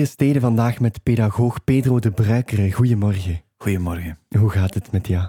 Vieren 0.00 0.18
Steden 0.18 0.40
vandaag 0.42 0.80
met 0.80 1.02
pedagoog 1.02 1.64
Pedro 1.64 1.98
de 1.98 2.10
Bruikere. 2.10 2.72
Goedemorgen. 2.72 3.42
Goedemorgen. 3.58 4.18
Hoe 4.38 4.50
gaat 4.50 4.74
het 4.74 4.92
met 4.92 5.06
jou? 5.06 5.28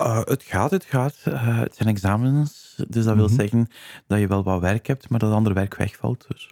Uh, 0.00 0.24
het 0.24 0.42
gaat, 0.42 0.70
het 0.70 0.84
gaat. 0.84 1.16
Uh, 1.28 1.58
het 1.60 1.74
zijn 1.76 1.88
examens, 1.88 2.74
dus 2.88 3.04
dat 3.04 3.16
wil 3.16 3.26
Mhm. 3.26 3.34
zeggen 3.34 3.68
dat 4.06 4.18
je 4.18 4.26
wel 4.26 4.42
wat 4.42 4.60
werk 4.60 4.86
hebt, 4.86 5.08
maar 5.08 5.18
dat 5.18 5.32
ander 5.32 5.54
werk 5.54 5.76
wegvalt. 5.76 6.24
Dus. 6.28 6.50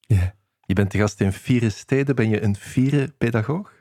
Ja. 0.00 0.34
Je 0.60 0.74
bent 0.74 0.90
de 0.90 0.98
gast 0.98 1.20
in 1.20 1.32
Vieren 1.32 1.72
Steden. 1.72 2.14
Ben 2.14 2.28
je 2.28 2.42
een 2.42 2.56
vieren 2.56 3.14
pedagoog? 3.18 3.72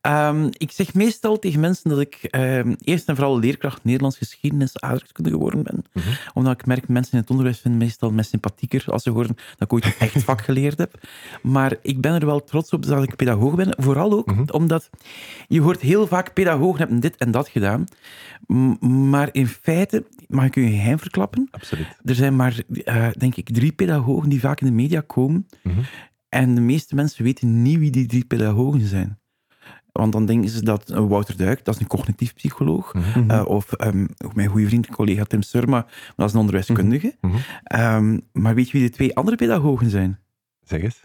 Ehm, 0.00 0.48
ik 0.50 0.70
zeg 0.70 0.94
meestal 0.94 1.38
tegen 1.38 1.60
mensen 1.60 1.90
dat 1.90 2.00
ik 2.00 2.14
ehm, 2.22 2.74
eerst 2.80 3.08
en 3.08 3.16
vooral 3.16 3.38
leerkracht 3.38 3.84
Nederlands 3.84 4.16
geschiedenis 4.16 4.80
aardrijkskunde 4.80 5.30
geworden 5.30 5.62
ben. 5.62 5.84
Mhm. 5.92 6.08
Omdat 6.34 6.52
ik 6.52 6.66
merk, 6.66 6.88
mensen 6.88 7.12
in 7.12 7.18
het 7.18 7.30
onderwijs 7.30 7.58
vinden 7.58 7.80
meestal 7.80 8.10
mij 8.10 8.24
sympathieker 8.24 8.84
als 8.86 9.02
ze 9.02 9.10
horen 9.10 9.36
dat 9.36 9.60
ik 9.60 9.72
ooit 9.72 9.84
een 9.84 9.92
echt 9.98 10.22
vak 10.24 10.40
geleerd 10.40 10.78
heb. 10.78 11.00
Maar 11.42 11.76
ik 11.82 12.00
ben 12.00 12.14
er 12.14 12.26
wel 12.26 12.44
trots 12.44 12.72
op 12.72 12.86
dat 12.86 13.02
ik 13.02 13.16
pedagoog 13.16 13.54
ben. 13.54 13.74
Vooral 13.78 14.12
ook 14.12 14.26
Mhm. 14.26 14.44
omdat 14.50 14.90
je 15.48 15.60
hoort 15.60 15.80
heel 15.80 16.06
vaak 16.06 16.32
pedagogen 16.32 16.78
hebben 16.78 17.00
dit 17.00 17.16
en 17.16 17.30
dat 17.30 17.48
gedaan. 17.48 17.84
Maar 18.80 19.28
in 19.32 19.46
feite, 19.46 20.04
mag 20.28 20.44
ik 20.44 20.56
u 20.56 20.62
een 20.64 20.70
geheim 20.72 20.98
verklappen? 20.98 21.48
Absoluut. 21.50 21.86
Er 22.04 22.14
zijn 22.14 22.36
maar, 22.36 22.62
eh, 22.84 23.08
denk 23.18 23.36
ik, 23.36 23.48
drie 23.52 23.72
pedagogen 23.72 24.28
die 24.28 24.40
vaak 24.40 24.60
in 24.60 24.66
de 24.66 24.72
media 24.72 25.00
komen. 25.00 25.46
Mhm. 25.62 25.80
En 26.28 26.54
de 26.54 26.60
meeste 26.60 26.94
mensen 26.94 27.24
weten 27.24 27.62
niet 27.62 27.78
wie 27.78 27.90
die 27.90 28.06
drie 28.06 28.24
pedagogen 28.24 28.86
zijn. 28.86 29.18
Want 29.92 30.12
dan 30.12 30.26
denken 30.26 30.50
ze 30.50 30.64
dat 30.64 30.90
eh, 30.90 31.06
Wouter 31.06 31.36
Duik, 31.36 31.64
dat 31.64 31.74
is 31.74 31.80
een 31.80 31.86
cognitief 31.86 32.34
psycholoog. 32.34 32.94
Mhm. 32.94 33.30
eh, 33.30 33.46
of 33.46 33.72
ehm, 33.72 34.06
mijn 34.32 34.48
goede 34.48 34.66
vriend 34.66 34.86
en 34.86 34.94
collega 34.94 35.24
Tim 35.24 35.42
Surma, 35.42 35.86
dat 36.16 36.26
is 36.26 36.32
een 36.32 36.40
onderwijskundige. 36.40 37.16
Mhm. 37.20 37.36
Ehm, 37.62 38.18
maar 38.32 38.54
weet 38.54 38.70
je 38.70 38.78
wie 38.78 38.88
de 38.88 38.94
twee 38.94 39.16
andere 39.16 39.36
pedagogen 39.36 39.90
zijn? 39.90 40.18
Zeg 40.62 40.82
eens. 40.82 41.04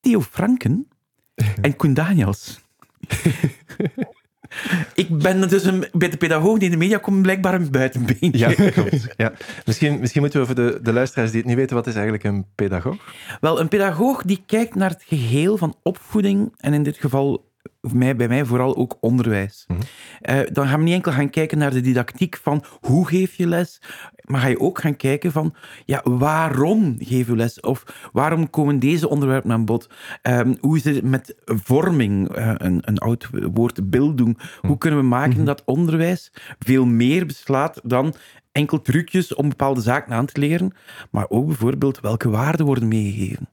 Theo 0.00 0.20
Franken 0.20 0.88
en 1.60 1.76
Koen 1.76 1.94
Daniels. 1.94 2.60
ik 4.94 5.18
ben 5.18 5.48
dus 5.48 5.64
een, 5.64 5.84
bij 5.92 6.08
de 6.08 6.16
pedagoog 6.16 6.58
die 6.58 6.64
in 6.64 6.70
de 6.70 6.76
media 6.76 6.98
komt 6.98 7.22
blijkbaar 7.22 7.54
een 7.54 7.70
buitenbeen. 7.70 8.32
Ja, 8.32 8.52
klopt. 8.70 9.14
Ja. 9.16 9.32
Misschien, 9.64 10.00
misschien 10.00 10.20
moeten 10.20 10.40
we 10.40 10.46
voor 10.46 10.54
de, 10.54 10.78
de 10.82 10.92
luisteraars 10.92 11.30
die 11.30 11.40
het 11.40 11.48
niet 11.48 11.58
weten, 11.58 11.76
wat 11.76 11.86
is 11.86 11.94
eigenlijk 11.94 12.24
een 12.24 12.46
pedagoog? 12.54 12.96
Wel, 13.40 13.60
een 13.60 13.68
pedagoog 13.68 14.22
die 14.22 14.42
kijkt 14.46 14.74
naar 14.74 14.90
het 14.90 15.02
geheel 15.06 15.56
van 15.56 15.76
opvoeding 15.82 16.52
en 16.56 16.72
in 16.72 16.82
dit 16.82 16.96
geval 16.96 17.54
mij, 17.80 18.16
bij 18.16 18.28
mij 18.28 18.44
vooral 18.44 18.76
ook 18.76 18.96
onderwijs. 19.00 19.64
Mhm. 19.68 19.80
Eh, 20.20 20.40
dan 20.52 20.68
gaan 20.68 20.78
we 20.78 20.84
niet 20.84 20.94
enkel 20.94 21.12
gaan 21.12 21.30
kijken 21.30 21.58
naar 21.58 21.70
de 21.70 21.80
didactiek 21.80 22.36
van 22.42 22.64
hoe 22.80 23.08
geef 23.08 23.34
je 23.34 23.46
les, 23.46 23.80
maar 24.24 24.40
ga 24.40 24.46
je 24.46 24.60
ook 24.60 24.78
gaan 24.78 24.96
kijken 24.96 25.32
van 25.32 25.54
ja, 25.84 26.00
waarom 26.04 26.96
geef 26.98 27.26
je 27.26 27.36
les? 27.36 27.60
Of 27.60 28.08
waarom 28.12 28.50
komen 28.50 28.78
deze 28.78 29.08
onderwerpen 29.08 29.52
aan 29.52 29.64
bod? 29.64 29.90
Ehm, 30.22 30.54
hoe 30.60 30.76
is 30.76 30.84
het 30.84 31.02
met 31.02 31.34
vorming? 31.46 32.28
Eh, 32.28 32.52
een, 32.56 32.78
een 32.84 32.98
oud 32.98 33.28
woord, 33.52 33.90
beelddoen. 33.90 34.38
Hoe 34.60 34.78
kunnen 34.78 35.00
we 35.00 35.06
maken 35.06 35.44
dat 35.44 35.62
onderwijs 35.64 36.32
veel 36.58 36.84
meer 36.84 37.26
beslaat 37.26 37.80
dan 37.82 38.14
enkel 38.52 38.82
trucjes 38.82 39.34
om 39.34 39.48
bepaalde 39.48 39.80
zaken 39.80 40.12
aan 40.12 40.26
te 40.26 40.40
leren, 40.40 40.72
maar 41.10 41.26
ook 41.28 41.46
bijvoorbeeld 41.46 42.00
welke 42.00 42.30
waarden 42.30 42.66
worden 42.66 42.88
meegegeven. 42.88 43.48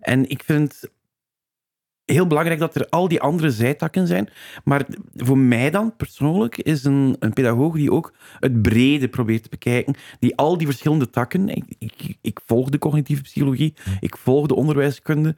En 0.00 0.28
ik 0.28 0.42
vind 0.42 0.88
heel 2.06 2.26
belangrijk 2.26 2.60
dat 2.60 2.74
er 2.74 2.88
al 2.88 3.08
die 3.08 3.20
andere 3.20 3.50
zijtakken 3.50 4.06
zijn. 4.06 4.28
Maar 4.64 4.86
voor 5.14 5.38
mij 5.38 5.70
dan, 5.70 5.96
persoonlijk, 5.96 6.56
is 6.58 6.84
een, 6.84 7.16
een 7.18 7.32
pedagoog 7.32 7.74
die 7.74 7.92
ook 7.92 8.12
het 8.40 8.62
brede 8.62 9.08
probeert 9.08 9.42
te 9.42 9.48
bekijken. 9.48 9.94
Die 10.18 10.36
al 10.36 10.58
die 10.58 10.66
verschillende 10.66 11.10
takken... 11.10 11.48
Ik, 11.48 12.16
ik, 12.20 12.40
volg 12.46 12.70
de 12.70 12.78
cognitieve 12.78 13.22
psychologie, 13.22 13.74
ik 14.00 14.16
volg 14.16 14.46
de 14.46 14.54
onderwijskunde 14.54 15.36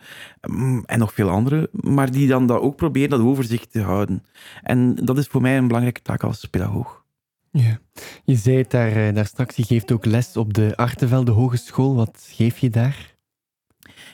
mm, 0.49 0.83
en 0.87 0.99
nog 0.99 1.13
veel 1.13 1.29
andere. 1.29 1.69
Maar 1.73 2.11
die 2.11 2.29
dan 2.29 2.47
dat 2.47 2.61
ook 2.61 2.77
proberen 2.77 3.11
dat 3.11 3.21
overzicht 3.21 3.73
te 3.73 3.81
houden. 3.81 4.25
En 4.63 4.95
dat 4.95 5.19
is 5.19 5.27
voor 5.27 5.41
mij 5.41 5.57
een 5.57 5.67
belangrijke 5.67 6.03
taak 6.03 6.23
als 6.23 6.45
pedagoog. 6.45 7.05
Ja. 7.51 7.79
Je 8.25 8.35
zei 8.35 8.57
het 8.57 8.71
daar, 8.71 8.93
eh, 9.07 9.15
daar 9.15 9.27
straks, 9.27 9.57
je 9.57 9.65
geeft 9.65 9.93
ook 9.93 10.05
les 10.05 10.37
op 10.37 10.55
de 10.55 10.77
Artevelde 10.77 11.33
Hogeschool. 11.33 11.95
Wat 11.95 12.29
geef 12.31 12.59
je 12.59 12.71
daar? 12.71 13.18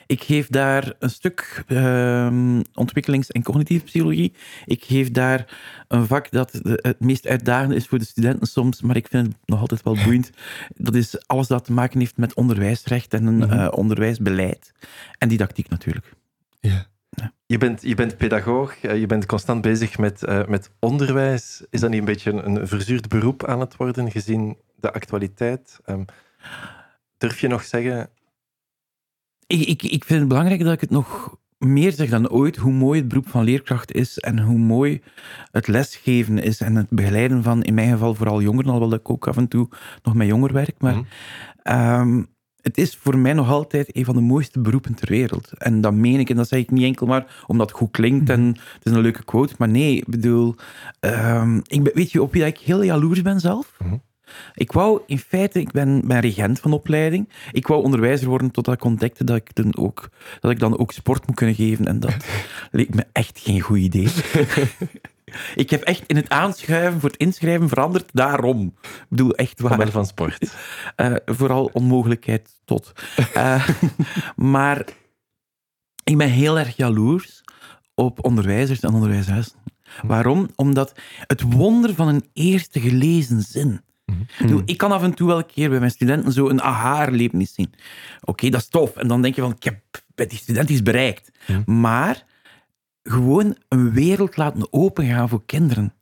Ik 0.07 0.23
geef 0.23 0.47
daar 0.47 0.93
een 0.99 1.09
stuk 1.09 1.63
ehm, 1.67 2.61
ontwikkelings- 2.73 3.31
en 3.31 3.43
cognitieve 3.43 3.85
psychologie. 3.85 4.33
Ik 4.65 4.83
geef 4.83 5.11
daar 5.11 5.57
een 5.87 6.07
vak 6.07 6.31
dat 6.31 6.59
het 6.63 6.99
meest 6.99 7.27
uitdagend 7.27 7.73
is 7.73 7.87
voor 7.87 7.99
de 7.99 8.05
studenten 8.05 8.47
soms, 8.47 8.81
maar 8.81 8.95
ik 8.95 9.07
vind 9.07 9.27
het 9.27 9.35
nog 9.45 9.59
altijd 9.59 9.83
wel 9.83 9.97
boeiend. 10.03 10.29
Dat 10.75 10.95
is 10.95 11.27
alles 11.27 11.47
dat 11.47 11.65
te 11.65 11.71
maken 11.73 11.99
heeft 11.99 12.17
met 12.17 12.33
onderwijsrecht 12.33 13.13
en 13.13 13.37
Mhm. 13.37 13.51
eh, 13.51 13.67
onderwijsbeleid. 13.71 14.71
En 15.17 15.27
didactiek 15.27 15.69
natuurlijk. 15.69 16.13
Ja. 16.59 16.85
Je 17.45 17.57
bent, 17.57 17.81
je 17.81 17.95
bent 17.95 18.17
pedagoog, 18.17 18.81
eh, 18.81 18.99
je 18.99 19.05
bent 19.05 19.25
constant 19.25 19.61
bezig 19.61 19.97
met, 19.97 20.23
eh, 20.23 20.45
met 20.47 20.69
onderwijs. 20.79 21.63
Is 21.69 21.79
dat 21.79 21.89
niet 21.89 21.99
een 21.99 22.05
beetje 22.05 22.31
een, 22.31 22.45
een 22.61 22.67
verzuurd 22.67 23.07
beroep 23.09 23.45
aan 23.45 23.59
het 23.59 23.75
worden, 23.75 24.11
gezien 24.11 24.57
de 24.75 24.93
actualiteit? 24.93 25.79
Ehm, 25.85 26.03
durf 27.17 27.39
je 27.39 27.47
nog 27.47 27.63
zeggen... 27.63 28.09
Ik, 29.47 29.67
ik, 29.67 29.83
ik 29.83 30.03
vind 30.05 30.19
het 30.19 30.27
belangrijk 30.27 30.63
dat 30.63 30.73
ik 30.73 30.81
het 30.81 30.89
nog 30.89 31.37
meer 31.57 31.91
zeg 31.91 32.09
dan 32.09 32.29
ooit, 32.29 32.55
hoe 32.55 32.71
mooi 32.73 32.99
het 32.99 33.07
beroep 33.07 33.29
van 33.29 33.43
leerkracht 33.43 33.91
is 33.93 34.17
en 34.19 34.39
hoe 34.39 34.57
mooi 34.57 35.01
het 35.51 35.67
lesgeven 35.67 36.37
is 36.39 36.59
en 36.61 36.75
het 36.75 36.89
begeleiden 36.89 37.43
van, 37.43 37.63
in 37.63 37.73
mijn 37.73 37.91
geval 37.91 38.15
vooral 38.15 38.41
jongeren, 38.41 38.71
alhoewel 38.71 38.97
ik 38.97 39.09
ook 39.09 39.27
af 39.27 39.37
en 39.37 39.47
toe 39.47 39.69
nog 40.03 40.13
met 40.13 40.27
jonger 40.27 40.53
werk, 40.53 40.75
maar 40.79 40.93
Mhm. 40.95 41.03
ehm, 41.63 42.23
het 42.61 42.77
is 42.77 42.95
voor 42.95 43.17
mij 43.17 43.33
nog 43.33 43.49
altijd 43.49 43.95
een 43.97 44.05
van 44.05 44.15
de 44.15 44.21
mooiste 44.21 44.59
beroepen 44.61 44.93
ter 44.95 45.09
wereld. 45.09 45.51
En 45.57 45.81
dat 45.81 45.93
meen 45.93 46.19
ik, 46.19 46.29
en 46.29 46.35
dat 46.35 46.47
zeg 46.47 46.59
ik 46.59 46.71
niet 46.71 46.83
enkel 46.83 47.07
maar 47.07 47.43
omdat 47.47 47.69
het 47.69 47.77
goed 47.77 47.91
klinkt 47.91 48.29
en 48.29 48.45
het 48.47 48.85
is 48.85 48.91
een 48.91 48.99
leuke 49.01 49.23
quote, 49.23 49.53
maar 49.57 49.69
nee, 49.69 49.95
ik 49.95 50.07
bedoel, 50.07 50.55
ehm, 50.99 51.57
ik 51.57 51.83
ben, 51.83 51.93
weet 51.95 52.11
je 52.11 52.21
op 52.21 52.31
wie 52.31 52.41
dat 52.41 52.49
ik 52.49 52.57
heel 52.59 52.83
jaloers 52.83 53.21
ben 53.21 53.39
zelf? 53.39 53.75
Mhm. 53.83 53.95
Ik 54.53 54.71
wou 54.71 55.01
in 55.05 55.19
feite, 55.19 55.59
ik 55.59 55.71
ben, 55.71 56.07
ben 56.07 56.19
regent 56.19 56.59
van 56.59 56.73
opleiding. 56.73 57.29
Ik 57.51 57.67
wou 57.67 57.83
onderwijzer 57.83 58.27
worden 58.27 58.51
totdat 58.51 58.73
ik 58.73 58.83
ontdekte 58.83 59.23
dat 59.23 59.35
ik, 59.35 59.55
dan 59.55 59.77
ook, 59.77 60.09
dat 60.39 60.51
ik 60.51 60.59
dan 60.59 60.77
ook 60.77 60.91
sport 60.91 61.27
moet 61.27 61.35
kunnen 61.35 61.55
geven. 61.55 61.87
En 61.87 61.99
dat 61.99 62.15
leek 62.71 62.95
me 62.95 63.05
echt 63.11 63.39
geen 63.39 63.61
goed 63.61 63.77
idee. 63.77 64.07
ik 65.55 65.69
heb 65.69 65.81
echt 65.81 66.03
in 66.07 66.15
het 66.15 66.29
aanschuiven 66.29 66.99
voor 66.99 67.09
het 67.09 67.19
inschrijven 67.19 67.69
veranderd 67.69 68.09
daarom. 68.13 68.73
Ik 68.81 69.05
bedoel, 69.09 69.35
echt 69.35 69.61
waar. 69.61 69.71
Omwille 69.71 69.91
van 69.91 70.05
sport. 70.05 70.55
Eh, 70.95 71.15
vooral 71.25 71.69
onmogelijkheid 71.73 72.49
tot. 72.65 72.91
Eh, 73.33 73.69
maar 74.55 74.85
ik 76.03 76.17
ben 76.17 76.29
heel 76.29 76.59
erg 76.59 76.75
jaloers 76.75 77.43
op 77.93 78.25
onderwijzers 78.25 78.79
en 78.79 78.93
onderwijshuizen. 78.93 79.53
Waarom? 80.01 80.49
Omdat 80.55 80.93
het 81.27 81.41
wonder 81.41 81.95
van 81.95 82.07
een 82.07 82.29
eerste 82.33 82.79
gelezen 82.79 83.41
zin. 83.41 83.81
Ik 84.05 84.35
bedoel, 84.39 84.61
Ik 84.65 84.77
kan 84.77 84.91
af 84.91 85.03
en 85.03 85.13
toe 85.13 85.27
wel 85.27 85.37
een 85.37 85.45
keer 85.45 85.69
bij 85.69 85.79
mijn 85.79 85.91
studenten 85.91 86.31
zo 86.31 86.49
een 86.49 86.61
aha-erlevenis 86.61 87.53
zien. 87.53 87.73
Oké, 88.23 88.49
dat 88.49 88.61
is 88.61 88.67
tof. 88.67 88.95
En 88.95 89.07
dan 89.07 89.21
denk 89.21 89.35
je 89.35 89.41
van, 89.41 89.51
ik 89.51 89.63
heb 89.63 89.79
bij 90.15 90.27
die 90.27 90.37
student 90.37 90.69
iets 90.69 90.83
bereikt. 90.83 91.31
Maar 91.65 92.25
gewoon 93.03 93.57
een 93.69 93.91
wereld 93.93 94.37
laten 94.37 94.73
opengaan 94.73 95.29
voor 95.29 95.45
kinderen 95.45 95.93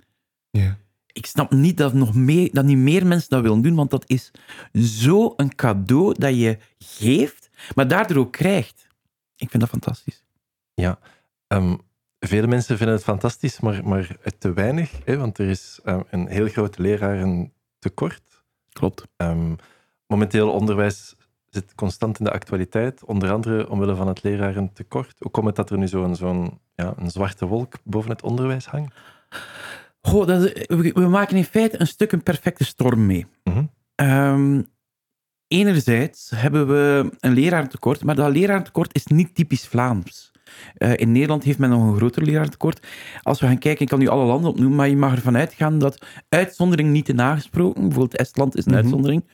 Ja. 0.50 0.78
ik 1.08 1.26
snap 1.26 1.52
niet 1.52 1.78
dat, 1.78 1.94
nog 1.94 2.16
meer, 2.16 2.50
dat 2.54 2.66
niet 2.66 2.78
meer 2.78 3.06
mensen 3.08 3.30
dat 3.30 3.42
willen 3.42 3.62
doen, 3.62 3.76
want 3.76 3.90
dat 3.92 4.04
is 4.08 4.32
zo 4.74 5.34
een 5.38 5.56
cadeau 5.56 6.14
dat 6.18 6.36
je 6.36 6.58
geeft, 6.78 7.50
maar 7.76 7.88
daardoor 7.88 8.18
ook 8.18 8.32
krijgt. 8.32 8.88
Ik 9.36 9.50
vind 9.50 9.62
dat 9.62 9.72
fantastisch. 9.72 10.24
Ja. 10.74 11.00
Ehm, 11.48 11.76
vele 12.20 12.48
mensen 12.48 12.78
vinden 12.78 12.96
het 12.96 13.04
fantastisch, 13.04 13.60
maar, 13.60 13.88
maar 13.88 14.16
te 14.40 14.54
weinig. 14.54 14.92
Hè, 15.06 15.18
want 15.18 15.38
er 15.38 15.50
is 15.50 15.80
ehm, 15.84 16.02
een 16.10 16.28
heel 16.28 16.48
groot 16.48 16.78
lerarentekort. 17.84 18.44
Klopt. 18.74 19.04
Ehm, 19.18 19.56
momenteel 20.08 20.52
onderwijs 20.52 21.16
zit 21.50 21.76
constant 21.76 22.20
in 22.20 22.26
de 22.26 22.32
actualiteit, 22.32 23.04
onder 23.06 23.32
andere 23.32 23.70
omwille 23.70 23.96
van 23.96 24.08
het 24.08 24.24
lerarentekort. 24.24 25.16
Hoe 25.20 25.32
komt 25.32 25.46
het 25.48 25.56
dat 25.56 25.70
er 25.70 25.78
nu 25.78 25.88
zo'n 25.88 26.16
zo'n 26.16 26.60
ja, 26.76 26.94
een 26.98 27.12
zwarte 27.12 27.46
wolk 27.46 27.74
boven 27.84 28.10
het 28.10 28.22
onderwijs 28.24 28.66
hangt? 28.66 28.96
Goh, 30.02 30.28
dat 30.28 30.42
is- 30.44 30.66
we, 30.68 30.92
we 30.94 31.08
maken 31.08 31.38
in 31.38 31.44
feite 31.46 31.80
een 31.80 31.88
stuk 31.88 32.12
een 32.12 32.24
perfecte 32.24 32.64
storm 32.64 33.06
mee. 33.06 33.26
Mhm. 33.44 33.64
Ehm, 33.96 34.62
enerzijds 35.48 36.30
hebben 36.36 36.68
we 36.68 37.12
een 37.20 37.34
lerarentekort, 37.34 38.04
maar 38.04 38.16
dat 38.16 38.32
lerarentekort 38.32 38.96
is 38.96 39.06
niet 39.06 39.36
typisch 39.36 39.68
Vlaams. 39.68 40.32
Eh, 40.78 40.92
in 40.96 41.12
Nederland 41.12 41.44
heeft 41.44 41.58
men 41.60 41.70
nog 41.70 41.84
een 41.88 41.96
groter 41.96 42.24
lerarentekort. 42.24 42.88
Als 43.22 43.40
we 43.40 43.46
gaan 43.48 43.58
kijken, 43.58 43.82
ik 43.82 43.88
kan 43.88 44.00
nu 44.00 44.08
alle 44.08 44.26
landen 44.26 44.50
opnoemen, 44.50 44.76
maar 44.76 44.90
je 44.90 44.96
mag 44.98 45.16
ervan 45.16 45.38
uitgaan 45.38 45.80
dat 45.80 46.06
uitzondering 46.30 46.90
niet 46.90 47.06
te 47.06 47.14
nagesproken, 47.14 47.82
bijvoorbeeld 47.82 48.18
Estland 48.18 48.58
is 48.58 48.66
een 48.66 48.72
Mhm. 48.72 48.82
uitzondering, 48.82 49.26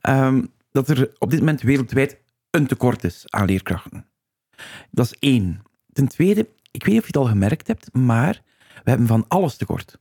ehm, 0.00 0.42
dat 0.72 0.88
er 0.88 1.10
op 1.18 1.30
dit 1.30 1.38
moment 1.38 1.62
wereldwijd 1.62 2.22
een 2.50 2.66
tekort 2.66 3.04
is 3.04 3.24
aan 3.26 3.46
leerkrachten. 3.46 4.06
Dat 4.90 5.04
is 5.06 5.16
één. 5.18 5.62
Ten 5.92 6.08
tweede, 6.08 6.40
ik 6.70 6.84
weet 6.84 6.94
niet 6.94 7.02
of 7.02 7.06
je 7.10 7.12
het 7.12 7.16
al 7.16 7.24
gemerkt 7.24 7.66
hebt, 7.66 7.88
maar 7.92 8.40
we 8.84 8.90
hebben 8.90 9.06
van 9.06 9.24
alles 9.28 9.56
tekort. 9.56 9.98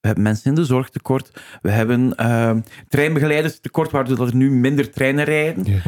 We 0.00 0.08
hebben 0.08 0.22
mensen 0.26 0.48
in 0.50 0.54
de 0.54 0.64
zorg 0.64 0.88
tekort. 0.90 1.42
We 1.62 1.70
hebben 1.70 2.16
ehm, 2.16 2.60
treinbegeleiders 2.88 3.60
tekort, 3.60 3.90
waardoor 3.90 4.16
dat 4.16 4.28
er 4.28 4.34
nu 4.36 4.50
minder 4.50 4.90
treinen 4.90 5.24
rijden. 5.24 5.64
Ja. 5.64 5.80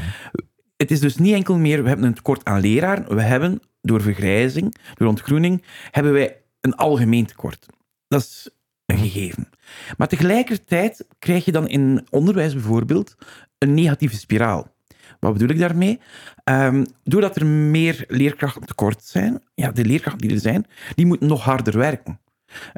Het 0.84 0.92
is 0.92 1.00
dus 1.00 1.16
niet 1.16 1.34
enkel 1.34 1.58
meer, 1.58 1.82
we 1.82 1.88
hebben 1.88 2.06
een 2.06 2.14
tekort 2.14 2.44
aan 2.44 2.60
leraren, 2.60 3.14
we 3.14 3.22
hebben 3.22 3.60
door 3.80 4.00
vergrijzing, 4.02 4.74
door 4.94 5.08
ontgroening, 5.08 5.62
hebben 5.90 6.12
wij 6.12 6.42
een 6.60 6.74
algemeen 6.74 7.26
tekort. 7.26 7.66
Dat 8.08 8.20
is 8.20 8.50
een 8.86 8.98
gegeven. 8.98 9.48
Maar 9.96 10.08
tegelijkertijd 10.08 11.06
krijg 11.18 11.44
je 11.44 11.52
dan 11.52 11.68
in 11.68 12.06
onderwijs 12.10 12.52
bijvoorbeeld 12.52 13.16
een 13.58 13.74
negatieve 13.74 14.16
spiraal. 14.16 14.72
Wat 15.20 15.32
bedoel 15.32 15.48
ik 15.48 15.58
daarmee? 15.58 16.00
Ehm, 16.44 16.84
doordat 17.02 17.36
er 17.36 17.46
meer 17.46 18.04
leerkrachten 18.08 18.66
tekort 18.66 19.04
zijn, 19.04 19.42
ja, 19.54 19.72
de 19.72 19.84
leerkrachten 19.84 20.20
die 20.28 20.36
er 20.36 20.42
zijn, 20.42 20.66
die 20.94 21.06
moeten 21.06 21.28
nog 21.28 21.42
harder 21.42 21.78
werken. 21.78 22.20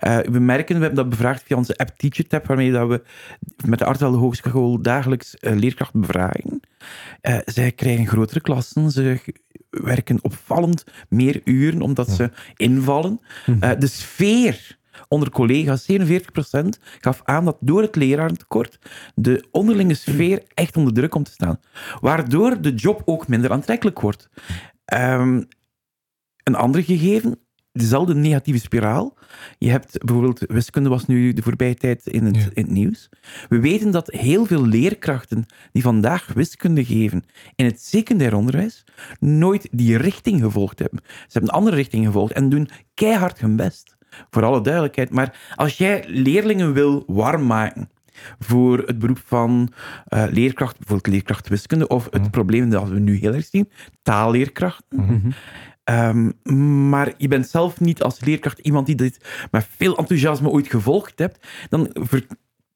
Uh, 0.05 0.19
we 0.19 0.39
merken, 0.39 0.75
we 0.77 0.81
hebben 0.81 1.03
dat 1.03 1.09
bevraagd 1.09 1.43
via 1.43 1.57
onze 1.57 1.77
app 1.77 1.91
TeacherTap, 1.97 2.47
waarmee 2.47 2.73
dat 2.73 2.89
we 2.89 3.03
met 3.67 3.79
de 3.79 3.85
Artelde 3.85 4.17
Hogeschool 4.17 4.83
dagelijks 4.83 5.37
uh, 5.41 5.55
leerkrachten 5.55 6.01
bevragen. 6.01 6.61
Uh, 7.23 7.39
zij 7.45 7.73
krijgen 7.73 8.07
grotere 8.07 8.41
klassen, 8.41 8.91
ze 8.91 9.21
werken 9.71 10.19
opvallend 10.23 10.85
meer 11.09 11.41
uren, 11.45 11.81
omdat 11.81 12.11
ze 12.11 12.31
invallen. 12.57 13.21
Mhm. 13.47 13.79
de 13.79 13.87
sfeer 13.87 14.79
onder 15.09 15.31
collega's, 15.31 15.87
47% 15.93 16.79
gaf 17.01 17.21
aan 17.25 17.45
dat 17.45 17.57
door 17.61 17.83
het 17.83 17.97
lerarentekort 17.97 18.79
de 19.15 19.45
onderlinge 19.51 19.95
sfeer 19.95 20.43
echt 20.55 20.77
onder 20.77 20.93
druk 20.93 21.11
komt 21.11 21.25
te 21.25 21.33
staan. 21.33 21.61
Waardoor 22.01 22.61
de 22.61 22.75
job 22.75 23.03
ook 23.05 23.29
minder 23.29 23.53
aantrekkelijk 23.53 24.01
wordt. 24.01 24.29
Um, 24.95 25.49
een 26.43 26.55
ander 26.55 26.83
gegeven, 26.83 27.39
dezelfde 27.79 28.15
negatieve 28.15 28.61
spiraal. 28.61 29.17
Je 29.59 29.71
hebt 29.71 30.05
bijvoorbeeld, 30.05 30.45
wiskunde 30.49 30.89
was 30.89 31.07
nu 31.07 31.33
de 31.33 31.43
voorbije 31.43 31.75
tijd 31.75 32.07
in 32.07 32.25
het, 32.25 32.37
in 32.37 32.65
het, 32.65 32.71
nieuws. 32.71 33.09
We 33.49 33.61
weten 33.61 33.91
dat 33.91 34.11
heel 34.11 34.47
veel 34.47 34.67
leerkrachten 34.67 35.47
die 35.73 35.83
vandaag 35.83 36.33
wiskunde 36.35 36.85
geven 36.85 37.25
in 37.55 37.65
het 37.65 37.83
secundair 37.83 38.35
onderwijs, 38.35 38.85
nooit 39.21 39.69
die 39.71 39.97
richting 39.97 40.41
gevolgd 40.41 40.79
hebben. 40.79 41.01
Ze 41.05 41.13
hebben 41.33 41.51
een 41.51 41.57
andere 41.57 41.77
richting 41.77 42.07
gevolgd 42.07 42.33
en 42.33 42.49
doen 42.49 42.69
keihard 42.95 43.41
hun 43.41 43.57
best. 43.57 43.97
Voor 44.31 44.45
alle 44.45 44.61
duidelijkheid. 44.61 45.11
Maar 45.11 45.39
als 45.55 45.79
jij 45.79 46.05
leerlingen 46.07 46.73
wil 46.73 47.05
warm 47.07 47.47
maken 47.47 47.89
voor 48.39 48.79
het 48.79 48.99
beroep 48.99 49.21
van 49.25 49.73
uh, 50.09 50.25
leerkracht, 50.31 50.79
bijvoorbeeld 50.79 51.15
leerkracht 51.15 51.49
wiskunde, 51.49 51.89
of 51.89 52.05
het 52.05 52.23
mhm. 52.23 52.31
probleem 52.31 52.71
dat 52.71 52.89
we 52.89 52.99
nu 52.99 53.17
heel 53.17 53.35
erg 53.35 53.45
zien, 53.45 53.71
taalleerkrachten. 54.03 55.05
Mhm. 55.05 55.31
Um, 55.91 56.33
maar 56.89 57.15
je 57.17 57.29
bent 57.29 57.49
zelf 57.49 57.81
niet 57.81 58.03
als 58.03 58.21
leerkracht 58.21 58.59
iemand 58.59 58.87
die 58.87 58.95
dit 58.95 59.47
met 59.51 59.69
veel 59.77 59.97
enthousiasme 59.97 60.49
ooit 60.49 60.71
gevolgd 60.71 61.19
hebt, 61.19 61.47
dan 61.69 61.91
ver, 61.93 62.27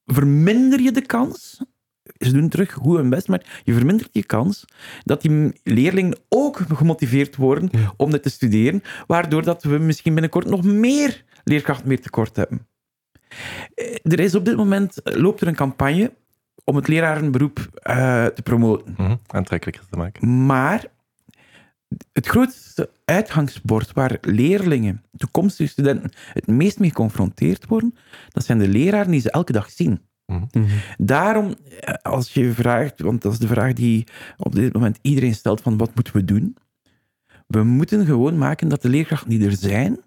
verminder 0.06 0.80
je 0.80 0.92
de 0.92 1.06
kans. 1.06 1.64
Ze 2.18 2.32
doen 2.32 2.48
terug 2.48 2.72
goed 2.72 2.96
hun 2.96 3.10
best, 3.10 3.28
maar 3.28 3.60
je 3.64 3.74
vermindert 3.74 4.08
je 4.12 4.24
kans 4.24 4.64
dat 5.02 5.22
die 5.22 5.60
leerlingen 5.62 6.18
ook 6.28 6.60
gemotiveerd 6.74 7.36
worden 7.36 7.70
om 7.96 8.10
dit 8.10 8.22
te 8.22 8.30
studeren, 8.30 8.82
waardoor 9.06 9.42
dat 9.42 9.62
we 9.62 9.78
misschien 9.78 10.12
binnenkort 10.12 10.46
nog 10.46 10.64
meer 10.64 11.24
leerkrachten 11.44 11.88
meer 11.88 12.00
tekort 12.00 12.36
hebben. 12.36 12.66
Eh, 13.74 14.12
er 14.12 14.20
is 14.20 14.34
op 14.34 14.44
dit 14.44 14.56
moment, 14.56 15.02
eh, 15.02 15.16
loopt 15.16 15.40
er 15.40 15.48
een 15.48 15.54
campagne 15.54 16.12
om 16.64 16.76
het 16.76 16.88
lerarenberoep 16.88 17.58
uh, 17.58 18.26
te 18.26 18.42
promoten. 18.42 18.94
Mm 18.96 19.06
-hmm. 19.06 19.20
Aantrekkelijker 19.26 19.84
te 19.90 19.96
maken. 19.96 20.46
Maar 20.46 20.84
het 22.12 22.26
grootste 22.26 22.90
uitgangsbord 23.04 23.92
waar 23.92 24.18
leerlingen, 24.20 25.02
toekomstige 25.16 25.70
studenten, 25.70 26.10
het 26.32 26.46
meest 26.46 26.78
mee 26.78 26.88
geconfronteerd 26.88 27.66
worden, 27.66 27.94
dat 28.28 28.44
zijn 28.44 28.58
de 28.58 28.68
leraren 28.68 29.10
die 29.10 29.20
ze 29.20 29.30
elke 29.30 29.52
dag 29.52 29.70
zien. 29.70 30.00
Mhm. 30.26 30.44
Mhm. 30.52 30.78
Daarom, 30.98 31.54
eh, 31.80 31.94
als 32.02 32.34
je 32.34 32.52
vraagt, 32.52 33.00
want 33.00 33.22
dat 33.22 33.32
is 33.32 33.38
de 33.38 33.46
vraag 33.46 33.72
die 33.72 34.06
op 34.36 34.54
dit 34.54 34.72
moment 34.72 34.98
iedereen 35.02 35.34
stelt 35.34 35.60
van 35.60 35.76
wat 35.76 35.94
moeten 35.94 36.14
we 36.14 36.24
doen? 36.24 36.56
We 37.46 37.62
moeten 37.62 38.06
gewoon 38.06 38.38
maken 38.38 38.68
dat 38.68 38.82
de 38.82 38.88
leerkrachten 38.88 39.30
die 39.30 39.44
er 39.44 39.56
zijn, 39.56 40.00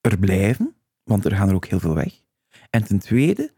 er 0.00 0.18
blijven, 0.18 0.74
want 1.02 1.24
er 1.24 1.36
gaan 1.36 1.48
er 1.48 1.54
ook 1.54 1.66
heel 1.66 1.80
veel 1.80 1.94
weg. 1.94 2.22
En 2.70 2.84
ten 2.84 2.98
tweede, 2.98 3.52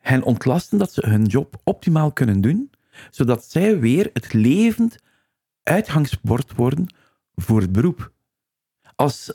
hen 0.00 0.22
ontlasten 0.22 0.78
dat 0.78 0.92
ze 0.92 1.06
hun 1.08 1.24
job 1.24 1.60
optimaal 1.64 2.12
kunnen 2.12 2.40
doen, 2.40 2.70
zodat 3.10 3.50
zij 3.50 3.78
weer 3.78 4.10
het 4.12 4.32
levend 4.32 4.98
uitgangsbord 5.68 6.54
worden 6.54 6.86
voor 7.34 7.60
het 7.60 7.72
beroep. 7.72 8.12
Als 8.94 9.32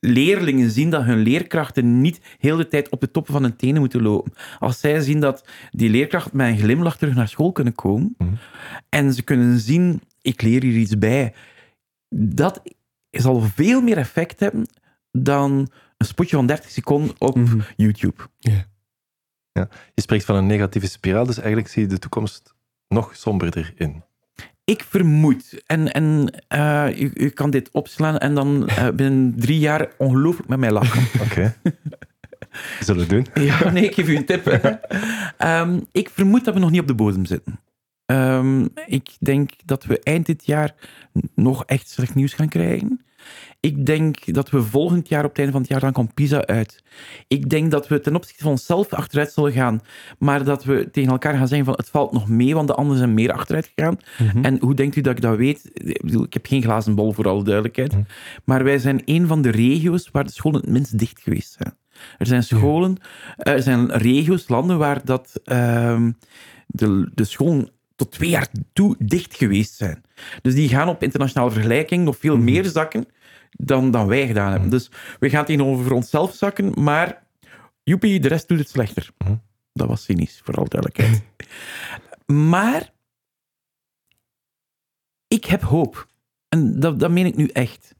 leerlingen 0.00 0.70
zien 0.70 0.90
dat 0.90 1.02
hun 1.02 1.18
leerkrachten 1.18 2.00
niet 2.00 2.20
heel 2.38 2.56
de 2.56 2.68
tijd 2.68 2.88
op 2.88 3.00
de 3.00 3.10
toppen 3.10 3.32
van 3.32 3.42
hun 3.42 3.56
tenen 3.56 3.80
moeten 3.80 4.02
lopen. 4.02 4.32
Als 4.58 4.80
zij 4.80 5.00
zien 5.00 5.20
dat 5.20 5.48
die 5.70 5.90
leerkrachten 5.90 6.36
met 6.36 6.48
een 6.48 6.58
glimlach 6.58 6.96
terug 6.96 7.14
naar 7.14 7.28
school 7.28 7.52
kunnen 7.52 7.74
komen 7.74 8.14
mhm. 8.18 8.34
en 8.88 9.12
ze 9.12 9.22
kunnen 9.22 9.58
zien, 9.58 10.00
ik 10.20 10.42
leer 10.42 10.62
hier 10.62 10.76
iets 10.76 10.98
bij, 10.98 11.34
dat 12.08 12.62
zal 13.10 13.40
veel 13.40 13.80
meer 13.80 13.96
effect 13.96 14.40
hebben 14.40 14.66
dan 15.10 15.70
een 15.96 16.06
spotje 16.06 16.36
van 16.36 16.46
30 16.46 16.70
seconden 16.70 17.14
op 17.18 17.36
mhm. 17.36 17.60
YouTube. 17.76 18.22
Ja. 18.38 18.66
Je 19.94 20.02
spreekt 20.02 20.24
van 20.24 20.36
een 20.36 20.46
negatieve 20.46 20.88
spiraal, 20.88 21.26
dus 21.26 21.38
eigenlijk 21.38 21.68
zie 21.68 21.82
je 21.82 21.88
de 21.88 21.98
toekomst 21.98 22.54
nog 22.88 23.16
somberder 23.16 23.72
in. 23.76 24.02
Ik 24.64 24.84
vermoed, 24.88 25.62
en, 25.66 25.92
en 25.92 26.34
uh, 26.54 27.00
u, 27.00 27.10
u, 27.14 27.28
kan 27.28 27.50
dit 27.50 27.70
opslaan 27.72 28.18
en 28.18 28.34
dan 28.34 28.68
uh, 28.68 28.88
binnen 28.88 29.34
drie 29.36 29.58
jaar 29.58 29.88
ongelooflijk 29.98 30.48
met 30.48 30.58
mij 30.58 30.70
lachen. 30.70 31.02
Oké. 31.24 31.54
Okay. 31.64 31.74
Zullen 32.80 33.08
we 33.08 33.14
doen? 33.14 33.44
ja, 33.44 33.70
nee, 33.70 33.84
ik 33.84 33.94
geef 33.94 34.08
u 34.08 34.16
een 34.16 34.24
tip. 34.24 34.46
um, 35.38 35.86
ik 35.92 36.10
vermoed 36.10 36.44
dat 36.44 36.54
we 36.54 36.60
nog 36.60 36.70
niet 36.70 36.80
op 36.80 36.86
de 36.86 36.94
bodem 36.94 37.24
zitten. 37.24 37.60
Um, 38.06 38.68
ik 38.86 39.16
denk 39.20 39.50
dat 39.64 39.84
we 39.84 40.00
eind 40.02 40.26
dit 40.26 40.46
jaar 40.46 40.74
nog 41.34 41.64
echt 41.64 41.88
slecht 41.88 42.14
nieuws 42.14 42.32
gaan 42.32 42.48
krijgen. 42.48 43.04
Ik 43.60 43.86
denk 43.86 44.34
dat 44.34 44.50
we 44.50 44.62
volgend 44.62 45.08
jaar, 45.08 45.24
op 45.24 45.28
het 45.28 45.38
einde 45.38 45.52
van 45.52 45.60
het 45.60 45.70
jaar, 45.70 45.80
dan 45.80 45.92
komt 45.92 46.14
PISA 46.14 46.46
uit. 46.46 46.82
Ik 47.28 47.50
denk 47.50 47.70
dat 47.70 47.88
we 47.88 48.00
ten 48.00 48.14
opzichte 48.14 48.42
van 48.42 48.52
onszelf 48.52 48.92
achteruit 48.92 49.32
zullen 49.32 49.52
gaan, 49.52 49.80
maar 50.18 50.44
dat 50.44 50.64
we 50.64 50.90
tegen 50.90 51.10
elkaar 51.10 51.36
gaan 51.36 51.48
zeggen 51.48 51.66
van 51.66 51.74
het 51.76 51.88
valt 51.88 52.12
nog 52.12 52.28
mee, 52.28 52.54
want 52.54 52.68
de 52.68 52.74
anderen 52.74 52.98
zijn 52.98 53.14
meer 53.14 53.32
achteruit 53.32 53.72
gegaan. 53.74 53.98
Mhm. 54.18 54.44
En 54.44 54.60
hoe 54.60 54.74
denkt 54.74 54.96
u 54.96 55.00
dat 55.00 55.16
ik 55.16 55.22
dat 55.22 55.36
weet? 55.36 55.70
Ik, 55.72 56.02
bedoel, 56.02 56.24
ik 56.24 56.32
heb 56.32 56.46
geen 56.46 56.62
glazen 56.62 56.94
bol, 56.94 57.12
voor 57.12 57.28
alle 57.28 57.44
duidelijkheid. 57.44 57.92
Mhm. 57.92 58.02
Maar 58.44 58.64
wij 58.64 58.78
zijn 58.78 59.02
een 59.04 59.26
van 59.26 59.42
de 59.42 59.50
regio's 59.50 60.08
waar 60.12 60.24
de 60.24 60.32
scholen 60.32 60.60
het 60.60 60.70
minst 60.70 60.98
dicht 60.98 61.20
geweest 61.20 61.56
zijn. 61.58 61.74
Er 62.18 62.26
zijn 62.26 62.42
scholen, 62.42 62.96
er 63.36 63.62
zijn 63.62 63.92
regio's, 63.92 64.48
landen 64.48 64.78
waar 64.78 65.04
dat, 65.04 65.40
uh, 65.44 66.06
de, 66.66 67.10
de 67.14 67.24
scholen 67.24 67.70
tot 67.96 68.10
twee 68.10 68.30
jaar 68.30 68.48
toe 68.72 68.96
dicht 68.98 69.36
geweest 69.36 69.74
zijn. 69.74 70.02
Dus 70.42 70.54
die 70.54 70.68
gaan 70.68 70.88
op 70.88 71.02
internationale 71.02 71.50
vergelijking 71.50 72.04
nog 72.04 72.16
veel 72.16 72.36
mhm. 72.36 72.44
meer 72.44 72.64
zakken 72.64 73.06
dan, 73.50 73.90
dan 73.90 74.06
wij 74.06 74.26
gedaan 74.26 74.50
hebben. 74.50 74.68
Mhm. 74.68 74.76
Dus 74.76 74.90
we 75.18 75.30
gaan 75.30 75.44
tegenover 75.44 75.92
onszelf 75.92 76.34
zakken, 76.34 76.82
maar 76.82 77.26
joepie, 77.82 78.20
de 78.20 78.28
rest 78.28 78.48
doet 78.48 78.58
het 78.58 78.68
slechter. 78.68 79.10
Mhm. 79.18 79.34
Dat 79.72 79.88
was 79.88 80.04
cynisch, 80.04 80.40
vooral 80.44 80.68
duidelijkheid. 80.68 81.22
maar 82.50 82.92
ik 85.28 85.44
heb 85.44 85.62
hoop. 85.62 86.08
En 86.48 86.80
dat, 86.80 87.00
dat 87.00 87.10
meen 87.10 87.26
ik 87.26 87.36
nu 87.36 87.46
echt. 87.46 87.94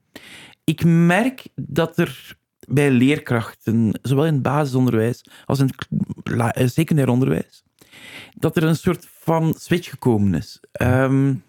Ik 0.64 0.84
merk 0.84 1.46
dat 1.54 1.98
er 1.98 2.36
bij 2.68 2.90
leerkrachten, 2.90 3.98
zowel 4.02 4.26
in 4.26 4.32
het 4.32 4.42
basisonderwijs 4.42 5.24
als 5.44 5.58
in 5.58 5.70
het 6.22 6.72
secundair 6.72 7.08
onderwijs, 7.08 7.64
dat 8.34 8.56
er 8.56 8.62
een 8.62 8.76
soort 8.76 9.06
van 9.24 9.54
switch 9.58 9.90
gekomen 9.90 10.34
is. 10.34 10.60
Um, 10.82 11.42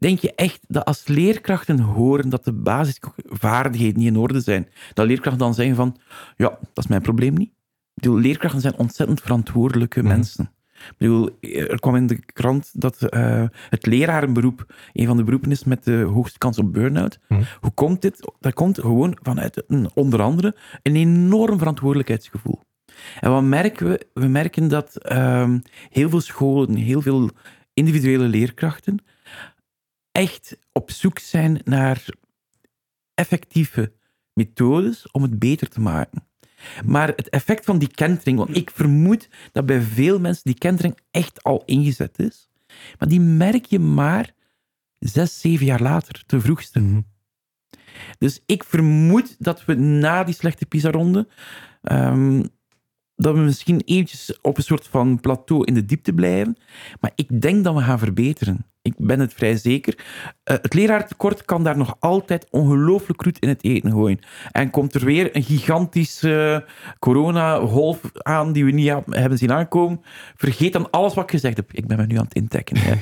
Denk 0.00 0.18
je 0.18 0.34
echt 0.34 0.60
dat 0.68 0.84
als 0.84 1.06
leerkrachten 1.06 1.80
horen 1.80 2.28
dat 2.28 2.44
de 2.44 2.52
basisvaardigheden 2.52 3.98
niet 3.98 4.06
in 4.06 4.16
orde 4.16 4.40
zijn, 4.40 4.68
dat 4.94 5.06
leerkrachten 5.06 5.38
dan 5.38 5.54
zeggen 5.54 5.76
van, 5.76 5.96
ja, 6.36 6.48
dat 6.48 6.84
is 6.84 6.86
mijn 6.86 7.02
probleem 7.02 7.34
niet? 7.34 7.48
Ik 7.94 8.02
bedoel, 8.02 8.18
leerkrachten 8.18 8.60
zijn 8.60 8.76
ontzettend 8.76 9.20
verantwoordelijke 9.20 10.00
mhm. 10.00 10.08
mensen. 10.08 10.52
Ik 10.72 10.94
bedoel, 10.98 11.38
er 11.40 11.80
kwam 11.80 11.96
in 11.96 12.06
de 12.06 12.24
krant 12.24 12.70
dat 12.80 13.06
uh, 13.10 13.44
het 13.68 13.86
lerarenberoep 13.86 14.74
een 14.92 15.06
van 15.06 15.16
de 15.16 15.24
beroepen 15.24 15.50
is 15.50 15.64
met 15.64 15.84
de 15.84 15.96
hoogste 15.96 16.38
kans 16.38 16.58
op 16.58 16.72
burn-out. 16.72 17.18
Mhm. 17.28 17.42
Hoe 17.60 17.70
komt 17.70 18.02
dit? 18.02 18.32
Dat 18.40 18.54
komt 18.54 18.80
gewoon 18.80 19.18
vanuit, 19.22 19.64
onder 19.94 20.22
andere, 20.22 20.56
een 20.82 20.96
enorm 20.96 21.58
verantwoordelijkheidsgevoel. 21.58 22.60
En 23.20 23.30
wat 23.30 23.42
merken 23.42 23.88
we? 23.88 24.06
We 24.14 24.26
merken 24.26 24.68
dat 24.68 25.10
uh, 25.12 25.54
heel 25.90 26.08
veel 26.10 26.20
scholen, 26.20 26.74
heel 26.74 27.02
veel 27.02 27.30
individuele 27.74 28.24
leerkrachten 28.24 28.98
echt 30.12 30.58
op 30.72 30.90
zoek 30.90 31.18
zijn 31.18 31.60
naar 31.64 32.04
effectieve 33.14 33.92
methodes 34.32 35.10
om 35.10 35.22
het 35.22 35.38
beter 35.38 35.68
te 35.68 35.80
maken. 35.80 36.28
Maar 36.84 37.08
het 37.08 37.28
effect 37.28 37.64
van 37.64 37.78
die 37.78 37.88
kentering, 37.88 38.38
want 38.38 38.56
ik 38.56 38.70
vermoed 38.70 39.28
dat 39.52 39.66
bij 39.66 39.80
veel 39.80 40.20
mensen 40.20 40.42
die 40.44 40.58
kentering 40.58 40.98
echt 41.10 41.42
al 41.42 41.62
ingezet 41.64 42.18
is, 42.18 42.48
maar 42.98 43.08
die 43.08 43.20
merk 43.20 43.64
je 43.64 43.78
maar 43.78 44.34
zes, 44.98 45.40
zeven 45.40 45.66
jaar 45.66 45.82
later, 45.82 46.22
te 46.26 46.40
vroegste. 46.40 46.80
Mhm. 46.80 47.00
Dus 48.18 48.42
ik 48.46 48.64
vermoed 48.64 49.36
dat 49.38 49.64
we 49.64 49.74
na 49.74 50.24
die 50.24 50.34
slechte 50.34 50.66
PISA-ronde, 50.66 51.28
ehm, 51.82 52.42
dat 53.20 53.34
we 53.34 53.40
misschien 53.40 53.82
eventjes 53.84 54.38
op 54.40 54.56
een 54.56 54.62
soort 54.62 54.86
van 54.86 55.20
plateau 55.20 55.64
in 55.64 55.74
de 55.74 55.84
diepte 55.84 56.12
blijven. 56.12 56.56
Maar 57.00 57.10
ik 57.14 57.40
denk 57.40 57.64
dat 57.64 57.74
we 57.74 57.80
gaan 57.80 57.98
verbeteren. 57.98 58.66
Ik 58.82 58.94
ben 58.96 59.20
het 59.20 59.34
vrij 59.34 59.56
zeker. 59.56 59.94
Uh, 59.98 60.04
het 60.44 60.74
leraartekort 60.74 61.44
kan 61.44 61.64
daar 61.64 61.76
nog 61.76 61.96
altijd 61.98 62.46
ongelooflijk 62.50 63.22
goed 63.22 63.38
in 63.38 63.48
het 63.48 63.64
eten 63.64 63.90
gooien. 63.90 64.18
En 64.50 64.70
komt 64.70 64.94
er 64.94 65.04
weer 65.04 65.36
een 65.36 65.42
gigantische 65.42 66.66
corona-golf 66.98 68.00
aan 68.12 68.52
die 68.52 68.64
we 68.64 68.70
niet 68.70 68.94
hebben 69.10 69.38
zien 69.38 69.52
aankomen. 69.52 70.00
Vergeet 70.36 70.72
dan 70.72 70.90
alles 70.90 71.14
wat 71.14 71.24
ik 71.24 71.30
gezegd 71.30 71.56
heb. 71.56 71.72
Ik 71.72 71.86
ben 71.86 71.96
me 71.96 72.06
nu 72.06 72.16
aan 72.16 72.24
het 72.24 72.34
intekken. 72.34 73.00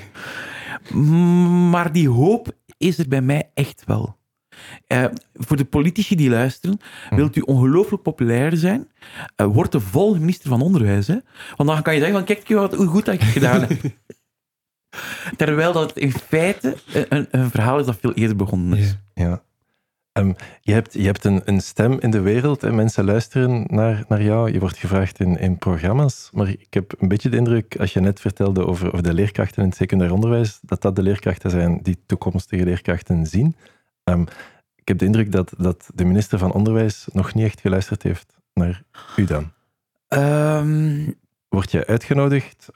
maar 1.70 1.92
die 1.92 2.08
hoop 2.08 2.52
is 2.78 2.98
er 2.98 3.08
bij 3.08 3.22
mij 3.22 3.50
echt 3.54 3.82
wel. 3.86 4.16
Uh, 4.88 5.04
voor 5.34 5.56
de 5.56 5.64
politici 5.64 6.16
die 6.16 6.30
luisteren, 6.30 6.80
wilt 7.10 7.36
u 7.36 7.40
ongelooflijk 7.40 8.02
populair 8.02 8.56
zijn, 8.56 8.88
uh, 9.36 9.46
word 9.46 9.72
de 9.72 9.80
volgende 9.80 10.20
minister 10.20 10.48
van 10.48 10.60
Onderwijs. 10.60 11.06
Hè? 11.06 11.16
Want 11.56 11.68
dan 11.68 11.82
kan 11.82 11.94
je 11.94 12.00
zeggen 12.00 12.16
van, 12.16 12.26
kijk 12.26 12.48
wat, 12.48 12.74
hoe 12.74 12.86
goed 12.86 13.04
dat 13.04 13.14
ik 13.14 13.20
het 13.20 13.30
gedaan 13.30 13.60
heb. 13.60 13.80
Terwijl 15.36 15.72
dat 15.72 15.98
in 15.98 16.12
feite 16.12 16.76
een, 16.92 17.28
een, 17.30 17.50
verhaal 17.50 17.78
is 17.78 17.86
dat 17.86 17.96
veel 18.00 18.12
eerder 18.12 18.36
begonnen 18.36 18.78
is. 18.78 18.96
Ja. 19.14 19.42
Um, 20.12 20.34
je 20.60 20.72
hebt, 20.72 20.92
je 20.92 21.04
hebt 21.04 21.24
een, 21.24 21.42
een 21.44 21.60
stem 21.60 22.00
in 22.00 22.10
de 22.10 22.20
wereld 22.20 22.62
en 22.62 22.74
mensen 22.74 23.04
luisteren 23.04 23.64
naar, 23.66 24.04
naar 24.08 24.22
jou. 24.22 24.52
Je 24.52 24.58
wordt 24.58 24.76
gevraagd 24.76 25.20
in, 25.20 25.38
in 25.38 25.58
programma's. 25.58 26.30
Maar 26.32 26.48
ik 26.48 26.66
heb 26.70 26.94
een 26.98 27.08
beetje 27.08 27.28
de 27.28 27.36
indruk, 27.36 27.76
als 27.78 27.92
je 27.92 28.00
net 28.00 28.20
vertelde 28.20 28.66
over, 28.66 28.86
over 28.86 29.02
de 29.02 29.14
leerkrachten 29.14 29.62
in 29.62 29.68
het 29.68 29.78
secundair 29.78 30.12
onderwijs, 30.12 30.58
dat 30.62 30.82
dat 30.82 30.96
de 30.96 31.02
leerkrachten 31.02 31.50
zijn 31.50 31.78
die 31.82 31.98
toekomstige 32.06 32.64
leerkrachten 32.64 33.26
zien. 33.26 33.56
Um, 34.08 34.26
ik 34.74 34.88
heb 34.88 34.98
de 34.98 35.04
indruk 35.04 35.32
dat, 35.32 35.54
dat 35.58 35.90
de 35.94 36.04
minister 36.04 36.38
van 36.38 36.52
Onderwijs 36.52 37.06
nog 37.12 37.34
niet 37.34 37.44
echt 37.44 37.60
geluisterd 37.60 38.02
heeft 38.02 38.38
naar 38.54 38.82
u 39.16 39.24
dan. 39.24 39.52
Um, 40.08 41.14
Word 41.48 41.70
je 41.70 41.86
uitgenodigd? 41.86 42.68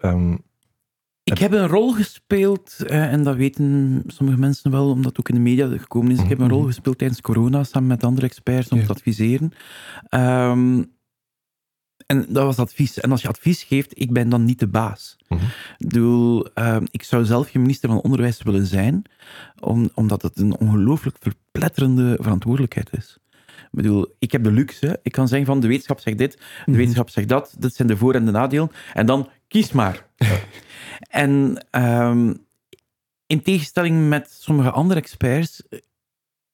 Ik 1.24 1.38
heb 1.38 1.52
een 1.52 1.68
rol 1.68 1.92
gespeeld, 1.92 2.76
eh, 2.86 3.12
en 3.12 3.22
dat 3.22 3.36
weten 3.36 4.02
sommige 4.06 4.38
mensen 4.38 4.70
wel, 4.70 4.90
omdat 4.90 5.04
het 5.04 5.18
ook 5.18 5.28
in 5.28 5.34
de 5.34 5.40
media 5.40 5.68
gekomen 5.78 6.12
is. 6.12 6.18
Ik 6.18 6.28
heb 6.28 6.38
een 6.38 6.48
rol 6.48 6.58
mhm. 6.58 6.66
gespeeld 6.66 6.98
tijdens 6.98 7.20
corona, 7.20 7.64
samen 7.64 7.88
met 7.88 8.04
andere 8.04 8.26
experts, 8.26 8.68
om 8.68 8.84
te 8.84 8.92
adviseren. 8.92 9.52
Um, 10.10 10.92
en 12.06 12.26
dat 12.28 12.44
was 12.44 12.58
advies. 12.58 13.00
En 13.00 13.10
als 13.10 13.22
je 13.22 13.28
advies 13.28 13.62
geeft, 13.62 14.00
ik 14.00 14.12
ben 14.12 14.28
dan 14.28 14.44
niet 14.44 14.58
de 14.58 14.68
baas. 14.68 15.16
Mhm. 15.28 15.44
Ik 15.78 15.88
bedoel, 15.88 16.46
ehm, 16.52 16.86
ik 16.90 17.02
zou 17.02 17.24
zelf 17.24 17.50
geen 17.50 17.62
minister 17.62 17.88
van 17.88 18.00
Onderwijs 18.00 18.42
willen 18.42 18.66
zijn, 18.66 19.02
om, 19.60 19.90
omdat 19.94 20.22
het 20.22 20.38
een 20.38 20.56
ongelooflijk 20.58 21.16
verpletterende 21.20 22.18
verantwoordelijkheid 22.20 22.88
is. 22.92 23.18
Ik 23.46 23.78
bedoel, 23.78 24.14
ik 24.18 24.32
heb 24.32 24.44
de 24.44 24.52
luxe. 24.52 25.00
Ik 25.02 25.12
kan 25.12 25.28
zeggen 25.28 25.46
van 25.46 25.60
de 25.60 25.66
wetenschap 25.66 26.00
zegt 26.00 26.18
dit, 26.18 26.32
de 26.32 26.42
mhm. 26.66 26.76
wetenschap 26.76 27.10
zegt 27.10 27.28
dat. 27.28 27.54
Dat 27.58 27.74
zijn 27.74 27.88
de 27.88 27.96
voor- 27.96 28.14
en 28.14 28.24
de 28.24 28.30
nadelen. 28.30 28.70
En 28.92 29.06
dan 29.06 29.28
kies 29.48 29.72
maar. 29.72 30.06
En 31.10 31.64
um, 31.70 32.46
in 33.26 33.42
tegenstelling 33.42 34.08
met 34.08 34.30
sommige 34.30 34.70
andere 34.70 35.00
experts 35.00 35.62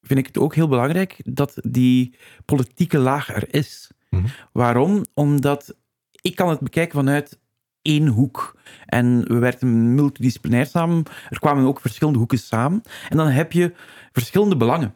vind 0.03 0.19
ik 0.19 0.27
het 0.27 0.39
ook 0.39 0.55
heel 0.55 0.69
belangrijk 0.69 1.21
dat 1.25 1.55
die 1.63 2.15
politieke 2.45 2.99
laag 2.99 3.35
er 3.35 3.55
is. 3.55 3.91
Mhm. 4.09 4.27
Waarom? 4.53 5.05
Omdat 5.15 5.77
ik 6.21 6.37
kan 6.37 6.49
het 6.49 6.61
bekijken 6.61 6.95
vanuit 6.95 7.39
één 7.83 8.07
hoek. 8.07 8.57
En 8.87 9.25
we 9.29 9.39
werken 9.39 9.95
multidisciplinair 9.95 10.67
samen. 10.67 11.05
Er 11.29 11.39
kwamen 11.39 11.67
ook 11.67 11.81
verschillende 11.81 12.19
hoeken 12.19 12.39
samen. 12.39 12.83
En 13.09 13.17
dan 13.17 13.27
heb 13.27 13.53
je 13.53 13.73
verschillende 14.13 14.57
belangen. 14.57 14.95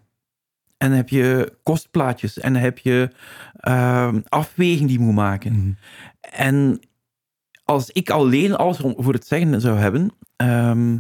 En 0.79 0.89
dan 0.89 0.97
heb 0.97 1.09
je 1.09 1.57
kostplaatjes. 1.63 2.39
En 2.39 2.53
dan 2.53 2.63
heb 2.63 2.79
je 2.79 3.11
uh, 3.69 4.15
afweging 4.29 4.89
die 4.89 4.99
je 4.99 5.05
moet 5.05 5.15
maken. 5.15 5.53
Mhm. 5.53 5.73
En 6.21 6.81
als 7.65 7.91
ik 7.91 8.11
alleen 8.11 8.57
alles 8.57 8.77
voor 8.97 9.13
het 9.13 9.27
zeggen 9.27 9.61
zou 9.61 9.79
hebben, 9.79 10.11
ehm, 10.37 10.99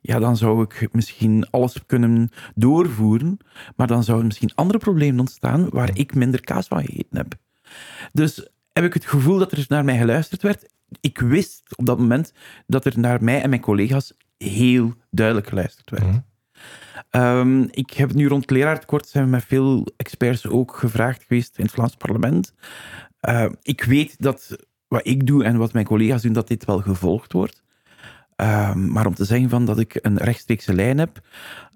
ja, 0.00 0.18
dan 0.18 0.36
zou 0.36 0.62
ik 0.62 0.88
misschien 0.92 1.50
alles 1.50 1.86
kunnen 1.86 2.30
doorvoeren, 2.54 3.38
maar 3.76 3.86
dan 3.86 4.04
zouden 4.04 4.26
misschien 4.26 4.54
andere 4.54 4.78
problemen 4.78 5.20
ontstaan 5.20 5.68
waar 5.68 5.90
ik 5.92 6.14
minder 6.14 6.40
kaas 6.40 6.66
van 6.66 6.80
gegeten 6.80 7.16
heb. 7.16 7.34
Dus 8.12 8.48
heb 8.72 8.84
ik 8.84 8.94
het 8.94 9.06
gevoel 9.06 9.38
dat 9.38 9.52
er 9.52 9.64
naar 9.68 9.84
mij 9.84 9.98
geluisterd 9.98 10.42
werd. 10.42 10.68
Ik 11.00 11.18
wist 11.18 11.62
op 11.76 11.86
dat 11.86 11.98
moment 11.98 12.32
dat 12.66 12.84
er 12.84 12.98
naar 12.98 13.24
mij 13.24 13.42
en 13.42 13.48
mijn 13.48 13.60
collega's 13.60 14.12
heel 14.38 14.94
duidelijk 15.10 15.48
geluisterd 15.48 15.90
werd. 15.90 16.04
Mhm. 16.04 16.18
Ehm, 17.10 17.62
ik 17.70 17.90
heb 17.90 18.12
nu 18.12 18.28
rond 18.28 18.50
leraartekort 18.50 19.08
zijn 19.08 19.24
we 19.24 19.30
met 19.30 19.44
veel 19.44 19.86
experts 19.96 20.46
ook 20.46 20.76
gevraagd 20.76 21.22
geweest 21.22 21.58
in 21.58 21.64
het 21.64 21.72
Vlaams 21.72 21.96
parlement. 21.96 22.54
Uh, 23.28 23.46
ik 23.62 23.84
weet 23.84 24.14
dat 24.18 24.56
wat 24.88 25.06
ik 25.06 25.26
doe 25.26 25.44
en 25.44 25.56
wat 25.56 25.72
mijn 25.72 25.84
collega's 25.84 26.22
doen, 26.22 26.32
dat 26.32 26.48
dit 26.48 26.64
wel 26.64 26.80
gevolgd 26.80 27.32
wordt. 27.32 27.62
Ehm, 28.36 28.92
maar 28.92 29.06
om 29.06 29.14
te 29.14 29.24
zeggen 29.24 29.48
van 29.48 29.64
dat 29.64 29.78
ik 29.78 29.98
een 30.02 30.16
rechtstreekse 30.16 30.74
lijn 30.74 30.98
heb, 30.98 31.20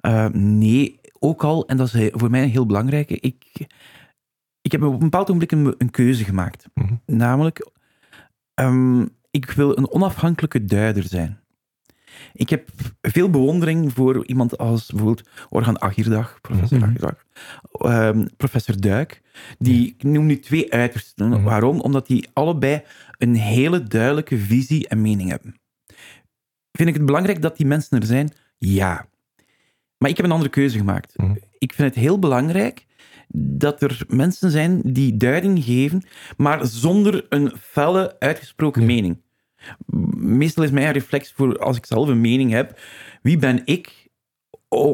ehm, 0.01 0.59
nee, 0.59 1.01
ook 1.19 1.45
al, 1.45 1.67
en 1.67 1.77
dat 1.77 1.95
is 1.95 2.11
voor 2.13 2.31
mij 2.31 2.43
een 2.43 2.51
heel 2.51 2.67
belangrijke, 2.67 3.21
ik, 3.21 3.67
ik 4.63 4.73
heb 4.73 4.83
op 4.83 4.93
een 4.93 4.99
bepaald 4.99 5.31
ogenblik 5.31 5.53
een, 5.53 5.75
een 5.79 5.91
keuze 5.91 6.25
gemaakt. 6.25 6.67
Mhm. 6.75 6.95
Namelijk, 7.07 7.71
um, 8.55 9.09
ik 9.31 9.51
wil 9.51 9.79
een 9.79 9.91
onafhankelijke 9.91 10.65
duider 10.65 11.03
zijn. 11.03 11.41
Ik 12.33 12.51
heb 12.51 12.69
veel 13.01 13.31
bewondering 13.31 13.93
voor 13.93 14.27
iemand 14.27 14.59
als 14.59 14.87
bijvoorbeeld 14.87 15.29
Orhan 15.49 15.81
Agirdag, 15.81 16.41
professor 16.41 16.79
mm 16.79 16.97
-hmm. 17.73 18.29
professor 18.37 18.81
Duik. 18.81 19.23
Die, 19.59 19.87
ik 19.87 20.03
noem 20.03 20.27
nu 20.27 20.39
twee 20.39 20.73
uitersten. 20.73 21.29
Mhm. 21.29 21.43
Waarom? 21.43 21.81
Omdat 21.81 22.07
die 22.07 22.29
allebei 22.33 22.83
een 23.19 23.35
hele 23.35 23.83
duidelijke 23.83 24.39
visie 24.39 24.89
en 24.89 25.01
mening 25.01 25.31
hebben. 25.31 25.55
Vind 26.73 26.89
ik 26.89 26.95
het 26.95 27.07
belangrijk 27.07 27.43
dat 27.43 27.57
die 27.57 27.67
mensen 27.67 28.01
er 28.01 28.07
zijn? 28.07 28.33
Ja. 28.59 29.09
Maar 29.99 30.11
ik 30.11 30.17
heb 30.17 30.27
een 30.27 30.33
andere 30.33 30.51
keuze 30.51 30.79
gemaakt. 30.79 31.13
Mhm. 31.17 31.35
Ik 31.59 31.73
vind 31.73 31.95
het 31.95 32.05
heel 32.05 32.19
belangrijk 32.19 32.87
dat 33.33 33.83
er 33.83 34.05
mensen 34.09 34.51
zijn 34.51 34.81
die 34.85 35.17
duiding 35.17 35.65
geven, 35.65 36.03
maar 36.37 36.67
zonder 36.67 37.27
een 37.29 37.53
felle, 37.61 38.17
uitgesproken 38.19 38.87
mening. 38.87 39.23
Meestal 40.17 40.65
is 40.65 40.71
mijn 40.71 40.93
reflex 40.93 41.33
voor 41.33 41.59
als 41.59 41.77
ik 41.77 41.87
zelf 41.87 42.09
een 42.09 42.21
mening 42.21 42.51
heb, 42.51 42.81
wie 43.23 43.37
ben 43.37 43.63
ik 43.65 44.09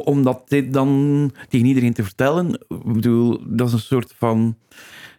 om 0.04 0.22
dat 0.22 0.48
dit 0.48 0.72
dan 0.72 1.32
tegen 1.48 1.66
iedereen 1.66 1.92
te 1.92 2.02
vertellen? 2.04 2.52
Ik 2.68 2.92
bedoel, 2.92 3.40
dat 3.46 3.66
is 3.66 3.72
een 3.72 3.78
soort 3.78 4.14
van 4.16 4.58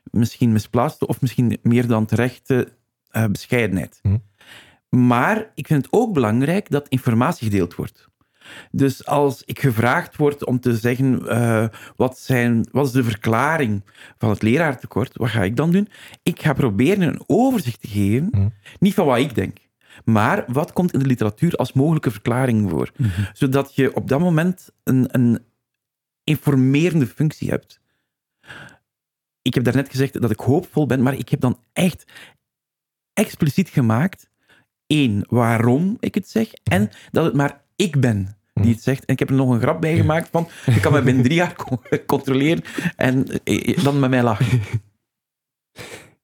misschien 0.03 0.51
misplaatste 0.51 1.07
of 1.07 1.21
misschien 1.21 1.57
meer 1.61 1.87
dan 1.87 2.05
terechte 2.05 2.67
uh, 3.11 3.25
bescheidenheid. 3.25 3.99
Hm. 4.01 4.17
Maar 4.89 5.51
ik 5.55 5.67
vind 5.67 5.85
het 5.85 5.93
ook 5.93 6.13
belangrijk 6.13 6.69
dat 6.69 6.87
informatie 6.87 7.49
gedeeld 7.49 7.75
wordt. 7.75 8.07
Dus 8.71 9.05
als 9.05 9.43
ik 9.45 9.59
gevraagd 9.59 10.15
word 10.15 10.45
om 10.45 10.59
te 10.59 10.77
zeggen 10.77 11.21
uh, 11.25 11.67
wat, 11.95 12.19
zijn, 12.19 12.67
wat 12.71 12.85
is 12.85 12.91
de 12.91 13.03
verklaring 13.03 13.83
van 14.17 14.29
het 14.29 14.41
leraartekort, 14.41 15.17
wat 15.17 15.29
ga 15.29 15.43
ik 15.43 15.55
dan 15.55 15.71
doen? 15.71 15.87
Ik 16.23 16.41
ga 16.41 16.53
proberen 16.53 17.07
een 17.07 17.23
overzicht 17.27 17.81
te 17.81 17.87
geven, 17.87 18.29
hm. 18.31 18.47
niet 18.79 18.93
van 18.93 19.05
wat 19.05 19.17
ik 19.17 19.35
denk, 19.35 19.57
maar 20.05 20.43
wat 20.47 20.73
komt 20.73 20.93
in 20.93 20.99
de 20.99 21.05
literatuur 21.05 21.55
als 21.55 21.73
mogelijke 21.73 22.11
verklaring 22.11 22.69
voor? 22.69 22.91
Mhm. 22.97 23.09
Zodat 23.33 23.75
je 23.75 23.95
op 23.95 24.07
dat 24.07 24.19
moment 24.19 24.69
een, 24.83 25.07
een 25.11 25.39
informerende 26.23 27.07
functie 27.07 27.49
hebt. 27.49 27.79
Ik 29.41 29.53
heb 29.53 29.63
daarnet 29.63 29.89
gezegd 29.89 30.21
dat 30.21 30.31
ik 30.31 30.39
hoopvol 30.39 30.85
ben, 30.85 31.03
maar 31.03 31.13
ik 31.13 31.29
heb 31.29 31.39
dan 31.39 31.59
echt 31.73 32.05
expliciet 33.13 33.69
gemaakt, 33.69 34.29
één, 34.87 35.25
waarom 35.29 35.97
ik 35.99 36.15
het 36.15 36.29
zeg, 36.29 36.53
en 36.53 36.89
dat 37.11 37.25
het 37.25 37.33
maar 37.33 37.63
ik 37.75 37.99
ben 37.99 38.36
die 38.61 38.73
het 38.73 38.83
zegt. 38.83 39.05
En 39.05 39.13
ik 39.13 39.19
heb 39.19 39.29
er 39.29 39.35
nog 39.35 39.49
een 39.49 39.61
grap 39.61 39.81
bij 39.81 39.95
gemaakt 39.95 40.29
van, 40.31 40.47
je 40.65 40.79
kan 40.79 40.91
mij 40.91 41.03
binnen 41.03 41.23
drie 41.23 41.35
jaar 41.35 41.55
controleren 42.05 42.63
en 42.95 43.25
eh, 43.43 43.69
eh, 43.69 43.83
dan 43.83 43.99
met 43.99 44.09
mij 44.09 44.23
lachen. 44.23 44.61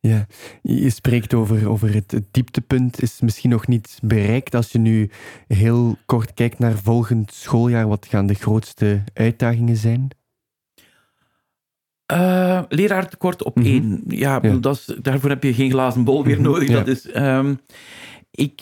Ja, 0.07 0.27
je 0.61 0.89
spreekt 0.89 1.33
over, 1.33 1.69
over 1.69 1.93
het, 1.93 2.21
dieptepunt 2.31 3.01
is 3.01 3.19
misschien 3.21 3.49
nog 3.49 3.67
niet 3.67 3.99
bereikt. 4.01 4.55
Als 4.55 4.71
je 4.71 4.79
nu 4.79 5.09
heel 5.47 5.97
kort 6.05 6.33
kijkt 6.33 6.59
naar 6.59 6.77
volgend 6.77 7.33
schooljaar, 7.33 7.87
wat 7.87 8.05
gaan 8.05 8.27
de 8.27 8.33
grootste 8.33 9.03
uitdagingen 9.13 9.77
zijn? 9.77 10.07
Uh, 12.13 12.61
leraartekort 12.69 13.43
op 13.43 13.55
mm 13.55 13.65
één. 13.65 14.03
Ja, 14.07 14.39
Dat 14.39 14.75
is, 14.75 14.95
daarvoor 15.01 15.29
heb 15.29 15.43
je 15.43 15.53
geen 15.53 15.71
glazen 15.71 16.03
bol 16.03 16.23
meer 16.23 16.39
mhm. 16.39 16.49
nodig. 16.49 16.69
Dat 16.69 16.87
is, 16.87 17.15
um, 17.15 17.59
ik 18.31 18.61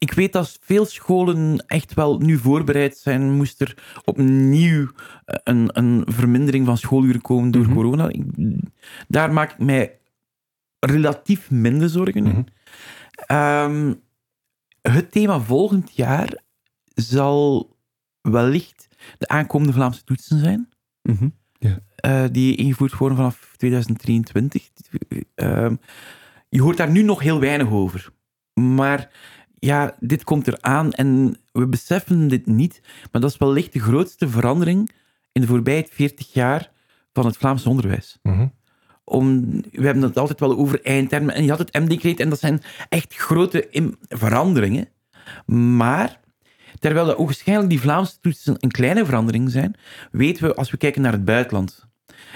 ik 0.00 0.12
weet 0.12 0.32
dat 0.32 0.58
veel 0.60 0.84
scholen 0.86 1.64
echt 1.66 1.94
wel 1.94 2.18
nu 2.18 2.38
voorbereid 2.38 2.96
zijn. 2.96 3.32
Moest 3.32 3.60
er 3.60 4.00
opnieuw 4.04 4.90
eh, 5.24 5.38
een, 5.44 5.68
een 5.72 6.02
vermindering 6.06 6.66
van 6.66 6.78
schooluren 6.78 7.20
komen 7.20 7.50
door 7.50 7.64
mhm. 7.64 7.74
corona. 7.74 8.10
daar 9.08 9.32
maak 9.32 9.50
ik 9.52 9.58
mij 9.58 9.98
relatief 10.78 11.50
minder 11.50 11.88
zorgen 11.88 12.26
in. 12.26 12.32
Mhm. 12.32 12.42
Ehm, 13.26 13.94
het 14.82 15.12
thema 15.12 15.40
volgend 15.40 15.96
jaar 15.96 16.42
zal 16.94 17.76
wellicht 18.20 18.88
de 19.18 19.28
aankomende 19.28 19.72
Vlaamse 19.72 20.04
toetsen 20.04 20.38
zijn. 20.38 20.68
Mhm. 21.02 21.28
Ja. 21.58 21.78
eh, 21.96 22.24
die 22.32 22.56
ingevoerd 22.56 22.96
worden 22.96 23.16
vanaf 23.16 23.54
2023. 23.56 24.70
Ehm, 25.34 25.76
je 26.48 26.62
hoort 26.62 26.76
daar 26.76 26.90
nu 26.90 27.02
nog 27.02 27.20
heel 27.20 27.40
weinig 27.40 27.70
over. 27.70 28.10
Maar 28.54 29.10
ja, 29.60 29.96
dit 29.98 30.24
komt 30.24 30.48
eraan 30.48 30.92
en 30.92 31.36
we 31.52 31.66
beseffen 31.66 32.28
dit 32.28 32.46
niet. 32.46 32.80
Maar 33.12 33.20
dat 33.20 33.30
is 33.30 33.36
wellicht 33.36 33.72
de 33.72 33.80
grootste 33.80 34.28
verandering 34.28 34.90
in 35.32 35.40
de 35.40 35.46
voorbije 35.46 35.86
40 35.90 36.32
jaar 36.32 36.70
van 37.12 37.26
het 37.26 37.36
Vlaams 37.36 37.66
onderwijs. 37.66 38.18
Mhm. 38.22 38.46
Om, 39.04 39.50
we 39.70 39.84
hebben 39.84 40.02
het 40.02 40.18
altijd 40.18 40.40
wel 40.40 40.58
over 40.58 40.82
eindtermen. 40.82 41.34
En 41.34 41.44
je 41.44 41.50
had 41.50 41.58
het 41.58 41.72
M-decreet 41.72 42.20
en 42.20 42.28
dat 42.28 42.38
zijn 42.38 42.62
echt 42.88 43.14
grote 43.14 43.68
veranderingen. 44.08 44.88
Maar 45.46 46.20
terwijl 46.78 47.06
dat 47.06 47.18
waarschijnlijk 47.18 47.68
die 47.68 47.80
Vlaamse 47.80 48.20
toetsen 48.20 48.54
een 48.58 48.70
kleine 48.70 49.04
verandering 49.04 49.50
zijn, 49.50 49.74
weten 50.10 50.48
we 50.48 50.54
als 50.54 50.70
we 50.70 50.76
kijken 50.76 51.02
naar 51.02 51.12
het 51.12 51.24
buitenland 51.24 51.88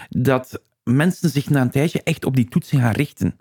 dat 0.09 0.63
mensen 0.85 1.31
zich 1.31 1.51
na 1.51 1.61
een 1.61 1.71
tijdje 1.71 2.03
echt 2.03 2.25
op 2.25 2.37
die 2.37 2.49
toetsen 2.49 2.81
gaan 2.81 2.93
richten. 2.93 3.37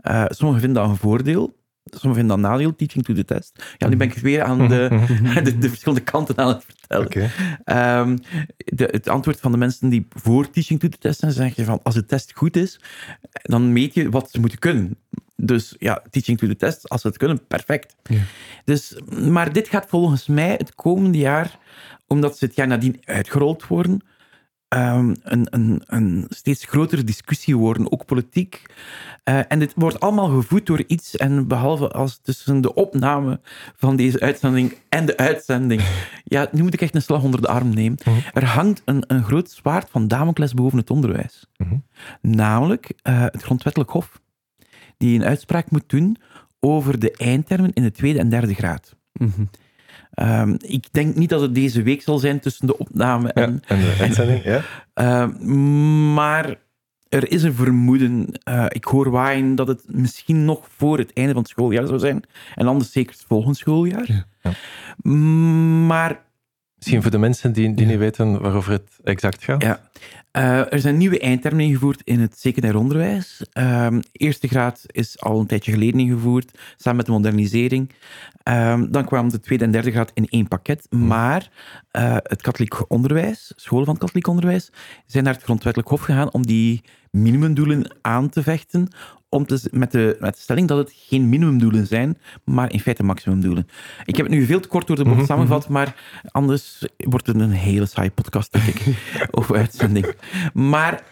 Eh, 0.00 0.24
sommigen 0.28 0.62
vinden 0.62 0.82
dat 0.82 0.90
een 0.90 0.96
voordeel, 0.96 1.56
sommigen 1.84 2.14
vinden 2.14 2.40
dat 2.40 2.50
nadeel, 2.50 2.76
teaching 2.76 3.04
to 3.04 3.14
the 3.14 3.24
test. 3.24 3.64
Ja, 3.76 3.88
nu 3.88 3.96
ben 3.96 4.06
ik 4.06 4.14
weer 4.14 4.42
aan 4.42 4.68
de, 4.68 4.88
de, 5.44 5.58
de 5.58 5.68
verschillende 5.68 6.04
kanten 6.04 6.38
aan 6.38 6.48
het 6.48 6.64
vertellen. 6.64 7.30
Ehm, 7.64 8.16
de, 8.56 8.88
het 8.90 9.08
antwoord 9.08 9.40
van 9.40 9.52
de 9.52 9.58
mensen 9.58 9.88
die 9.88 10.06
voor 10.08 10.50
teaching 10.50 10.80
to 10.80 10.88
the 10.88 10.98
test 10.98 11.20
zijn, 11.20 11.32
zeggen 11.32 11.64
van 11.64 11.80
als 11.82 11.94
de 11.94 12.04
test 12.04 12.32
goed 12.34 12.56
is, 12.56 12.80
dan 13.42 13.72
meet 13.72 13.94
je 13.94 14.10
wat 14.10 14.30
ze 14.30 14.40
moeten 14.40 14.58
kunnen. 14.58 14.96
Dus 15.36 15.74
ja, 15.78 16.02
teaching 16.10 16.38
to 16.38 16.46
the 16.46 16.56
test, 16.56 16.88
als 16.88 17.00
ze 17.00 17.06
het 17.06 17.16
kunnen, 17.16 17.46
perfect. 17.46 17.94
Ja. 18.02 18.20
Dus, 18.64 18.96
maar 19.28 19.52
dit 19.52 19.68
gaat 19.68 19.86
volgens 19.88 20.26
mij 20.26 20.54
het 20.58 20.74
komende 20.74 21.18
jaar, 21.18 21.58
omdat 22.06 22.38
ze 22.38 22.44
het 22.44 22.54
jaar 22.54 22.66
nadien 22.66 23.00
uitgerold 23.04 23.66
worden, 23.66 24.00
ehm, 24.72 25.14
een, 25.22 25.46
een, 25.50 25.82
een 25.86 26.26
steeds 26.28 26.64
grotere 26.64 27.04
discussie 27.04 27.56
worden, 27.56 27.92
ook 27.92 28.06
politiek. 28.06 28.62
Eh, 29.24 29.40
en 29.48 29.58
dit 29.58 29.72
wordt 29.76 30.00
allemaal 30.00 30.28
gevoed 30.28 30.66
door 30.66 30.84
iets, 30.86 31.16
en 31.16 31.48
behalve 31.48 31.88
als 31.88 32.20
tussen 32.22 32.60
de 32.60 32.74
opname 32.74 33.40
van 33.76 33.96
deze 33.96 34.20
uitzending 34.20 34.74
en 34.88 35.06
de 35.06 35.16
uitzending, 35.16 35.82
ja, 36.24 36.48
nu 36.52 36.62
moet 36.62 36.74
ik 36.74 36.80
echt 36.80 36.94
een 36.94 37.02
slag 37.02 37.22
onder 37.22 37.40
de 37.40 37.48
arm 37.48 37.74
nemen. 37.74 37.98
Er 38.32 38.44
hangt 38.44 38.82
een, 38.84 39.04
een 39.06 39.24
groot 39.24 39.50
zwaard 39.50 39.90
van 39.90 40.08
Damocles 40.08 40.54
boven 40.54 40.78
het 40.78 40.90
onderwijs. 40.90 41.46
Mhm. 41.56 41.76
Namelijk 42.20 42.92
eh, 43.02 43.22
het 43.22 43.42
Grondwettelijk 43.42 43.90
Hof, 43.90 44.20
die 44.96 45.18
een 45.18 45.24
uitspraak 45.24 45.70
moet 45.70 45.88
doen 45.88 46.16
over 46.60 46.98
de 46.98 47.10
eindtermen 47.10 47.72
in 47.72 47.82
de 47.82 47.92
tweede 47.92 48.18
en 48.18 48.28
derde 48.28 48.54
graad. 48.54 48.96
Mhm. 49.12 49.42
Ehm, 50.12 50.54
ik 50.58 50.86
denk 50.90 51.14
niet 51.16 51.28
dat 51.28 51.40
het 51.40 51.54
deze 51.54 51.82
week 51.82 52.02
zal 52.02 52.18
zijn 52.18 52.40
tussen 52.40 52.66
de 52.66 52.78
opname 52.78 53.30
Ja, 53.34 53.42
en, 53.42 53.62
en 53.66 53.80
de 53.80 53.96
uitzending, 54.00 54.44
ja? 54.44 54.60
Ehm, 54.94 56.12
maar 56.14 56.56
er 57.08 57.30
is 57.30 57.42
een 57.42 57.54
vermoeden. 57.54 58.26
eh, 58.42 58.64
ik 58.68 58.84
hoor 58.84 59.10
waaien 59.10 59.54
dat 59.54 59.68
het 59.68 59.82
misschien 59.86 60.44
nog 60.44 60.66
voor 60.76 60.98
het 60.98 61.12
einde 61.12 61.32
van 61.32 61.42
het 61.42 61.50
schooljaar 61.50 61.86
zou 61.86 61.98
zijn. 61.98 62.22
En 62.54 62.66
anders 62.66 62.92
zeker 62.92 63.12
het 63.12 63.24
volgende 63.28 63.56
schooljaar. 63.56 64.04
Ja. 64.06 64.24
Ja. 64.42 64.52
Maar 65.86 66.20
Misschien 66.76 67.02
voor 67.02 67.10
de 67.10 67.18
mensen 67.18 67.52
die, 67.52 67.74
die 67.74 67.86
niet 67.86 67.98
weten 67.98 68.40
waarover 68.40 68.72
het 68.72 68.98
exact 69.04 69.44
gaat. 69.44 69.62
Ja. 69.62 69.80
Eh, 70.32 70.72
er 70.72 70.80
zijn 70.80 70.96
nieuwe 70.96 71.18
eindtermen 71.18 71.64
ingevoerd 71.64 72.00
in 72.04 72.20
het 72.20 72.38
secundair 72.38 72.76
onderwijs. 72.76 73.44
Ehm, 73.52 74.00
eerste 74.12 74.48
graad 74.48 74.84
is 74.86 75.20
al 75.20 75.40
een 75.40 75.46
tijdje 75.46 75.72
geleden 75.72 76.00
ingevoerd, 76.00 76.58
samen 76.76 76.96
met 76.96 77.06
de 77.06 77.12
modernisering. 77.12 77.90
Ehm, 78.42 78.90
dan 78.90 79.04
kwam 79.04 79.28
de 79.28 79.40
tweede 79.40 79.64
en 79.64 79.70
derde 79.70 79.90
graad 79.90 80.10
in 80.14 80.26
één 80.26 80.48
pakket. 80.48 80.86
Maar 80.90 81.50
eh, 81.90 82.16
het 82.22 82.42
katholiek 82.42 82.90
onderwijs, 82.90 83.52
scholen 83.56 83.84
van 83.84 83.94
het 83.94 84.02
katholiek 84.02 84.26
onderwijs, 84.26 84.70
zijn 85.06 85.24
naar 85.24 85.34
het 85.34 85.42
grondwettelijk 85.42 85.90
hof 85.90 86.00
gegaan 86.00 86.32
om 86.32 86.46
die 86.46 86.82
minimumdoelen 87.16 87.96
aan 88.00 88.28
te 88.28 88.42
vechten. 88.42 88.88
Om 89.28 89.46
te, 89.46 89.68
met, 89.70 89.92
de, 89.92 90.16
met 90.20 90.34
de 90.34 90.40
stelling 90.40 90.68
dat 90.68 90.78
het 90.78 90.92
geen 90.96 91.28
minimumdoelen 91.28 91.86
zijn, 91.86 92.18
maar 92.44 92.72
in 92.72 92.80
feite 92.80 93.02
maximumdoelen. 93.02 93.66
Ik 94.04 94.16
heb 94.16 94.26
het 94.26 94.34
nu 94.34 94.44
veel 94.44 94.60
te 94.60 94.68
kort 94.68 94.86
door 94.86 94.96
de 94.96 95.04
bocht 95.04 95.16
Mhm, 95.16 95.26
samengevat, 95.26 95.68
maar 95.68 96.20
anders 96.30 96.86
wordt 96.96 97.26
het 97.26 97.40
een 97.40 97.50
hele 97.50 97.86
saaie 97.86 98.10
podcast, 98.10 98.52
denk 98.52 98.64
ik, 98.66 98.96
of 99.30 99.52
uitzending. 99.52 100.14
Maar 100.54 101.04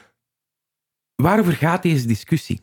waarover 1.17 1.53
gaat 1.53 1.83
deze 1.83 2.07
discussie? 2.07 2.61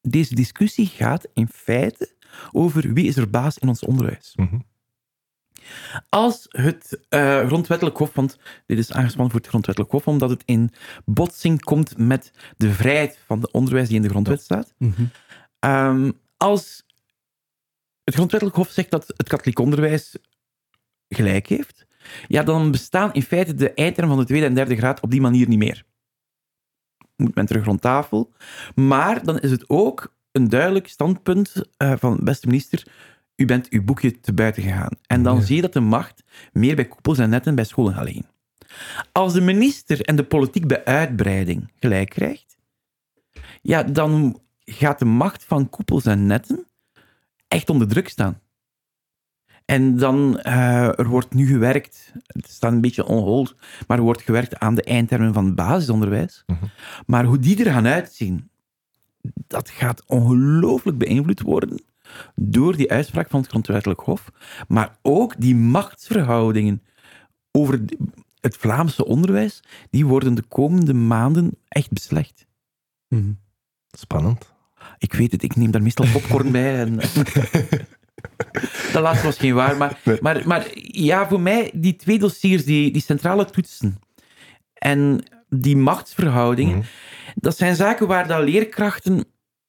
Deze 0.00 0.34
discussie 0.34 0.86
gaat 0.86 1.26
in 1.32 1.48
feite 1.52 2.14
over 2.52 2.92
wie 2.92 3.06
is 3.06 3.16
er 3.16 3.30
baas 3.30 3.58
in 3.58 3.68
ons 3.68 3.80
onderwijs. 3.84 4.32
Mhm. 4.36 4.56
Als 6.08 6.46
het 6.48 7.00
eh, 7.08 7.46
grondwettelijk 7.46 7.96
hof, 7.96 8.14
want 8.14 8.38
dit 8.66 8.78
is 8.78 8.92
aangespannen 8.92 9.30
voor 9.30 9.40
het 9.40 9.48
grondwettelijk 9.48 9.92
hof, 9.92 10.06
omdat 10.06 10.30
het 10.30 10.42
in 10.44 10.70
botsing 11.04 11.60
komt 11.60 11.98
met 11.98 12.32
de 12.56 12.72
vrijheid 12.72 13.18
van 13.26 13.40
het 13.40 13.50
onderwijs 13.50 13.86
die 13.86 13.96
in 13.96 14.02
de 14.02 14.08
grondwet 14.08 14.40
staat. 14.40 14.74
Mhm. 14.78 15.04
Ehm, 15.58 16.10
als 16.36 16.86
het 18.04 18.14
grondwettelijk 18.14 18.58
hof 18.58 18.70
zegt 18.70 18.90
dat 18.90 19.12
het 19.16 19.28
katholiek 19.28 19.58
onderwijs 19.58 20.16
gelijk 21.08 21.46
heeft, 21.46 21.86
ja, 22.28 22.42
dan 22.42 22.70
bestaan 22.70 23.12
in 23.12 23.22
feite 23.22 23.54
de 23.54 23.72
eindtermen 23.72 24.14
van 24.14 24.24
de 24.24 24.28
tweede 24.28 24.46
en 24.46 24.54
derde 24.54 24.76
graad 24.76 25.00
op 25.00 25.10
die 25.10 25.20
manier 25.20 25.48
niet 25.48 25.58
meer. 25.58 25.84
Moet 27.16 27.34
men 27.34 27.46
terug 27.46 27.64
rond 27.64 27.80
tafel. 27.80 28.32
Maar 28.74 29.24
dan 29.24 29.38
is 29.38 29.50
het 29.50 29.68
ook 29.68 30.14
een 30.32 30.48
duidelijk 30.48 30.88
standpunt 30.88 31.64
eh, 31.76 31.92
van 31.96 32.18
beste 32.22 32.46
minister, 32.46 32.86
u 33.36 33.44
bent 33.44 33.68
uw 33.68 33.84
boekje 33.84 34.20
te 34.20 34.32
buiten 34.32 34.62
gegaan. 34.62 34.90
En 35.06 35.22
dan 35.22 35.36
Ja. 35.36 35.42
zie 35.42 35.56
je 35.56 35.62
dat 35.62 35.72
de 35.72 35.80
macht 35.80 36.22
meer 36.52 36.76
bij 36.76 36.84
koepels 36.88 37.18
en 37.18 37.30
netten 37.30 37.54
bij 37.54 37.64
scholen 37.64 37.94
gaat 37.94 38.04
liggen. 38.04 38.26
Als 39.12 39.32
de 39.32 39.40
minister 39.40 40.00
en 40.00 40.16
de 40.16 40.24
politiek 40.24 40.66
bij 40.66 40.84
uitbreiding 40.84 41.72
gelijk 41.80 42.08
krijgt, 42.08 42.56
ja, 43.62 43.82
dan 43.82 44.40
gaat 44.64 44.98
de 44.98 45.04
macht 45.04 45.44
van 45.44 45.68
koepels 45.70 46.04
en 46.04 46.26
netten 46.26 46.66
echt 47.48 47.70
onder 47.70 47.88
druk 47.88 48.08
staan. 48.08 48.40
En 49.64 49.96
dan, 49.98 50.38
eh, 50.38 50.98
er 50.98 51.08
wordt 51.08 51.34
nu 51.34 51.46
gewerkt, 51.46 52.12
het 52.26 52.50
staat 52.50 52.72
een 52.72 52.80
beetje 52.80 53.06
on 53.06 53.22
hold, 53.22 53.56
maar 53.86 53.96
er 53.98 54.02
wordt 54.04 54.22
gewerkt 54.22 54.58
aan 54.58 54.74
de 54.74 54.82
eindtermen 54.82 55.32
van 55.34 55.44
het 55.44 55.54
basisonderwijs. 55.54 56.42
Mhm. 56.46 56.64
Maar 57.06 57.24
hoe 57.24 57.38
die 57.38 57.64
er 57.64 57.72
gaan 57.72 57.86
uitzien, 57.86 58.50
dat 59.46 59.70
gaat 59.70 60.02
ongelooflijk 60.06 60.98
beïnvloed 60.98 61.40
worden 61.40 61.80
door 62.34 62.76
die 62.76 62.90
uitspraak 62.90 63.30
van 63.30 63.40
het 63.40 63.48
grondwettelijk 63.48 64.00
hof, 64.00 64.32
maar 64.68 64.98
ook 65.02 65.34
die 65.38 65.54
machtsverhoudingen 65.54 66.82
over 67.50 67.84
het 68.40 68.56
Vlaamse 68.56 69.04
onderwijs, 69.06 69.62
die 69.90 70.06
worden 70.06 70.34
de 70.34 70.42
komende 70.42 70.94
maanden 70.94 71.50
echt 71.68 71.90
beslecht. 71.90 72.46
Mhm. 73.08 73.32
Spannend. 73.90 74.54
Ik 74.98 75.12
weet 75.12 75.32
het, 75.32 75.42
ik 75.42 75.56
neem 75.56 75.70
daar 75.70 75.82
meestal 75.82 76.06
popcorn 76.12 76.52
bij. 76.52 76.78
En... 76.78 76.96
dat 78.92 79.02
laatste 79.02 79.26
was 79.26 79.38
geen 79.38 79.54
waar, 79.54 79.76
maar, 79.76 80.00
maar, 80.20 80.42
maar 80.46 80.66
ja, 80.80 81.28
voor 81.28 81.40
mij, 81.40 81.70
die 81.74 81.96
twee 81.96 82.18
dossiers, 82.18 82.64
die, 82.64 82.92
die 82.92 83.02
centrale 83.02 83.44
toetsen 83.44 83.98
en 84.74 85.22
die 85.48 85.76
machtsverhoudingen, 85.76 86.76
Mhm. 86.76 86.86
dat 87.34 87.56
zijn 87.56 87.74
zaken 87.76 88.06
waar 88.06 88.28
dat 88.28 88.44
leerkrachten 88.44 89.24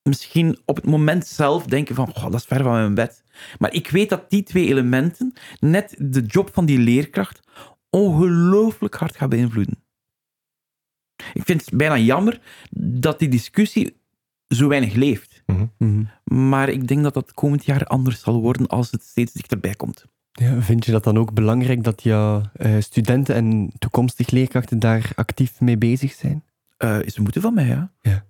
misschien 0.07 0.57
op 0.65 0.75
het 0.75 0.85
moment 0.85 1.27
zelf 1.27 1.65
denken 1.65 1.95
van, 1.95 2.09
oh, 2.15 2.23
dat 2.23 2.33
is 2.33 2.45
ver 2.45 2.63
van 2.63 2.71
mijn 2.71 2.93
bed. 2.93 3.23
Maar 3.59 3.73
ik 3.73 3.89
weet 3.89 4.09
dat 4.09 4.29
die 4.29 4.43
twee 4.43 4.67
elementen 4.67 5.33
net 5.59 5.95
de 5.97 6.21
job 6.21 6.49
van 6.53 6.65
die 6.65 6.79
leerkracht 6.79 7.39
ongelooflijk 7.89 8.95
hard 8.95 9.15
gaan 9.15 9.29
beïnvloeden. 9.29 9.83
Ik 11.33 11.43
vind 11.43 11.65
het 11.65 11.77
bijna 11.77 11.97
jammer 11.97 12.39
dat 12.79 13.19
die 13.19 13.29
discussie 13.29 13.97
zo 14.47 14.67
weinig 14.67 14.93
leeft. 14.93 15.43
Mhm. 15.77 16.03
Maar 16.23 16.69
ik 16.69 16.87
denk 16.87 17.03
dat 17.03 17.13
dat 17.13 17.33
komend 17.33 17.65
jaar 17.65 17.83
anders 17.85 18.21
zal 18.21 18.41
worden 18.41 18.67
als 18.67 18.91
het 18.91 19.03
steeds 19.03 19.33
dichterbij 19.33 19.73
komt. 19.73 20.05
Ja, 20.31 20.61
vind 20.61 20.85
je 20.85 20.91
dat 20.91 21.03
dan 21.03 21.17
ook 21.17 21.33
belangrijk 21.33 21.83
dat 21.83 22.03
ja, 22.03 22.51
eh, 22.53 22.75
studenten 22.79 23.35
en 23.35 23.71
toekomstig 23.79 24.29
leerkrachten 24.29 24.79
daar 24.79 25.11
actief 25.15 25.59
mee 25.59 25.77
bezig 25.77 26.13
zijn? 26.13 26.43
Eh, 26.77 27.01
is 27.01 27.15
een 27.15 27.23
moeten 27.23 27.41
van 27.41 27.53
mij, 27.53 27.67
ja. 27.67 27.91
Ja. 28.01 28.25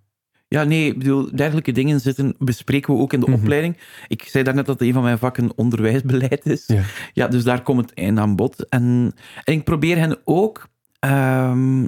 Ja, 0.47 0.63
nee, 0.63 0.85
ik 0.87 0.97
bedoel, 0.97 1.29
dergelijke 1.35 1.71
dingen 1.71 1.99
zitten, 1.99 2.35
bespreken 2.39 2.93
we 2.93 2.99
ook 2.99 3.13
in 3.13 3.19
de 3.19 3.29
Mhm. 3.29 3.39
opleiding. 3.39 3.77
Ik 4.07 4.23
zei 4.23 4.43
daarnet 4.43 4.65
dat 4.65 4.81
een 4.81 4.93
van 4.93 5.03
mijn 5.03 5.17
vakken 5.17 5.51
onderwijsbeleid 5.57 6.45
is. 6.45 6.63
Ja. 6.67 6.81
Ja, 7.13 7.27
dus 7.27 7.43
daar 7.43 7.61
komt 7.63 7.81
het 7.81 7.93
eind 7.93 8.19
aan 8.19 8.35
bod. 8.35 8.67
En, 8.69 9.13
en 9.43 9.53
ik 9.53 9.63
probeer 9.63 9.97
hen 9.97 10.17
ook 10.23 10.67
ehm, 10.99 11.85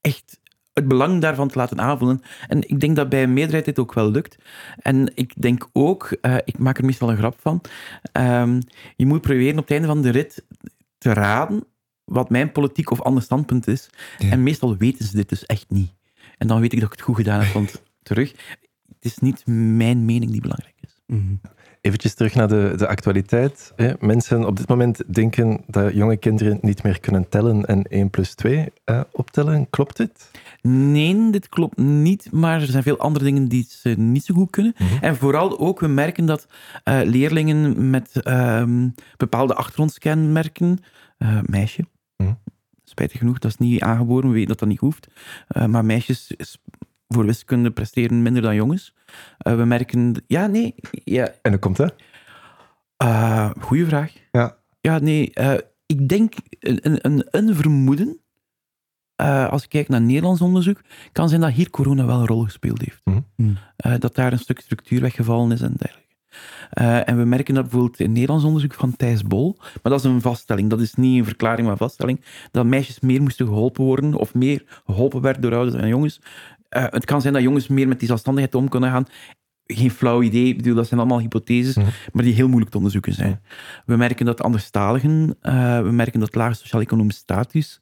echt 0.00 0.38
het 0.72 0.88
belang 0.88 1.20
daarvan 1.20 1.48
te 1.48 1.58
laten 1.58 1.80
aanvoelen. 1.80 2.22
En 2.48 2.68
ik 2.68 2.80
denk 2.80 2.96
dat 2.96 3.08
bij 3.08 3.22
een 3.22 3.32
meerderheid 3.32 3.64
dit 3.64 3.78
ook 3.78 3.94
wel 3.94 4.10
lukt. 4.10 4.36
En 4.76 5.12
ik 5.14 5.32
denk 5.42 5.68
ook, 5.72 6.16
eh, 6.20 6.36
ik 6.44 6.58
maak 6.58 6.78
er 6.78 6.84
meestal 6.84 7.10
een 7.10 7.16
grap 7.16 7.36
van, 7.40 7.60
ehm, 8.12 8.60
je 8.96 9.06
moet 9.06 9.20
proberen 9.20 9.52
op 9.58 9.62
het 9.62 9.70
einde 9.70 9.86
van 9.86 10.02
de 10.02 10.10
rit 10.10 10.44
te 10.98 11.12
raden 11.12 11.64
wat 12.04 12.30
mijn 12.30 12.52
politiek 12.52 12.90
of 12.90 13.00
ander 13.02 13.22
standpunt 13.22 13.66
is. 13.66 13.90
Ja. 14.18 14.30
En 14.30 14.42
meestal 14.42 14.76
weten 14.76 15.04
ze 15.04 15.16
dit 15.16 15.28
dus 15.28 15.46
echt 15.46 15.66
niet. 15.68 15.90
En 16.40 16.46
dan 16.46 16.60
weet 16.60 16.72
ik 16.72 16.80
dat 16.80 16.88
ik 16.88 16.94
het 16.94 17.04
goed 17.04 17.16
gedaan 17.16 17.40
heb, 17.40 17.52
want 17.52 17.82
terug, 18.02 18.30
het 18.88 19.04
is 19.04 19.18
niet 19.18 19.42
mijn 19.46 20.04
mening 20.04 20.30
die 20.30 20.40
belangrijk 20.40 20.74
is. 20.80 21.00
Mhm. 21.06 21.34
Eventjes 21.80 22.14
terug 22.14 22.34
naar 22.34 22.48
de, 22.48 22.72
de 22.76 22.86
actualiteit. 22.86 23.72
Hè. 23.76 23.92
Mensen 24.00 24.46
op 24.46 24.56
dit 24.56 24.68
moment 24.68 25.14
denken 25.14 25.60
dat 25.66 25.94
jonge 25.94 26.16
kinderen 26.16 26.58
niet 26.60 26.82
meer 26.82 27.00
kunnen 27.00 27.28
tellen 27.28 27.64
en 27.64 27.82
1 27.82 28.10
plus 28.10 28.34
2 28.34 28.72
eh, 28.84 29.00
optellen. 29.12 29.70
Klopt 29.70 29.96
dit? 29.96 30.30
Nee, 30.62 31.30
dit 31.30 31.48
klopt 31.48 31.76
niet, 31.76 32.32
maar 32.32 32.60
er 32.60 32.66
zijn 32.66 32.82
veel 32.82 32.98
andere 32.98 33.24
dingen 33.24 33.48
die 33.48 33.66
ze 33.68 33.88
niet 33.88 34.24
zo 34.24 34.34
goed 34.34 34.50
kunnen. 34.50 34.74
Mhm. 34.78 35.04
En 35.04 35.16
vooral 35.16 35.58
ook, 35.58 35.80
we 35.80 35.88
merken 35.88 36.26
dat 36.26 36.46
eh, 36.84 37.00
leerlingen 37.04 37.90
met 37.90 38.22
ehm, 38.22 38.88
bepaalde 39.16 39.54
achtergrondkenmerken, 39.54 40.78
eh, 41.18 41.38
meisje, 41.42 41.84
Mhm. 42.16 42.32
Spijtig 42.90 43.18
genoeg, 43.18 43.38
dat 43.38 43.50
is 43.50 43.56
niet 43.56 43.80
aangeboren, 43.80 44.28
we 44.28 44.32
weten 44.34 44.48
dat 44.48 44.58
dat 44.58 44.68
niet 44.68 44.78
hoeft, 44.80 45.06
Eh, 45.48 45.66
maar 45.66 45.84
meisjes 45.84 46.32
is- 46.36 46.58
voor 47.08 47.26
wiskunde 47.26 47.70
presteren 47.70 48.22
minder 48.22 48.42
dan 48.42 48.54
jongens. 48.54 48.94
Eh, 49.38 49.56
we 49.56 49.64
merken, 49.64 50.14
ja, 50.26 50.46
nee, 50.46 50.74
ja, 51.04 51.28
En 51.42 51.50
hoe 51.50 51.60
komt 51.60 51.76
dat? 51.76 51.94
eh 52.96 53.50
goeie 53.60 53.86
vraag. 53.86 54.12
Ja. 54.32 54.56
Ja, 54.80 54.98
nee, 54.98 55.32
eh, 55.34 55.58
ik 55.86 56.08
denk 56.08 56.34
een, 56.60 56.78
een, 56.82 56.98
een, 57.02 57.26
een 57.30 57.54
vermoeden, 57.54 58.20
eh, 59.16 59.48
als 59.48 59.62
ik 59.62 59.68
kijk 59.68 59.88
naar 59.88 60.00
Nederlands 60.00 60.40
onderzoek, 60.40 60.80
kan 61.12 61.28
zijn 61.28 61.40
dat 61.40 61.52
hier 61.52 61.70
corona 61.70 62.06
wel 62.06 62.20
een 62.20 62.26
rol 62.26 62.42
gespeeld 62.44 62.80
heeft. 62.80 63.00
Mhm. 63.04 63.54
Eh, 63.76 63.94
dat 63.98 64.14
daar 64.14 64.32
een 64.32 64.38
stuk 64.38 64.60
structuur 64.60 65.00
weggevallen 65.00 65.52
is 65.52 65.60
en 65.60 65.74
dergelijke. 65.76 65.99
Eh, 66.70 67.08
en 67.08 67.16
we 67.16 67.24
merken 67.24 67.54
dat 67.54 67.62
bijvoorbeeld 67.62 68.00
in 68.00 68.12
Nederlands 68.12 68.44
onderzoek 68.44 68.74
van 68.74 68.96
Thijs 68.96 69.22
Bol, 69.22 69.56
maar 69.58 69.92
dat 69.92 69.98
is 69.98 70.04
een 70.04 70.20
vaststelling, 70.20 70.70
dat 70.70 70.80
is 70.80 70.94
niet 70.94 71.18
een 71.18 71.24
verklaring, 71.24 71.62
maar 71.62 71.72
een 71.72 71.76
vaststelling, 71.76 72.20
dat 72.50 72.66
meisjes 72.66 73.00
meer 73.00 73.22
moesten 73.22 73.46
geholpen 73.46 73.84
worden, 73.84 74.14
of 74.14 74.34
meer 74.34 74.62
geholpen 74.86 75.20
werden 75.20 75.42
door 75.42 75.54
ouders 75.54 75.82
en 75.82 75.88
jongens. 75.88 76.20
Eh, 76.68 76.84
het 76.90 77.04
kan 77.04 77.20
zijn 77.20 77.32
dat 77.32 77.42
jongens 77.42 77.68
meer 77.68 77.88
met 77.88 77.98
die 77.98 78.08
zelfstandigheid 78.08 78.54
om 78.54 78.68
kunnen 78.68 78.90
gaan. 78.90 79.06
Geen 79.64 79.90
flauw 79.90 80.22
idee, 80.22 80.46
ik 80.46 80.56
bedoel, 80.56 80.74
dat 80.74 80.86
zijn 80.86 81.00
allemaal 81.00 81.18
hypotheses, 81.18 81.76
Mhm. 81.76 81.86
maar 82.12 82.24
die 82.24 82.34
heel 82.34 82.46
moeilijk 82.46 82.70
te 82.70 82.76
onderzoeken 82.76 83.12
zijn. 83.12 83.40
We 83.86 83.96
merken 83.96 84.26
dat 84.26 84.42
anderstaligen, 84.42 85.36
eh, 85.40 85.82
we 85.82 85.90
merken 85.90 86.20
dat 86.20 86.34
lage 86.34 86.54
sociaal-economische 86.54 87.20
status, 87.20 87.80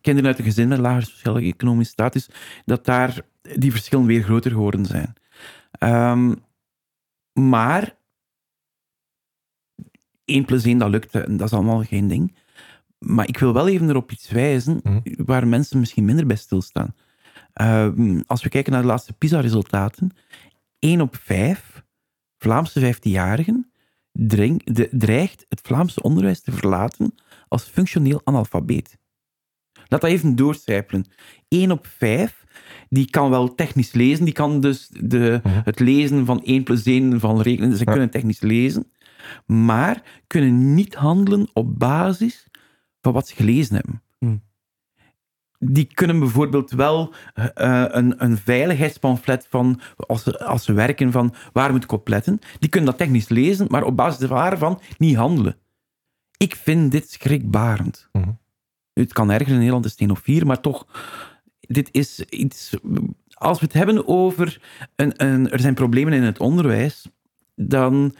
kinderen 0.00 0.30
uit 0.30 0.38
een 0.38 0.44
gezin 0.44 0.68
met 0.68 0.78
lage 0.78 1.06
sociaal-economische 1.06 1.92
status, 1.92 2.28
dat 2.64 2.84
daar 2.84 3.20
die 3.56 3.70
verschillen 3.70 4.06
weer 4.06 4.22
groter 4.22 4.50
geworden 4.50 4.84
zijn. 4.84 5.12
Ehm, 5.70 6.34
maar 7.32 7.94
1 10.26 10.44
plus 10.44 10.64
1, 10.64 10.78
dat 10.78 10.90
lukt, 10.90 11.10
en 11.14 11.36
dat 11.36 11.46
is 11.46 11.52
allemaal 11.54 11.82
geen 11.82 12.08
ding. 12.08 12.36
Maar 12.98 13.28
ik 13.28 13.38
wil 13.38 13.52
wel 13.52 13.68
even 13.68 13.88
erop 13.88 14.12
iets 14.12 14.30
wijzen 14.30 14.80
Mhm. 14.82 14.98
waar 15.16 15.46
mensen 15.48 15.78
misschien 15.78 16.04
minder 16.04 16.26
bij 16.26 16.36
stilstaan. 16.36 16.94
Ehm, 17.52 18.20
als 18.26 18.42
we 18.42 18.48
kijken 18.48 18.72
naar 18.72 18.80
de 18.80 18.86
laatste 18.88 19.12
PISA-resultaten, 19.12 20.10
1 20.78 21.00
op 21.00 21.16
5 21.22 21.84
Vlaamse 22.38 22.80
15-jarigen 22.80 23.70
dreng- 24.12 24.64
de- 24.64 24.88
dreigt 24.92 25.44
het 25.48 25.60
Vlaamse 25.62 26.02
onderwijs 26.02 26.40
te 26.40 26.52
verlaten 26.52 27.14
als 27.48 27.62
functioneel 27.64 28.20
analfabeet. 28.24 28.98
Laat 29.88 30.00
dat 30.00 30.10
even 30.10 30.36
doorcijpelen. 30.36 31.04
1 31.48 31.70
op 31.70 31.86
5, 31.86 32.44
die 32.88 33.10
kan 33.10 33.30
wel 33.30 33.54
technisch 33.54 33.92
lezen, 33.92 34.24
die 34.24 34.34
kan 34.34 34.60
dus 34.60 34.88
de, 35.00 35.40
Mhm. 35.44 35.60
het 35.64 35.78
lezen 35.80 36.26
van 36.26 36.40
1 36.44 36.62
plus 36.62 36.84
1 36.86 37.20
van 37.20 37.40
rekenen, 37.40 37.76
ze 37.76 37.84
Ja. 37.84 37.92
kunnen 37.92 38.10
technisch 38.10 38.40
lezen, 38.40 38.90
maar 39.46 40.02
kunnen 40.26 40.74
niet 40.74 40.94
handelen 40.94 41.48
op 41.52 41.78
basis 41.78 42.48
van 43.00 43.12
wat 43.12 43.28
ze 43.28 43.34
gelezen 43.34 43.74
hebben. 43.74 44.02
Hmm. 44.18 44.42
Die 45.58 45.84
kunnen 45.94 46.18
bijvoorbeeld 46.18 46.70
wel 46.70 47.14
eh, 47.34 47.46
eh, 47.54 47.84
een, 47.88 48.24
een 48.24 48.36
veiligheidspamflet 48.36 49.46
van, 49.50 49.80
als 49.96 50.22
ze, 50.22 50.44
als 50.44 50.64
ze 50.64 50.72
werken, 50.72 51.12
van 51.12 51.34
waar 51.52 51.72
moet 51.72 51.84
ik 51.84 51.92
op 51.92 52.08
letten. 52.08 52.38
Die 52.58 52.68
kunnen 52.68 52.90
dat 52.90 52.98
technisch 52.98 53.28
lezen, 53.28 53.66
maar 53.70 53.84
op 53.84 53.96
basis 53.96 54.28
waarvan 54.28 54.80
niet 54.98 55.16
handelen. 55.16 55.56
Ik 56.36 56.54
vind 56.54 56.92
dit 56.92 57.10
schrikbarend. 57.10 58.08
Mhm. 58.12 58.30
Het 58.92 59.12
kan 59.12 59.30
erger 59.30 59.48
in 59.48 59.56
Nederland, 59.56 59.84
is 59.84 59.90
het 59.90 60.00
1 60.00 60.10
of 60.10 60.18
4, 60.18 60.46
maar 60.46 60.60
toch, 60.60 60.86
dit 61.60 61.88
is 61.92 62.20
iets... 62.20 62.76
Als 63.28 63.58
we 63.58 63.64
het 63.64 63.74
hebben 63.74 64.06
over, 64.08 64.60
een, 64.96 65.24
een, 65.24 65.50
er 65.50 65.60
zijn 65.60 65.74
problemen 65.74 66.12
in 66.12 66.22
het 66.22 66.38
onderwijs, 66.38 67.08
dan 67.54 68.14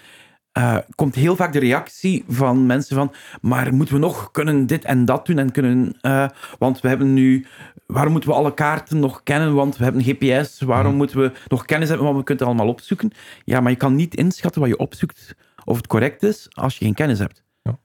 eh, 0.57 0.77
komt 0.95 1.15
heel 1.15 1.37
vaak 1.37 1.53
de 1.53 1.59
reactie 1.59 2.25
van 2.29 2.67
mensen 2.67 2.97
van, 2.97 3.13
maar 3.41 3.75
moeten 3.75 3.95
we 3.95 4.01
nog 4.01 4.31
kunnen 4.31 4.67
dit 4.67 4.85
en 4.85 5.05
dat 5.05 5.27
doen 5.27 5.39
en 5.39 5.53
kunnen, 5.53 5.95
eh, 6.01 6.29
want 6.59 6.81
we 6.81 6.89
hebben 6.89 7.15
nu, 7.15 7.47
waarom 7.87 8.13
moeten 8.13 8.31
we 8.31 8.37
alle 8.37 8.55
kaarten 8.55 8.99
nog 8.99 9.23
kennen, 9.23 9.55
want 9.55 9.77
we 9.77 9.85
hebben 9.85 10.03
GPS, 10.03 10.61
waarom 10.61 10.87
Mhm. 10.89 10.97
moeten 10.97 11.19
we 11.21 11.33
nog 11.49 11.65
kennis 11.65 11.89
hebben, 11.89 12.07
want 12.07 12.19
we 12.19 12.25
kunnen 12.25 12.47
het 12.47 12.55
allemaal 12.55 12.75
opzoeken. 12.75 13.11
Ja, 13.45 13.61
maar 13.61 13.71
je 13.71 13.77
kan 13.77 13.95
niet 13.95 14.15
inschatten 14.15 14.61
wat 14.61 14.71
je 14.71 14.77
opzoekt, 14.79 15.35
of 15.65 15.77
het 15.77 15.87
correct 15.87 16.23
is, 16.23 16.47
als 16.51 16.79
je 16.79 16.85
geen 16.85 16.95
kennis 16.95 17.19
hebt. 17.19 17.45
Ja. 17.63 17.79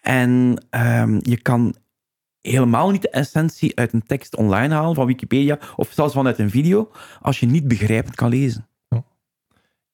En 0.00 0.64
ehm, 0.70 1.18
je 1.22 1.36
kan 1.42 1.74
helemaal 2.40 2.90
niet 2.90 3.02
de 3.02 3.10
essentie 3.10 3.76
uit 3.78 3.92
een 3.92 4.06
tekst 4.06 4.36
online 4.36 4.74
halen, 4.74 4.94
van 4.94 5.06
Wikipedia, 5.06 5.58
of 5.76 5.92
zelfs 5.92 6.14
vanuit 6.14 6.38
een 6.38 6.50
video, 6.50 6.90
als 7.20 7.40
je 7.40 7.46
niet 7.46 7.68
begrijpend 7.68 8.14
kan 8.14 8.28
lezen. 8.28 8.67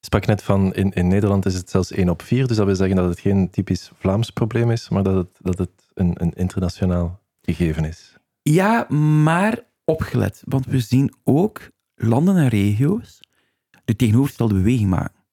Sprak 0.04 0.26
net 0.26 0.42
van 0.42 0.74
in, 0.74 0.92
in 0.92 1.08
Nederland 1.08 1.46
is 1.46 1.54
het 1.54 1.70
zelfs 1.70 1.90
1 1.90 2.08
op 2.08 2.22
4, 2.22 2.46
dus 2.46 2.56
dat 2.56 2.66
wil 2.66 2.76
zeggen 2.76 2.96
dat 2.96 3.08
het 3.08 3.20
geen 3.20 3.50
typisch 3.50 3.90
Vlaams 3.98 4.30
probleem 4.30 4.70
is, 4.70 4.88
maar 4.88 5.02
dat 5.02 5.14
het, 5.14 5.38
dat 5.40 5.58
het 5.58 5.70
een, 5.94 6.14
een 6.14 6.32
internationaal 6.32 7.20
gegeven 7.42 7.84
is. 7.84 8.16
Ja, 8.42 8.86
maar 8.90 9.58
opgelet. 9.84 10.42
Want 10.44 10.66
we 10.66 10.80
zien 10.80 11.14
ook 11.22 11.70
landen 11.94 12.36
en 12.36 12.48
regio's 12.48 13.20
de 13.84 13.96
tegenovergestelde 13.96 14.54
beweging 14.54 14.90
maken. 14.90 15.24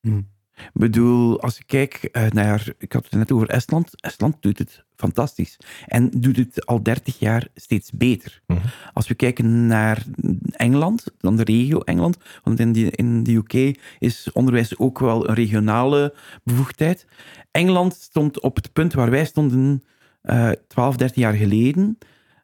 Hmm. 0.00 0.28
Ik 0.56 0.70
bedoel, 0.72 1.40
als 1.40 1.58
ik 1.58 1.66
kijk 1.66 1.94
eh, 1.94 2.30
naar, 2.30 2.72
ik 2.78 2.92
had 2.92 3.04
het 3.04 3.12
net 3.12 3.32
over 3.32 3.48
Estland. 3.48 4.00
Estland 4.00 4.36
doet 4.40 4.58
het 4.58 4.84
fantastisch. 4.96 5.56
En 5.86 6.10
doet 6.10 6.36
het 6.36 6.66
al 6.66 6.82
30 6.82 7.18
jaar 7.18 7.48
steeds 7.54 7.90
beter. 7.90 8.42
Mhm. 8.46 8.60
Als 8.92 9.08
we 9.08 9.14
kijken 9.14 9.66
naar 9.66 10.02
Engeland, 10.50 11.04
dan 11.18 11.36
de 11.36 11.44
regio 11.44 11.80
Engeland, 11.80 12.16
want 12.42 12.60
in, 12.60 12.72
die, 12.72 12.90
in 12.90 13.22
de 13.22 13.32
UK 13.32 13.78
is 13.98 14.32
onderwijs 14.32 14.78
ook 14.78 14.98
wel 14.98 15.28
een 15.28 15.34
regionale 15.34 16.14
bevoegdheid. 16.44 17.06
Engeland 17.50 17.94
stond 17.94 18.40
op 18.40 18.56
het 18.56 18.72
punt 18.72 18.92
waar 18.92 19.10
wij 19.10 19.24
stonden 19.24 19.82
eh 20.22 20.50
12, 20.68 20.96
13 20.96 21.22
jaar 21.22 21.32
geleden. 21.32 21.98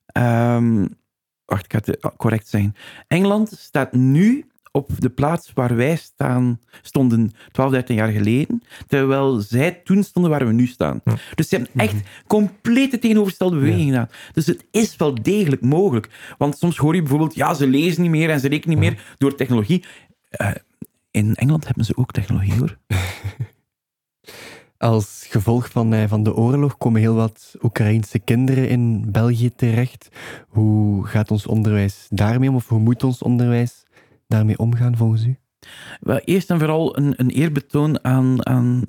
Ehm, 0.07 0.87
wacht, 1.44 1.64
ik 1.64 1.73
ga 1.73 1.79
het 1.79 1.96
eh, 1.96 2.11
correct 2.16 2.49
zijn. 2.49 2.77
Engeland 3.07 3.53
staat 3.59 3.92
nu 3.92 4.49
op 4.72 4.90
de 4.98 5.11
plaats 5.11 5.50
waar 5.54 5.76
wij 5.76 5.96
staan, 5.96 6.61
stonden 6.83 7.30
12, 7.52 7.70
13 7.70 7.96
jaar 7.96 8.11
geleden, 8.11 8.62
terwijl 8.87 9.40
zij 9.40 9.80
toen 9.85 10.02
stonden 10.02 10.30
waar 10.30 10.46
we 10.46 10.52
nu 10.52 10.66
staan. 10.66 11.00
Ja. 11.04 11.14
Dus 11.35 11.48
ze 11.48 11.56
hebben 11.56 11.74
echt 11.74 11.94
complete 12.26 12.98
tegenovergestelde 12.98 13.56
beweging 13.56 13.88
gedaan. 13.88 14.09
Dus 14.33 14.46
het 14.46 14.64
is 14.70 14.96
wel 14.96 15.14
degelijk 15.22 15.62
mogelijk. 15.62 16.35
Want 16.38 16.59
soms 16.59 16.76
hoor 16.76 16.94
je 16.94 17.00
bijvoorbeeld, 17.00 17.35
ja, 17.35 17.54
ze 17.54 17.66
lezen 17.66 18.02
niet 18.02 18.11
meer 18.11 18.30
en 18.30 18.40
ze 18.40 18.48
rekenen 18.48 18.78
niet 18.78 18.90
meer 18.90 19.14
door 19.18 19.35
technologie. 19.35 19.85
Eh, 20.30 20.50
in 21.11 21.35
Engeland 21.35 21.66
hebben 21.66 21.85
ze 21.85 21.96
ook 21.96 22.12
technologie, 22.12 22.59
hoor. 22.59 22.78
Als 24.78 25.26
gevolg 25.28 25.70
van, 25.70 25.92
eh, 25.92 26.09
van 26.09 26.22
de 26.22 26.35
oorlog 26.35 26.78
komen 26.78 27.00
heel 27.00 27.14
wat 27.14 27.54
Oekraïense 27.62 28.18
kinderen 28.18 28.68
in 28.68 29.11
België 29.11 29.54
terecht. 29.54 30.09
Hoe 30.48 31.06
gaat 31.06 31.30
ons 31.30 31.46
onderwijs 31.46 32.06
daarmee 32.09 32.48
om? 32.48 32.54
Of 32.54 32.68
hoe 32.68 32.78
moet 32.78 33.04
ons 33.04 33.22
onderwijs 33.22 33.85
daarmee 34.31 34.59
omgaan 34.59 34.97
volgens 34.97 35.25
u? 35.25 35.38
Wel, 36.01 36.19
eerst 36.19 36.51
en 36.51 36.59
vooral 36.59 36.99
een, 36.99 37.14
een 37.16 37.31
eerbetoon 37.31 38.05
aan, 38.05 38.47
aan 38.47 38.85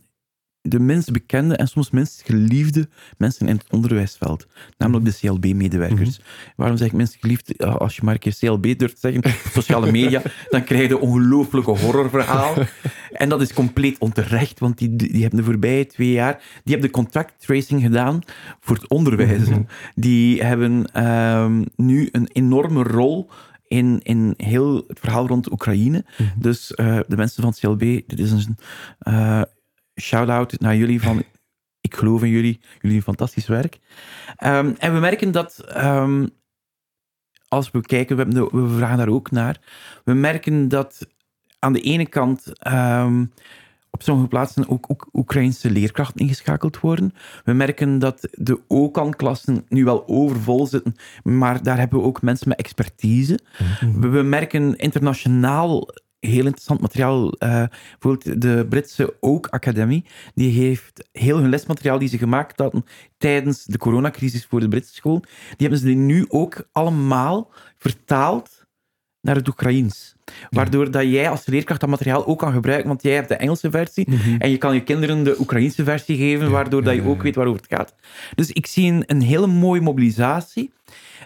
de 0.62 0.80
minst 0.80 1.12
bekende 1.12 1.56
en 1.56 1.68
soms 1.68 1.90
minst 1.90 2.22
geliefde 2.26 2.90
mensen 3.18 3.48
in 3.48 3.56
het 3.56 3.66
onderwijsveld. 3.70 4.48
Namelijk 4.78 5.06
de 5.06 5.18
CLB-medewerkers. 5.28 6.20
Waarom 6.56 6.78
zeg 6.78 6.88
ik 6.88 6.94
minst 6.94 7.18
geliefd? 7.20 7.58
Als 7.58 7.96
je 7.96 8.02
maar 8.04 8.14
een 8.14 8.20
keer 8.20 8.36
CLB 8.40 8.80
durft 8.80 9.00
zeggen, 9.00 9.26
op 9.26 9.32
sociale 9.52 9.92
media, 9.92 10.22
dan 10.50 10.64
krijg 10.64 10.88
je 10.88 10.96
een 10.96 11.02
ongelooflijke 11.02 11.72
horrorverhaal. 11.72 12.54
En 13.12 13.30
dat 13.30 13.42
is 13.42 13.54
compleet 13.54 13.98
onterecht, 13.98 14.60
want 14.60 14.78
die, 14.78 14.96
die 14.96 15.22
hebben 15.22 15.40
de 15.40 15.46
voorbije 15.46 15.86
twee 15.86 16.12
jaar, 16.12 16.34
die 16.64 16.74
hebben 16.74 16.92
de 16.92 16.96
contact 16.96 17.34
tracing 17.38 17.82
gedaan 17.82 18.22
voor 18.60 18.76
het 18.76 18.88
onderwijs. 18.88 19.48
Die 19.96 20.44
hebben 20.44 20.92
ehm, 20.94 21.64
nu 21.76 22.10
een 22.12 22.30
enorme 22.32 22.84
rol 22.84 23.30
in, 23.72 24.00
in 24.04 24.34
heel 24.38 24.84
het 24.88 25.00
verhaal 25.00 25.28
rond 25.28 25.52
Oekraïne. 25.52 26.06
Dus 26.36 26.74
eh, 26.74 27.00
de 27.08 27.16
mensen 27.18 27.42
van 27.44 27.52
het 27.52 27.60
CLB, 27.60 27.80
dit 28.08 28.20
is 28.20 28.32
een 28.32 28.58
eh, 29.00 29.42
shout-out 30.02 30.60
naar 30.60 30.76
jullie 30.76 31.02
van 31.02 31.24
ik 31.88 31.96
geloof 31.96 32.24
in 32.24 32.30
jullie, 32.30 32.60
jullie 32.74 32.92
doen 32.92 33.02
fantastisch 33.02 33.48
werk. 33.48 33.80
Ehm, 34.36 34.74
en 34.78 34.94
we 34.94 35.00
merken 35.00 35.32
dat 35.32 35.60
ehm, 35.60 36.28
als 37.48 37.72
we 37.72 37.82
kijken, 37.82 38.18
we, 38.18 38.28
de- 38.28 38.50
we 38.52 38.76
vragen 38.78 38.98
daar 38.98 39.10
ook 39.10 39.32
naar, 39.32 39.60
we 40.04 40.14
merken 40.14 40.68
dat 40.68 41.08
aan 41.60 41.74
de 41.74 41.82
ene 41.82 42.06
kant 42.08 42.60
ehm, 42.60 43.26
op 43.92 44.04
sommige 44.04 44.28
plaatsen 44.28 44.70
ook 44.70 44.90
Oek- 44.90 45.10
Oekraïnse 45.14 45.72
leerkrachten 45.72 46.20
ingeschakeld 46.20 46.80
worden. 46.80 47.14
We 47.44 47.54
merken 47.54 48.00
dat 48.00 48.28
de 48.32 48.62
OKAN-klassen 48.68 49.66
nu 49.70 49.84
wel 49.84 50.08
overvol 50.08 50.68
zitten, 50.68 50.96
maar 51.24 51.64
daar 51.64 51.78
hebben 51.78 52.00
we 52.00 52.06
ook 52.06 52.22
mensen 52.22 52.50
met 52.50 52.58
expertise. 52.58 53.40
We, 54.00 54.08
we 54.08 54.22
merken 54.22 54.76
internationaal 54.76 55.88
heel 56.20 56.46
interessant 56.46 56.82
materiaal. 56.82 57.26
Uh, 57.26 57.64
bijvoorbeeld 58.00 58.42
de 58.42 58.66
Britse 58.70 59.16
Oak 59.20 59.48
Academy, 59.48 60.06
die 60.36 60.52
heeft 60.52 61.10
heel 61.12 61.38
hun 61.38 61.50
lesmateriaal 61.50 62.00
die 62.00 62.10
ze 62.10 62.18
gemaakt 62.18 62.60
hadden 62.60 62.86
tijdens 63.18 63.64
de 63.64 63.78
coronacrisis 63.78 64.46
voor 64.46 64.60
de 64.60 64.68
Britse 64.68 64.94
school, 64.94 65.20
die 65.20 65.68
hebben 65.68 65.80
ze 65.80 65.88
nu 65.88 66.26
ook 66.30 66.68
allemaal 66.72 67.52
vertaald 67.78 68.66
naar 69.22 69.36
het 69.36 69.48
Oekraïens. 69.48 70.16
Waardoor 70.50 70.92
dat 70.92 71.04
jij 71.04 71.30
als 71.30 71.46
leerkracht 71.46 71.80
dat 71.80 71.90
materiaal 71.90 72.26
ook 72.28 72.40
kan 72.40 72.54
gebruiken, 72.54 72.88
want 72.88 73.04
jij 73.04 73.14
hebt 73.14 73.28
de 73.28 73.36
Engelse 73.36 73.70
versie 73.72 74.10
Mhm. 74.10 74.36
en 74.38 74.50
je 74.50 74.58
kan 74.58 74.74
je 74.74 74.84
kinderen 74.84 75.24
de 75.24 75.40
Oekraïnse 75.40 75.84
versie 75.84 76.18
geven, 76.18 76.52
waardoor 76.52 76.84
dat 76.84 76.96
je 76.96 77.04
ook 77.04 77.22
weet 77.22 77.36
waarover 77.36 77.62
het 77.62 77.74
gaat. 77.80 77.96
Dus 78.36 78.52
ik 78.52 78.66
zie 78.68 78.92
een, 78.92 79.04
een 79.06 79.22
hele 79.22 79.48
mooie 79.48 79.82
mobilisatie. 79.82 80.72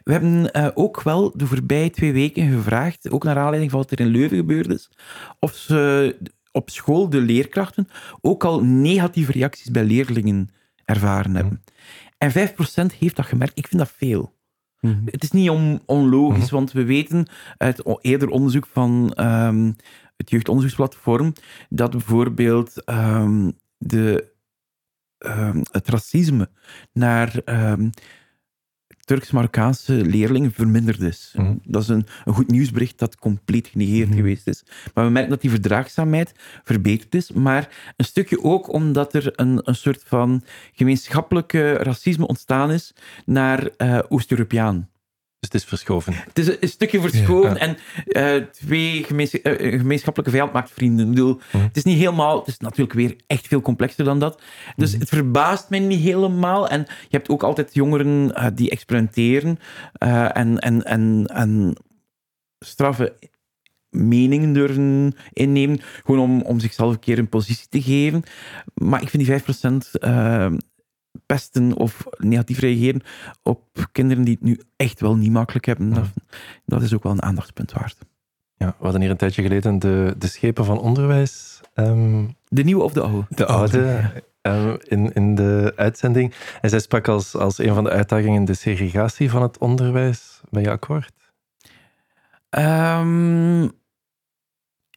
We 0.03 0.11
hebben 0.11 0.51
eh, 0.51 0.67
ook 0.73 1.01
wel 1.01 1.31
de 1.35 1.47
voorbije 1.47 1.89
twee 1.89 2.13
weken 2.13 2.51
gevraagd, 2.51 3.09
ook 3.09 3.23
naar 3.23 3.37
aanleiding 3.37 3.71
van 3.71 3.79
wat 3.79 3.91
er 3.91 3.99
in 3.99 4.07
Leuven 4.07 4.37
gebeurd 4.37 4.69
is, 4.73 4.89
of 5.39 5.53
ze 5.53 6.15
op 6.51 6.69
school, 6.69 7.09
de 7.09 7.21
leerkrachten, 7.21 7.87
ook 8.21 8.43
al 8.43 8.63
negatieve 8.63 9.31
reacties 9.31 9.71
bij 9.71 9.83
leerlingen 9.83 10.49
ervaren 10.85 11.35
hebben. 11.35 11.63
En 12.17 12.31
5% 12.31 12.93
heeft 12.99 13.15
dat 13.15 13.25
gemerkt. 13.25 13.57
Ik 13.57 13.67
vind 13.67 13.81
dat 13.81 13.91
veel. 13.97 14.33
Mhm. 14.79 15.05
Het 15.05 15.23
is 15.23 15.31
niet 15.31 15.49
on- 15.49 15.81
onlogisch, 15.85 16.49
want 16.49 16.71
we 16.71 16.83
weten 16.83 17.27
uit 17.57 17.99
eerder 18.01 18.29
onderzoek 18.29 18.65
van 18.65 19.13
ehm, 19.13 19.71
het 20.17 20.29
jeugdonderzoeksplatform 20.29 21.33
dat 21.69 21.91
bijvoorbeeld 21.91 22.83
ehm, 22.83 23.51
de, 23.77 24.33
ehm, 25.17 25.61
het 25.71 25.88
racisme 25.88 26.49
naar 26.93 27.41
Turks-Marokkaanse 29.05 29.93
leerlingen 29.93 30.51
verminderd 30.51 31.01
is. 31.01 31.33
Mhm. 31.35 31.53
Dat 31.63 31.81
is 31.81 31.87
een, 31.87 32.05
een 32.25 32.33
goed 32.33 32.51
nieuwsbericht 32.51 32.99
dat 32.99 33.17
compleet 33.17 33.67
genegeerd 33.67 34.07
Mhm. 34.07 34.17
geweest 34.17 34.47
is. 34.47 34.63
Maar 34.93 35.05
we 35.05 35.11
merken 35.11 35.29
dat 35.31 35.41
die 35.41 35.49
verdraagzaamheid 35.49 36.33
verbeterd 36.63 37.15
is, 37.15 37.31
maar 37.31 37.93
een 37.95 38.05
stukje 38.05 38.43
ook 38.43 38.73
omdat 38.73 39.13
er 39.13 39.31
een, 39.35 39.59
een 39.63 39.75
soort 39.75 40.03
van 40.05 40.43
gemeenschappelijke 40.73 41.73
racisme 41.73 42.27
ontstaan 42.27 42.71
is 42.71 42.93
naar 43.25 43.67
eh, 43.77 43.99
Oost-Europeaan. 44.09 44.89
Dus 45.45 45.53
het 45.53 45.71
is 45.71 45.77
verschoven. 45.79 46.13
Het 46.13 46.39
is 46.39 46.47
een, 46.47 46.69
stukje 46.69 46.99
verschoven 47.01 47.53
Ja. 47.53 47.58
en 47.58 47.77
eh, 48.08 48.43
twee 48.51 49.03
gemeens- 49.03 49.41
eh, 49.41 49.71
een 49.71 49.79
gemeenschappelijke 49.79 50.34
vijand 50.36 50.53
maakt 50.53 50.71
vrienden. 50.71 51.05
Ik 51.05 51.12
bedoel, 51.13 51.39
Mhm. 51.51 51.63
het 51.63 51.77
is 51.77 51.84
niet 51.84 51.97
helemaal, 51.97 52.38
het 52.39 52.47
is 52.47 52.58
natuurlijk 52.58 52.93
weer 52.97 53.15
echt 53.27 53.47
veel 53.47 53.62
complexer 53.62 54.03
dan 54.05 54.19
dat. 54.19 54.41
Dus 54.75 54.91
het 54.91 55.10
verbaast 55.10 55.69
mij 55.69 55.79
niet 55.79 55.99
helemaal. 55.99 56.67
En 56.69 56.79
je 56.79 57.17
hebt 57.17 57.29
ook 57.29 57.43
altijd 57.43 57.73
jongeren 57.73 58.36
eh, 58.36 58.47
die 58.53 58.69
experimenteren 58.69 59.60
eh, 59.93 60.38
en, 60.38 60.60
en, 60.60 60.84
en, 60.84 61.25
en 61.34 61.75
straffe 62.60 63.15
meningen 63.89 64.53
durven 64.53 65.15
innemen, 65.34 65.79
gewoon 66.03 66.21
om, 66.21 66.41
om 66.41 66.60
zichzelf 66.60 66.91
een 66.93 66.99
keer 66.99 67.17
een 67.17 67.29
positie 67.29 67.67
te 67.69 67.81
geven. 67.81 68.23
Maar 68.73 69.01
ik 69.01 69.10
vind 69.10 69.25
die 69.25 69.31
5% 69.31 69.91
eh, 69.99 70.51
pesten 71.25 71.73
of 71.73 72.06
negatief 72.17 72.60
reageren 72.60 73.01
op 73.43 73.62
kinderen 73.91 74.23
die 74.23 74.34
het 74.34 74.43
nu 74.43 74.60
echt 74.75 74.99
wel 74.99 75.15
niet 75.15 75.32
makkelijk 75.32 75.65
hebben, 75.65 75.93
dat, 75.93 76.06
dat 76.65 76.82
is 76.82 76.93
ook 76.93 77.04
wel 77.04 77.12
een 77.12 77.23
aandachtspunt 77.23 77.71
waard. 77.71 77.97
Ja, 78.58 78.67
we 78.78 78.84
hadden 78.84 79.01
hier 79.01 79.10
een 79.10 79.17
tijdje 79.17 79.41
geleden 79.41 79.80
de, 79.80 80.15
de 80.17 80.28
schepen 80.28 80.65
van 80.65 80.80
onderwijs. 80.80 81.62
ehm, 81.73 82.25
De 82.47 82.63
nieuwe 82.63 82.84
of 82.84 82.93
de 82.93 83.01
oude? 83.01 83.25
de 83.30 83.45
oude 83.45 84.01
ehm, 84.41 84.75
in, 84.84 85.13
in 85.13 85.36
de 85.36 85.73
uitzending. 85.75 86.34
En 86.62 86.69
zij 86.69 86.80
sprak 86.80 87.08
als, 87.08 87.36
als 87.36 87.58
een 87.58 87.73
van 87.73 87.84
de 87.84 87.89
uitdagingen 87.89 88.45
de 88.45 88.54
segregatie 88.54 89.30
van 89.30 89.41
het 89.41 89.58
onderwijs. 89.58 90.41
Ben 90.49 90.62
je 90.62 90.69
akkoord? 90.71 91.13
Ehm, 92.49 93.63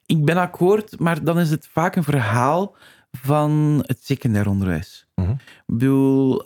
ik 0.06 0.24
ben 0.24 0.36
akkoord, 0.36 0.98
maar 0.98 1.24
dan 1.24 1.38
is 1.38 1.50
het 1.50 1.66
vaak 1.66 1.96
een 1.96 2.04
verhaal 2.04 2.76
van 3.10 3.82
het 3.86 4.04
secundair 4.04 4.48
onderwijs. 4.48 5.06
Mhm. 5.14 5.30
Ik 5.30 5.38
bedoel, 5.66 6.42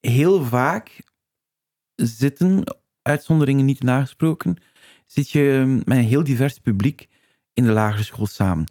heel 0.00 0.44
vaak 0.44 1.00
zitten, 1.94 2.76
uitzonderingen 3.02 3.64
niet 3.64 3.82
nagesproken, 3.82 4.56
zit 5.06 5.30
je 5.30 5.64
met 5.84 5.98
een 5.98 6.04
heel 6.04 6.24
divers 6.24 6.58
publiek 6.58 7.08
in 7.52 7.64
de 7.64 7.72
lagere 7.72 8.02
school 8.02 8.26
samen. 8.26 8.66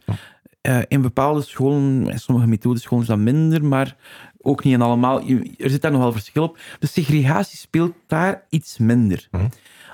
Eh, 0.61 0.81
in 0.87 1.01
bepaalde 1.01 1.41
scholen, 1.41 2.09
in 2.09 2.19
sommige 2.19 2.47
methodescholen 2.47 3.03
is 3.03 3.09
dat 3.09 3.17
minder, 3.17 3.65
maar 3.65 3.95
ook 4.37 4.63
niet 4.63 4.73
in 4.73 4.81
allemaal. 4.81 5.21
Er 5.57 5.69
zit 5.69 5.81
daar 5.81 5.91
nogal 5.91 6.11
verschil 6.11 6.43
op. 6.43 6.57
De 6.79 6.87
segregatie 6.87 7.57
speelt 7.57 7.95
daar 8.07 8.45
iets 8.49 8.77
minder. 8.77 9.27
Mhm. 9.31 9.47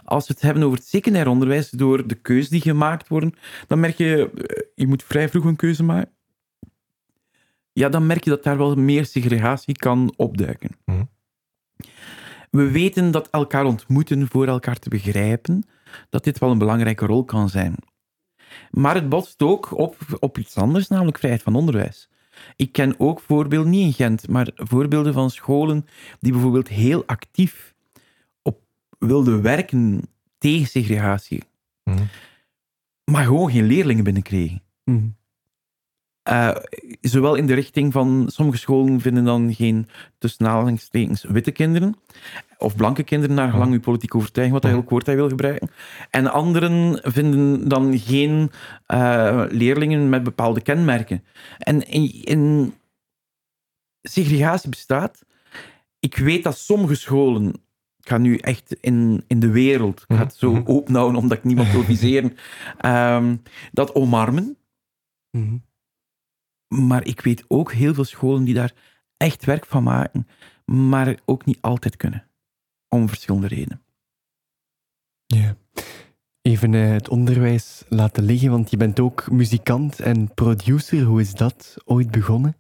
Als 0.04 0.28
we 0.28 0.34
het 0.34 0.44
hebben 0.44 0.64
over 0.64 0.78
het 0.78 0.88
secundair 0.88 1.28
onderwijs, 1.28 1.70
door 1.70 2.08
de 2.08 2.16
keuzes 2.16 2.50
die 2.50 2.62
gemaakt 2.62 3.08
worden, 3.08 3.34
dan 3.68 3.80
merk 3.80 3.98
je, 3.98 4.32
eh, 4.36 4.64
je 4.76 4.88
moet 4.88 5.04
vrij 5.04 5.30
vroeg 5.30 5.46
een 5.46 5.56
keuze 5.56 5.84
maken. 5.84 6.12
Ja, 7.74 7.90
dan 7.90 8.06
merk 8.06 8.24
je 8.24 8.30
dat 8.30 8.44
daar 8.44 8.58
wel 8.58 8.76
meer 8.76 9.06
segregatie 9.06 9.76
kan 9.76 10.14
opduiken. 10.16 10.72
Mhm. 10.86 11.04
We 12.50 12.72
weten 12.72 13.12
dat 13.12 13.30
elkaar 13.30 13.66
ontmoeten 13.66 14.28
voor 14.28 14.48
elkaar 14.48 14.80
te 14.80 14.90
begrijpen, 14.90 15.64
dat 16.10 16.24
dit 16.24 16.40
wel 16.40 16.52
een 16.52 16.58
belangrijke 16.58 17.06
rol 17.06 17.26
kan 17.26 17.50
zijn. 17.50 17.76
Maar 18.72 18.96
het 18.96 19.10
botst 19.10 19.42
ook 19.42 19.78
op, 19.78 19.96
op 20.20 20.38
iets 20.38 20.56
anders, 20.58 20.88
namelijk 20.88 21.18
vrijheid 21.18 21.44
van 21.44 21.56
onderwijs. 21.56 22.10
Ik 22.56 22.72
ken 22.72 23.00
ook 23.00 23.20
voorbeelden, 23.20 23.72
niet 23.72 23.86
in 23.86 23.94
Gent, 23.94 24.28
maar 24.30 24.50
voorbeelden 24.56 25.14
van 25.14 25.30
scholen 25.30 25.86
die 26.20 26.32
bijvoorbeeld 26.32 26.68
heel 26.68 27.06
actief 27.06 27.74
op 28.42 28.60
wilden 29.00 29.42
werken 29.42 30.02
tegen 30.38 30.68
segregatie, 30.68 31.44
Mhm. 31.84 32.04
maar 33.04 33.24
gewoon 33.26 33.52
geen 33.52 33.66
leerlingen 33.66 34.04
binnenkregen. 34.04 34.64
Mhm. 34.84 35.08
Eh, 36.24 36.56
zowel 37.02 37.36
in 37.36 37.46
de 37.46 37.54
richting 37.54 37.94
van 37.94 38.26
sommige 38.28 38.58
scholen 38.58 39.02
vinden 39.02 39.24
dan 39.26 39.54
geen 39.54 39.88
tussen 40.18 41.34
witte 41.34 41.52
kinderen 41.52 41.96
of 42.58 42.76
blanke 42.76 43.04
kinderen 43.04 43.36
naar 43.36 43.52
gelang 43.52 43.72
uw 43.72 43.80
politieke 43.80 44.18
overtuiging, 44.18 44.60
wat 44.62 44.72
dat 44.72 44.80
elk 44.82 44.90
woord 44.90 45.06
hij 45.06 45.16
wil 45.16 45.30
gebruiken. 45.30 45.70
En 46.10 46.32
anderen 46.32 47.00
vinden 47.04 47.68
dan 47.68 48.00
geen 48.00 48.52
eh, 48.86 49.44
leerlingen 49.50 50.10
met 50.10 50.24
bepaalde 50.24 50.62
kenmerken. 50.62 51.24
En 51.58 51.88
in, 51.88 52.24
in 52.24 52.74
segregatie 54.02 54.70
bestaat. 54.70 55.22
Ik 56.00 56.18
weet 56.18 56.44
dat 56.44 56.58
sommige 56.58 56.96
scholen, 56.96 57.48
ik 58.00 58.08
ga 58.10 58.18
nu 58.18 58.36
echt 58.38 58.76
in, 58.80 59.24
in 59.28 59.40
de 59.40 59.50
wereld, 59.50 60.06
ik 60.08 60.16
ga 60.16 60.24
het 60.24 60.36
zo 60.36 60.52
Mhm. 60.52 60.62
openhouden 60.66 61.20
omdat 61.22 61.38
ik 61.38 61.44
niemand 61.44 61.72
wil 61.72 61.84
viseren, 61.94 62.38
ehm, 62.78 63.36
dat 63.72 63.96
omarmen. 63.96 64.58
Mhm. 65.32 65.56
Maar 66.72 67.06
ik 67.06 67.22
weet 67.22 67.44
ook 67.48 67.72
heel 67.72 67.94
veel 67.94 68.04
scholen 68.04 68.44
die 68.44 68.54
daar 68.54 68.74
echt 69.18 69.46
werk 69.46 69.66
van 69.66 69.84
maken, 69.84 70.28
maar 70.66 71.20
ook 71.26 71.46
niet 71.46 71.62
altijd 71.62 71.98
kunnen. 71.98 72.28
Om 72.90 73.08
verschillende 73.08 73.48
redenen. 73.48 73.82
Ja. 75.26 75.56
Even 76.42 76.74
eh, 76.74 76.92
het 76.92 77.10
onderwijs 77.10 77.84
laten 77.90 78.24
liggen, 78.24 78.50
want 78.50 78.72
je 78.72 78.78
bent 78.78 79.00
ook 79.00 79.32
muzikant 79.32 80.00
en 80.00 80.34
producer. 80.34 81.04
Hoe 81.04 81.22
is 81.22 81.34
dat 81.34 81.76
ooit 81.86 82.12
begonnen? 82.12 82.56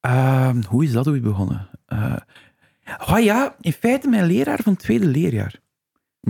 Ehm, 0.00 0.62
hoe 0.62 0.84
is 0.84 0.92
dat 0.92 1.08
ooit 1.08 1.22
begonnen? 1.22 1.68
Oh 3.06 3.18
ja, 3.18 3.56
in 3.60 3.72
feite 3.72 4.08
mijn 4.08 4.26
leraar 4.26 4.62
van 4.62 4.72
het 4.72 4.82
tweede 4.82 5.06
leerjaar. 5.06 5.62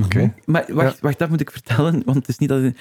Oké. 0.02 0.34
Maar 0.44 0.64
wacht, 0.68 1.00
wacht, 1.00 1.18
dat 1.18 1.28
moet 1.28 1.40
ik 1.40 1.50
vertellen, 1.50 2.02
want 2.04 2.16
het 2.16 2.28
is 2.28 2.38
niet 2.38 2.48
dat... 2.48 2.62
eh, 2.62 2.72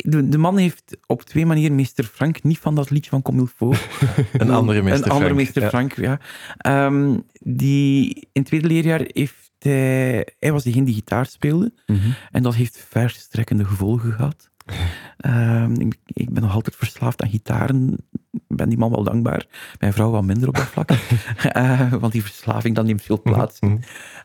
De, 0.00 0.28
de 0.28 0.38
man 0.38 0.56
heeft 0.56 0.96
op 1.06 1.22
twee 1.22 1.46
manieren 1.46 1.76
meester 1.76 2.04
Frank, 2.04 2.42
niet 2.42 2.58
van 2.58 2.74
dat 2.74 2.90
liedje 2.90 3.10
van 3.10 3.22
Comilfo. 3.22 3.72
Een 4.32 4.50
andere 4.50 4.82
meester 4.82 5.04
Een 5.06 5.12
andere 5.12 5.34
Frank, 5.34 5.34
meester. 5.34 5.68
Frank, 5.68 5.92
ja. 5.96 6.20
Ehm, 6.56 7.16
die 7.40 8.14
in 8.14 8.28
het 8.32 8.46
tweede 8.46 8.66
leerjaar 8.68 9.00
heeft 9.06 9.50
hij... 9.58 10.26
Hij 10.38 10.52
was 10.52 10.62
degene 10.64 10.84
die 10.84 10.94
gitaar 10.94 11.26
speelde. 11.26 11.72
Mhm. 11.86 11.98
En 12.30 12.42
dat 12.42 12.54
heeft 12.54 12.86
verstrekkende 12.88 13.64
gevolgen 13.64 14.12
gehad. 14.12 14.50
Ehm, 15.16 15.72
ik, 15.80 15.96
ik 16.06 16.30
ben 16.32 16.42
nog 16.42 16.54
altijd 16.54 16.76
verslaafd 16.76 17.22
aan 17.22 17.30
gitaren. 17.30 17.96
Ik 18.32 18.40
ben 18.56 18.68
die 18.68 18.78
man 18.78 18.90
wel 18.90 19.04
dankbaar. 19.04 19.46
Mijn 19.78 19.92
vrouw 19.92 20.10
wat 20.10 20.24
minder 20.24 20.48
op 20.48 20.54
dat 20.54 20.66
vlak. 20.66 20.90
Eh, 21.52 21.92
want 21.92 22.12
die 22.12 22.22
verslaving 22.22 22.74
dan 22.74 22.86
neemt 22.86 23.02
veel 23.02 23.22
plaats. 23.22 23.60
Mhm. 23.60 23.76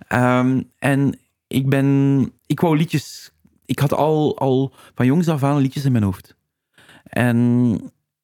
Ehm, 0.08 0.62
en 0.80 1.20
ik 1.48 1.70
ben... 1.70 2.32
Ik 2.46 2.60
wou 2.60 2.78
liedjes... 2.78 3.32
Ik 3.66 3.80
had 3.80 3.94
al, 3.94 4.38
al 4.38 4.74
van 4.94 5.06
jongs 5.06 5.28
af 5.28 5.44
aan 5.44 5.58
liedjes 5.58 5.86
in 5.86 5.92
mijn 5.92 6.04
hoofd. 6.04 6.36
En 7.04 7.80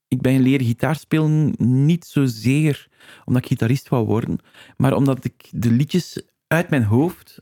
ik 0.08 0.22
ben 0.22 0.42
leren 0.42 0.66
gitaar 0.66 0.96
spelen 0.96 1.54
niet 1.58 2.06
zozeer 2.06 2.88
omdat 3.26 3.42
ik 3.42 3.48
gitarist 3.48 3.90
wou 3.90 4.06
worden, 4.06 4.38
maar 4.78 4.94
omdat 4.94 5.26
ik 5.26 5.50
de 5.52 5.72
liedjes 5.72 6.22
uit 6.48 6.70
mijn 6.70 6.84
hoofd 6.84 7.42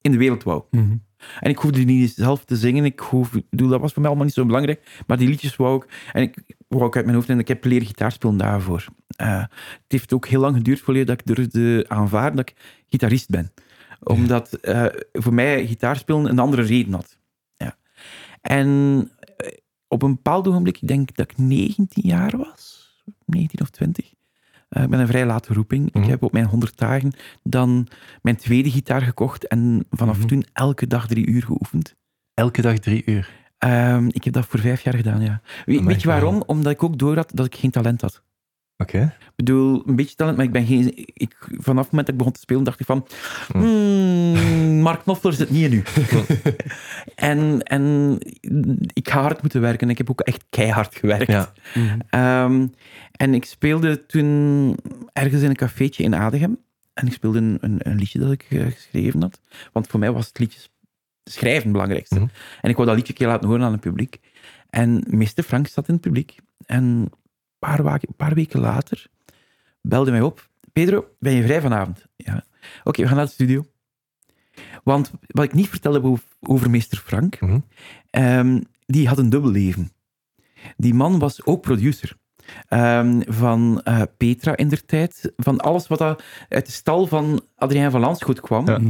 in 0.00 0.12
de 0.12 0.18
wereld 0.18 0.42
wou. 0.42 0.62
Mhm. 0.70 0.96
En 1.40 1.50
ik 1.50 1.58
hoefde 1.58 1.84
die 1.84 1.98
niet 1.98 2.12
zelf 2.12 2.44
te 2.44 2.56
zingen. 2.56 2.84
Ik 2.84 3.00
hoef, 3.00 3.30
dat 3.50 3.80
was 3.80 3.92
voor 3.92 4.00
mij 4.00 4.10
allemaal 4.10 4.24
niet 4.24 4.34
zo 4.34 4.46
belangrijk. 4.46 5.02
Maar 5.06 5.16
die 5.16 5.28
liedjes 5.28 5.56
wou 5.56 5.84
ik. 5.84 6.10
En 6.12 6.22
ik 6.22 6.56
wou 6.68 6.86
ik 6.86 6.96
uit 6.96 7.04
mijn 7.04 7.16
hoofd. 7.16 7.28
En 7.28 7.38
ik 7.38 7.48
heb 7.48 7.64
leren 7.64 7.86
gitaar 7.86 8.12
spelen 8.12 8.36
daarvoor. 8.36 8.84
Eh, 9.16 9.40
het 9.48 9.84
heeft 9.88 10.12
ook 10.12 10.26
heel 10.26 10.40
lang 10.40 10.56
geduurd 10.56 10.80
voordat 10.80 11.06
dat 11.06 11.20
ik 11.20 11.26
durfde 11.26 11.84
aanvaarden 11.88 12.36
dat 12.36 12.48
ik 12.48 12.56
gitarist 12.88 13.28
ben. 13.28 13.52
Omdat 14.14 14.52
eh, 14.52 14.86
voor 15.12 15.34
mij 15.34 15.66
gitaar 15.66 15.96
spelen 15.96 16.24
een 16.24 16.38
andere 16.38 16.62
reden 16.62 16.94
had. 16.94 17.18
Ja. 17.56 17.76
En 18.40 18.68
eh, 19.36 19.48
op 19.88 20.02
een 20.02 20.14
bepaald 20.14 20.48
ogenblik, 20.48 20.78
ik 20.80 20.88
denk 20.88 21.16
dat 21.16 21.30
ik 21.30 21.38
19 21.38 22.02
jaar 22.06 22.36
was, 22.36 22.92
19 23.24 23.60
of 23.60 23.70
20. 23.70 24.16
Uh, 24.70 24.82
ik 24.82 24.88
ben 24.90 25.00
een 25.00 25.06
vrij 25.06 25.26
late 25.26 25.52
roeping. 25.54 25.92
Mhm. 25.92 26.02
Ik 26.02 26.08
heb 26.08 26.22
op 26.22 26.32
mijn 26.32 26.44
100 26.46 26.76
dagen 26.78 27.12
dan 27.42 27.86
mijn 28.22 28.36
tweede 28.36 28.70
gitaar 28.70 29.02
gekocht 29.02 29.46
en 29.46 29.86
vanaf 29.90 30.18
Mhm. 30.18 30.26
toen 30.26 30.44
elke 30.52 30.86
dag 30.86 31.06
drie 31.06 31.26
uur 31.26 31.42
geoefend. 31.42 31.96
Elke 32.34 32.62
dag 32.62 32.78
drie 32.78 33.02
uur. 33.06 33.30
Ehm, 33.58 34.06
ik 34.10 34.24
heb 34.24 34.32
dat 34.32 34.46
voor 34.46 34.60
vijf 34.60 34.80
jaar 34.80 34.94
gedaan, 34.94 35.20
ja. 35.20 35.40
Weet, 35.64 36.02
je 36.02 36.08
waarom? 36.08 36.42
Omdat 36.46 36.72
ik 36.72 36.82
ook 36.82 36.98
door 36.98 37.16
had 37.16 37.30
dat 37.34 37.46
ik 37.46 37.54
geen 37.54 37.70
talent 37.70 38.00
had. 38.00 38.22
Oké. 38.78 39.14
Ik 39.20 39.44
bedoel, 39.44 39.82
een 39.86 39.96
beetje 39.96 40.14
talent, 40.14 40.36
maar 40.36 40.46
ik 40.46 40.52
ben 40.52 40.66
geen... 40.66 40.92
Ik, 41.14 41.36
vanaf 41.40 41.84
het 41.84 41.92
moment 41.92 41.92
dat 41.92 42.08
ik 42.08 42.16
begon 42.16 42.32
te 42.32 42.40
spelen, 42.40 42.64
dacht 42.64 42.80
ik 42.80 42.86
van... 42.86 43.06
Hm. 43.52 43.58
Hmm, 43.58 44.80
Mark 44.80 45.02
Knopfler 45.02 45.32
zit 45.32 45.50
niet 45.50 45.64
in 45.64 45.72
u. 45.72 45.82
en, 47.14 47.62
en 47.62 48.18
ik 48.92 49.10
ga 49.10 49.20
hard 49.20 49.42
moeten 49.42 49.60
werken. 49.60 49.90
Ik 49.90 49.98
heb 49.98 50.10
ook 50.10 50.20
echt 50.20 50.44
keihard 50.50 50.94
gewerkt. 50.94 51.26
Ja. 51.26 51.52
Ehm, 52.10 52.66
en 53.12 53.34
ik 53.34 53.44
speelde 53.44 54.06
toen 54.06 54.76
ergens 55.12 55.42
in 55.42 55.48
een 55.48 55.56
cafeetje 55.56 56.02
in 56.02 56.14
Adegem. 56.14 56.58
En 56.94 57.06
ik 57.06 57.12
speelde 57.12 57.38
een, 57.38 57.58
een, 57.60 57.78
een 57.78 57.96
liedje 57.96 58.18
dat 58.18 58.32
ik 58.32 58.46
eh, 58.48 58.66
geschreven 58.66 59.22
had. 59.22 59.40
Want 59.72 59.86
voor 59.86 60.00
mij 60.00 60.12
was 60.12 60.26
het 60.26 60.38
liedje 60.38 60.60
schrijven 61.24 61.62
het 61.62 61.72
belangrijkste. 61.72 62.14
Mhm. 62.14 62.28
En 62.60 62.70
ik 62.70 62.76
wou 62.76 62.88
dat 62.88 62.96
liedje 62.96 63.12
een 63.12 63.18
keer 63.18 63.28
laten 63.28 63.48
horen 63.48 63.64
aan 63.64 63.72
het 63.72 63.80
publiek. 63.80 64.20
En 64.70 65.04
meester 65.06 65.44
Frank 65.44 65.66
zat 65.66 65.88
in 65.88 65.94
het 65.94 66.02
publiek. 66.02 66.36
En 66.66 67.10
paar, 67.58 67.78
een 67.84 68.14
paar 68.16 68.34
weken 68.34 68.60
later 68.60 69.06
belde 69.80 70.10
mij 70.10 70.20
op. 70.20 70.48
Pedro, 70.72 71.04
ben 71.18 71.32
je 71.32 71.42
vrij 71.42 71.60
vanavond? 71.60 72.06
Ja. 72.16 72.44
Oké, 72.84 73.02
we 73.02 73.08
gaan 73.08 73.16
naar 73.16 73.26
de 73.26 73.32
studio. 73.32 73.64
Want 74.84 75.10
wat 75.26 75.44
ik 75.44 75.52
niet 75.52 75.68
vertelde 75.68 76.18
over, 76.40 76.70
meester 76.70 76.98
Frank, 76.98 77.40
Mhm. 77.40 77.58
ehm, 78.10 78.60
die 78.86 79.08
had 79.08 79.18
een 79.18 79.30
dubbel 79.30 79.50
leven. 79.50 79.92
Die 80.76 80.94
man 80.94 81.18
was 81.18 81.44
ook 81.44 81.62
producer. 81.62 82.16
Ehm, 82.68 83.20
van 83.26 83.80
eh, 83.84 84.02
Petra 84.16 84.56
in 84.56 84.68
der 84.68 84.84
tijd. 84.84 85.32
Van 85.36 85.60
alles 85.60 85.86
wat 85.88 85.98
dat 85.98 86.22
uit 86.48 86.66
de 86.66 86.72
stal 86.72 87.06
van 87.06 87.42
Adrien 87.56 87.90
van 87.90 88.00
Landschot 88.00 88.40
kwam. 88.40 88.66
Ja. 88.66 88.80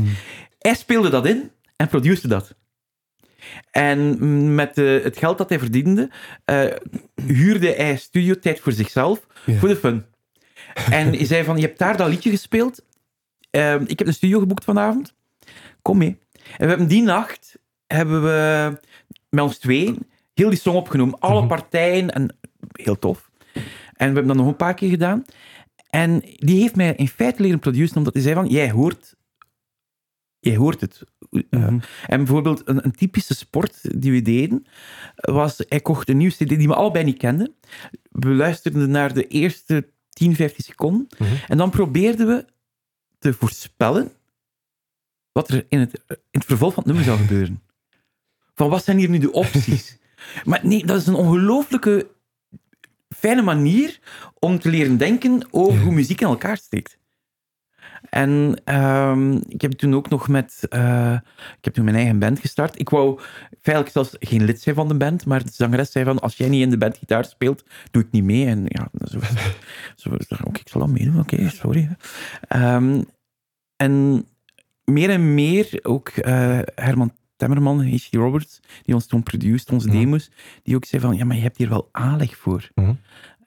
Hij 0.59 0.75
speelde 0.75 1.09
dat 1.09 1.27
in 1.27 1.51
en 1.77 1.89
produceerde 1.89 2.29
dat. 2.29 2.55
En 3.71 4.55
met 4.55 4.79
eh, 4.79 5.03
het 5.03 5.17
geld 5.19 5.39
dat 5.39 5.49
hij 5.49 5.59
verdiende, 5.59 6.11
eh, 6.45 6.65
huurde 7.27 7.73
hij 7.75 7.97
studiotijd 7.97 8.61
voor 8.61 8.73
zichzelf, 8.73 9.27
Ja. 9.47 9.55
voor 9.59 9.69
de 9.69 9.77
fun. 9.77 10.05
En 10.91 11.07
hij 11.15 11.25
zei 11.25 11.45
van, 11.45 11.57
je 11.57 11.67
hebt 11.67 11.79
daar 11.79 11.97
dat 11.97 12.09
liedje 12.09 12.31
gespeeld. 12.31 12.85
Ehm, 13.51 13.85
ik 13.87 13.99
heb 13.99 14.09
een 14.09 14.15
studio 14.15 14.39
geboekt 14.39 14.65
vanavond. 14.65 15.15
Kom 15.83 15.99
mee. 15.99 16.19
En 16.33 16.63
we 16.65 16.67
hebben 16.67 16.87
die 16.89 17.03
nacht, 17.03 17.59
hebben 17.87 18.23
we 18.23 18.79
met 19.31 19.45
ons 19.45 19.59
twee 19.59 19.95
heel 20.35 20.49
die 20.51 20.59
song 20.59 20.77
opgenomen. 20.77 21.19
Alle 21.19 21.39
Mhm. 21.39 21.49
partijen 21.49 22.11
en 22.11 22.37
heel 22.73 22.99
tof. 22.99 23.31
En 23.55 23.63
we 23.97 24.05
hebben 24.05 24.27
dat 24.27 24.37
nog 24.37 24.47
een 24.47 24.57
paar 24.57 24.75
keer 24.75 24.89
gedaan. 24.91 25.25
En 25.91 26.23
die 26.37 26.61
heeft 26.61 26.77
mij 26.77 26.95
in 26.97 27.09
feite 27.09 27.43
leren 27.43 27.59
produceren, 27.59 27.97
omdat 27.97 28.13
hij 28.15 28.23
zei 28.23 28.35
van, 28.35 28.47
jij 28.47 28.71
hoort, 28.71 29.15
jij 30.49 30.57
hoort 30.57 30.81
het. 30.81 31.03
Uh, 31.31 31.43
Mhm. 31.51 31.79
En 32.07 32.19
bijvoorbeeld 32.19 32.63
een, 32.65 32.85
een 32.85 32.93
typische 32.93 33.35
sport 33.35 34.01
die 34.01 34.13
we 34.13 34.23
deden, 34.23 34.67
was, 35.17 35.65
hij 35.69 35.81
kocht 35.81 36.09
een 36.09 36.17
nieuwe 36.17 36.35
cd 36.35 36.49
die 36.49 36.69
we 36.69 36.75
allebei 36.75 37.05
niet 37.05 37.19
kenden. 37.19 37.55
We 38.11 38.29
luisterden 38.29 38.91
naar 38.91 39.15
de 39.15 39.27
eerste 39.27 39.89
10, 40.09 40.35
15 40.35 40.65
seconden. 40.65 41.07
Mhm. 41.19 41.31
En 41.49 41.59
dan 41.59 41.71
probeerden 41.71 42.27
we 42.27 42.45
te 43.19 43.33
voorspellen 43.33 44.13
wat 45.33 45.49
er 45.49 45.67
in 45.69 45.79
het, 45.79 46.03
in 46.09 46.17
het 46.31 46.45
vervolg 46.45 46.75
van 46.75 46.83
het 46.83 46.93
nummer 46.93 47.13
zou 47.13 47.19
gebeuren. 47.19 47.63
Van 48.55 48.69
wat 48.69 48.85
zijn 48.85 48.99
hier 48.99 49.09
nu 49.09 49.19
de 49.19 49.33
opties? 49.33 49.99
maar 50.45 50.61
nee, 50.63 50.87
dat 50.87 51.01
is 51.01 51.07
een 51.07 51.15
ongelooflijke 51.15 52.07
fijne 53.09 53.43
manier 53.43 53.99
om 54.39 54.59
te 54.59 54.71
leren 54.71 54.97
denken 54.97 55.47
over 55.51 55.81
hoe 55.81 55.93
muziek 55.93 56.21
in 56.21 56.27
elkaar 56.27 56.57
steekt. 56.57 56.98
En 58.11 58.61
ehm, 58.65 59.33
ik 59.49 59.61
heb 59.61 59.73
toen 59.73 59.95
ook 59.95 60.09
nog 60.09 60.29
met... 60.29 60.67
eh, 60.69 61.13
ik 61.59 61.65
heb 61.65 61.75
toen 61.75 61.85
mijn 61.85 61.97
eigen 61.97 62.19
band 62.19 62.39
gestart. 62.41 62.79
Ik 62.81 62.89
wou 62.89 63.21
feitelijk 63.61 63.93
zelfs 63.95 64.17
geen 64.21 64.45
lid 64.45 64.61
zijn 64.61 64.75
van 64.75 64.89
de 64.89 64.97
band, 64.97 65.27
maar 65.27 65.45
de 65.45 65.51
zangeres 65.53 65.93
zei 65.93 66.05
van, 66.05 66.19
als 66.19 66.37
jij 66.37 66.49
niet 66.49 66.63
in 66.63 66.71
de 66.71 66.79
band 66.79 66.97
gitaar 66.99 67.25
speelt, 67.25 67.65
doe 67.91 68.03
ik 68.03 68.11
niet 68.11 68.25
mee. 68.25 68.47
En 68.47 68.63
ja, 68.65 68.89
zo, 69.05 69.19
zo 69.97 70.09
oké, 70.45 70.61
ik 70.61 70.69
zal 70.69 70.81
dat 70.81 70.91
meedoen. 70.91 71.19
Oké, 71.21 71.49
sorry. 71.49 71.97
Ehm, 72.49 73.03
en 73.77 74.25
meer 74.85 75.11
en 75.11 75.35
meer 75.35 75.79
ook 75.83 76.09
eh, 76.09 76.59
Herman 76.75 77.13
Temmerman, 77.37 77.81
H.G. 77.89 78.09
Roberts, 78.13 78.61
die 78.83 78.95
ons 78.95 79.07
toen 79.07 79.23
produceerde, 79.23 79.73
onze 79.73 79.89
Mhm. 79.89 79.97
demos, 79.97 80.31
die 80.63 80.77
ook 80.77 80.85
zei 80.85 81.03
van, 81.03 81.17
ja, 81.17 81.25
maar 81.25 81.37
je 81.37 81.43
hebt 81.43 81.57
hier 81.57 81.69
wel 81.69 81.89
aanleg 81.93 82.37
voor. 82.37 82.71
Mhm. 82.75 82.93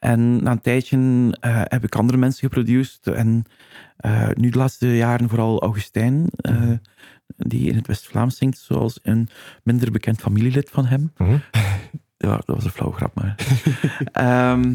En 0.02 0.44
na 0.44 0.52
een 0.52 0.62
tijdje 0.62 0.98
eh, 1.40 1.62
heb 1.64 1.84
ik 1.84 1.96
andere 1.96 2.18
mensen 2.18 2.42
geproduceerd. 2.50 3.08
En 3.08 3.44
eh, 3.98 4.30
nu 4.34 4.50
de 4.50 4.58
laatste 4.58 4.96
jaren 4.96 5.30
vooral 5.30 5.62
Augustijn, 5.62 6.26
eh, 6.36 6.54
Mhm. 6.56 6.76
die 7.38 7.70
in 7.70 7.76
het 7.76 7.88
West-Vlaams 7.88 8.38
zingt, 8.38 8.58
zoals 8.58 9.00
een 9.04 9.30
minder 9.64 9.92
bekend 9.92 10.20
familielid 10.22 10.70
van 10.70 10.86
hem. 10.86 11.12
Mhm. 11.18 11.38
Ja, 12.18 12.36
dat 12.36 12.56
was 12.56 12.64
een 12.64 12.72
flauw 12.72 12.92
grap, 12.92 13.14
maar... 13.16 13.36
Ehm, 14.12 14.74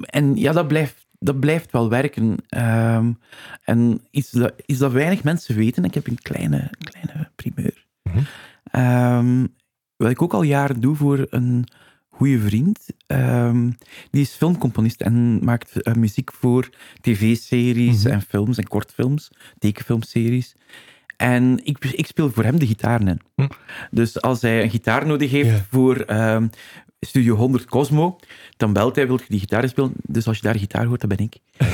en 0.00 0.36
ja, 0.36 0.52
dat 0.52 0.68
blijft, 0.68 1.06
dat 1.18 1.40
blijft 1.40 1.72
wel 1.72 1.88
werken. 1.88 2.36
Ehm, 2.48 3.12
en 3.64 4.00
iets 4.10 4.30
dat, 4.30 4.52
iets 4.66 4.78
dat 4.78 4.92
weinig 4.92 5.22
mensen 5.24 5.54
weten, 5.56 5.84
ik 5.84 5.94
heb 5.94 6.06
een 6.06 6.22
kleine, 6.22 6.70
kleine 6.78 7.30
primeur. 7.34 7.86
Mhm. 8.02 8.18
Ehm, 8.64 9.46
wat 9.96 10.10
ik 10.10 10.22
ook 10.22 10.32
al 10.34 10.42
jaren 10.42 10.80
doe 10.80 10.96
voor 10.96 11.26
een 11.30 11.66
goede 12.22 12.40
vriend, 12.40 12.78
ehm, 13.06 13.70
die 14.10 14.22
is 14.22 14.30
filmcomponist 14.34 15.00
en 15.00 15.44
maakt 15.44 15.82
eh, 15.82 15.94
muziek 15.94 16.32
voor 16.32 16.68
tv-series 17.00 18.02
Mhm. 18.04 18.12
en 18.12 18.22
films 18.22 18.58
en 18.58 18.66
kortfilms, 18.68 19.30
tekenfilmseries. 19.58 20.54
En 21.16 21.60
ik, 21.64 21.84
ik 21.84 22.06
speel 22.06 22.30
voor 22.30 22.44
hem 22.44 22.58
de 22.58 22.66
gitaren 22.66 23.08
in. 23.08 23.20
Hm. 23.34 23.46
Dus 23.90 24.20
als 24.20 24.42
hij 24.42 24.62
een 24.62 24.70
gitaar 24.70 25.06
nodig 25.06 25.30
heeft 25.30 25.62
voor 25.70 25.96
ehm, 25.96 26.46
Studio 27.00 27.34
100 27.36 27.64
Cosmo, 27.64 28.18
dan 28.56 28.72
belt 28.72 28.96
hij, 28.96 29.06
wil 29.06 29.18
je 29.18 29.24
die 29.28 29.40
gitaar 29.40 29.68
spelen? 29.68 29.92
Dus 30.02 30.26
als 30.26 30.36
je 30.36 30.42
daar 30.42 30.58
gitaar 30.58 30.86
hoort, 30.86 31.00
dat 31.00 31.08
ben 31.16 31.18
ik. 31.18 31.36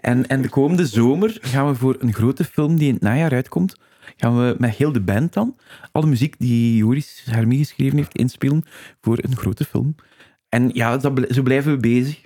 en, 0.00 0.26
en 0.26 0.42
de 0.42 0.48
komende 0.48 0.86
zomer 0.86 1.38
gaan 1.40 1.66
we 1.68 1.74
voor 1.74 1.96
een 1.98 2.12
grote 2.12 2.44
film 2.44 2.76
die 2.76 2.88
in 2.88 2.94
het 2.94 3.02
najaar 3.02 3.32
uitkomt, 3.32 3.76
gaan 4.16 4.36
we 4.38 4.54
met 4.58 4.74
heel 4.76 4.92
de 4.92 5.00
band 5.00 5.32
dan 5.32 5.56
alle 5.92 6.06
muziek 6.06 6.34
die 6.38 6.76
Joris 6.76 7.22
Hermie 7.30 7.58
geschreven 7.58 7.96
heeft 7.96 8.14
inspelen 8.14 8.64
voor 9.00 9.18
een 9.20 9.36
grote 9.36 9.64
film. 9.64 9.94
En 10.48 10.70
ja, 10.72 10.96
dat, 10.96 11.26
zo 11.30 11.42
blijven 11.42 11.72
we 11.72 11.78
bezig. 11.78 12.20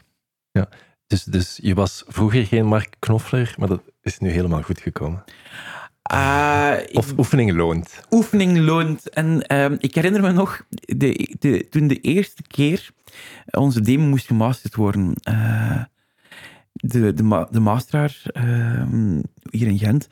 Dus, 1.07 1.25
dus 1.25 1.59
je 1.63 1.75
was 1.75 2.05
vroeger 2.07 2.47
geen 2.47 2.67
Mark 2.67 2.95
Knopfler, 2.99 3.55
maar 3.59 3.69
dat 3.69 3.83
is 4.03 4.19
nu 4.19 4.31
helemaal 4.31 4.63
goed 4.63 4.81
gekomen. 4.81 5.25
Ah, 6.03 6.75
ik- 6.89 6.97
Of 6.97 7.19
oefening 7.19 7.53
loont. 7.53 8.01
oefening 8.11 8.59
loont. 8.59 9.09
En 9.11 9.47
ehm, 9.47 9.77
ik 9.79 9.95
herinner 9.95 10.21
me 10.23 10.33
nog, 10.33 10.63
de, 10.71 11.37
de, 11.39 11.67
toen 11.69 11.87
de 11.87 12.01
eerste 12.01 12.43
keer 12.47 12.89
onze 13.51 13.81
demo 13.81 14.05
moest 14.07 14.27
gemasterd 14.27 14.75
worden, 14.75 15.13
eh, 15.23 15.83
de, 16.73 17.15
de, 17.15 17.47
de 17.51 17.61
masteraar 17.61 18.23
ehm, 18.25 19.21
hier 19.51 19.67
in 19.67 19.79
Gent 19.79 20.09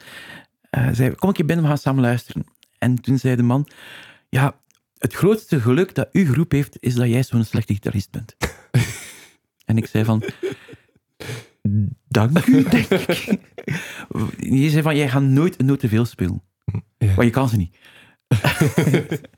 eh, 0.70 0.88
zei, 0.92 1.14
kom 1.14 1.28
een 1.28 1.34
keer 1.34 1.46
binnen, 1.46 1.64
we 1.64 1.70
gaan 1.70 1.80
samen 1.80 2.02
luisteren. 2.02 2.44
En 2.78 3.00
toen 3.00 3.18
zei 3.18 3.36
de 3.36 3.42
man, 3.42 3.68
ja, 4.28 4.60
het 4.98 5.14
grootste 5.14 5.60
geluk 5.60 5.94
dat 5.94 6.08
uw 6.12 6.32
groep 6.32 6.52
heeft, 6.52 6.76
is 6.80 6.94
dat 6.94 7.08
jij 7.08 7.22
zo'n 7.22 7.44
slechte 7.44 7.72
gitarist 7.72 8.10
bent. 8.10 8.36
en 9.64 9.76
ik 9.76 9.86
zei 9.86 10.04
van, 10.04 10.22
dank 12.08 12.46
u, 12.46 12.62
denk 12.62 12.86
ik. 12.88 13.38
Je 14.38 14.70
zei 14.70 14.82
van, 14.82 14.96
jij 14.96 15.08
gaat 15.08 15.22
nooit 15.22 15.60
een 15.60 15.66
noot 15.66 15.80
te 15.80 15.88
veel 15.88 16.04
spelen. 16.04 16.42
Ja. 16.98 17.14
Maar 17.16 17.24
je 17.24 17.30
kan 17.30 17.48
ze 17.48 17.56
niet. 17.56 17.76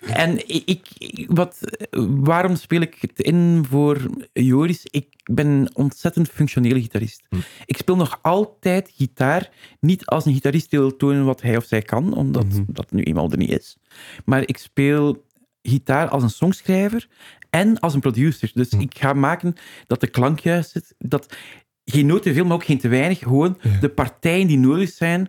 en 0.00 0.48
ik, 0.48 0.86
wat, 1.28 1.58
waarom 2.06 2.56
speel 2.56 2.80
ik 2.80 2.96
het 3.00 3.20
in 3.20 3.64
voor 3.70 4.06
Joris? 4.32 4.86
Ik 4.90 5.06
ben 5.24 5.46
een 5.46 5.70
ontzettend 5.74 6.28
functionele 6.28 6.80
gitarist. 6.80 7.22
Hm. 7.28 7.36
Ik 7.66 7.76
speel 7.76 7.96
nog 7.96 8.18
altijd 8.22 8.90
gitaar, 8.96 9.50
niet 9.80 10.06
als 10.06 10.24
een 10.26 10.32
gitarist 10.32 10.70
die 10.70 10.78
wil 10.78 10.96
tonen 10.96 11.24
wat 11.24 11.42
hij 11.42 11.56
of 11.56 11.64
zij 11.64 11.82
kan, 11.82 12.14
omdat 12.14 12.44
Mhm. 12.44 12.62
dat 12.66 12.90
nu 12.92 13.02
eenmaal 13.02 13.30
er 13.30 13.36
niet 13.38 13.50
is. 13.50 13.76
Maar 14.24 14.42
ik 14.46 14.58
speel 14.58 15.26
gitaar 15.62 16.08
als 16.08 16.22
een 16.22 16.30
songschrijver 16.30 17.08
en 17.50 17.78
als 17.80 17.94
een 17.94 18.00
producer. 18.00 18.50
Dus 18.54 18.70
Hm. 18.70 18.80
ik 18.80 18.98
ga 18.98 19.12
maken 19.12 19.54
dat 19.86 20.00
de 20.00 20.06
klank 20.06 20.38
juist 20.40 20.70
zit, 20.70 20.94
dat 20.98 21.36
geen 21.84 22.06
noot 22.06 22.22
te 22.22 22.32
veel, 22.34 22.44
maar 22.44 22.54
ook 22.56 22.64
geen 22.64 22.78
te 22.78 22.88
weinig. 22.88 23.18
Gewoon 23.18 23.58
Ja. 23.62 23.78
de 23.80 23.88
partijen 23.88 24.46
die 24.46 24.58
nodig 24.58 24.90
zijn 24.90 25.28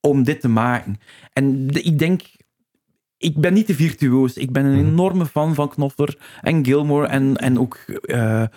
om 0.00 0.22
dit 0.22 0.40
te 0.40 0.48
maken. 0.48 1.00
En 1.32 1.66
de- 1.66 1.82
ik 1.82 1.98
denk, 1.98 2.22
ik 3.18 3.36
ben 3.36 3.52
niet 3.54 3.66
te 3.66 3.74
virtuoos. 3.74 4.36
Ik 4.36 4.52
ben 4.52 4.64
een 4.64 4.78
Mhm. 4.78 4.86
enorme 4.88 5.26
fan 5.26 5.54
van 5.54 5.68
Knopfler 5.68 6.18
en 6.40 6.64
Gilmore 6.64 7.06
en, 7.06 7.36
en 7.36 7.58
ook 7.58 7.76
eh, 8.02 8.42
eh, 8.42 8.48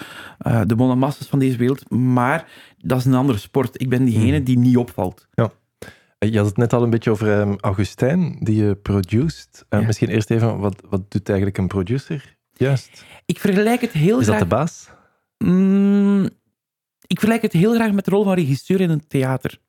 de 0.65 0.75
Bonamassas 0.75 1.27
van 1.27 1.39
deze 1.39 1.57
wereld. 1.57 1.89
Maar 1.89 2.47
dat 2.77 2.99
is 2.99 3.05
een 3.05 3.13
andere 3.13 3.37
sport. 3.39 3.81
Ik 3.81 3.89
ben 3.89 4.05
diegene 4.05 4.35
Mhm. 4.35 4.43
die 4.43 4.57
niet 4.57 4.77
opvalt. 4.77 5.27
Je 6.25 6.37
had 6.37 6.45
het 6.45 6.57
net 6.57 6.73
al 6.73 6.83
een 6.83 6.89
beetje 6.89 7.11
over 7.11 7.39
um, 7.39 7.55
Augustijn, 7.59 8.37
die 8.39 8.63
je 8.65 8.75
produced. 8.75 9.65
Uh, 9.69 9.79
Ja. 9.79 9.85
Misschien 9.85 10.09
eerst 10.09 10.29
even, 10.31 10.59
wat, 10.59 10.81
wat 10.89 11.11
doet 11.11 11.27
eigenlijk 11.29 11.57
een 11.57 11.67
producer? 11.67 12.37
Juist. 12.53 13.05
Ik 13.25 13.39
vergelijk 13.39 13.81
het 13.81 13.91
heel 13.91 14.19
Is 14.19 14.25
dat 14.25 14.39
de 14.39 14.45
baas? 14.45 14.89
Mm, 15.37 16.23
ik 17.07 17.19
vergelijk 17.19 17.41
het 17.41 17.53
heel 17.53 17.73
graag 17.73 17.91
met 17.91 18.05
de 18.05 18.11
rol 18.11 18.23
van 18.23 18.33
regisseur 18.33 18.81
in 18.81 18.89
een 18.89 19.07
theater. 19.07 19.59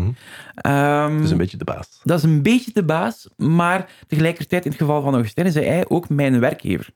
Mhm. 0.00 0.10
Ehm, 0.54 1.20
Dus 1.20 1.30
een 1.30 1.36
beetje 1.36 1.56
de 1.56 1.64
baas. 1.64 2.00
Dat 2.04 2.18
is 2.18 2.24
een 2.24 2.42
beetje 2.42 2.72
de 2.72 2.84
baas, 2.84 3.28
maar 3.36 3.90
tegelijkertijd 4.06 4.64
in 4.64 4.70
het 4.70 4.80
geval 4.80 5.02
van 5.02 5.12
Augustijn 5.14 5.46
is 5.46 5.54
hij 5.54 5.88
ook 5.88 6.08
mijn 6.08 6.40
werkgever. 6.40 6.90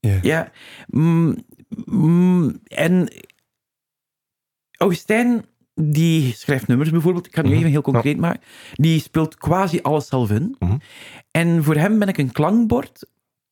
Ja. 0.00 0.18
Ja. 0.22 0.50
mm, 0.86 1.36
mm, 1.84 2.60
en 2.64 3.08
Augustijn, 4.78 5.44
die 5.74 6.32
schrijft 6.34 6.66
nummers 6.66 6.90
bijvoorbeeld. 6.90 7.26
Ik 7.26 7.34
ga 7.34 7.40
het 7.40 7.46
nu 7.50 7.52
Mhm. 7.56 7.60
even 7.60 7.72
heel 7.72 7.92
concreet 7.92 8.16
maken. 8.18 8.40
Die 8.74 9.00
speelt 9.00 9.36
quasi 9.36 9.80
alles 9.82 10.06
zelf 10.06 10.30
in. 10.30 10.56
Mhm. 10.58 10.76
En 11.30 11.64
voor 11.64 11.74
hem 11.76 11.98
ben 11.98 12.08
ik 12.08 12.18
een 12.18 12.32
klankbord, 12.32 13.06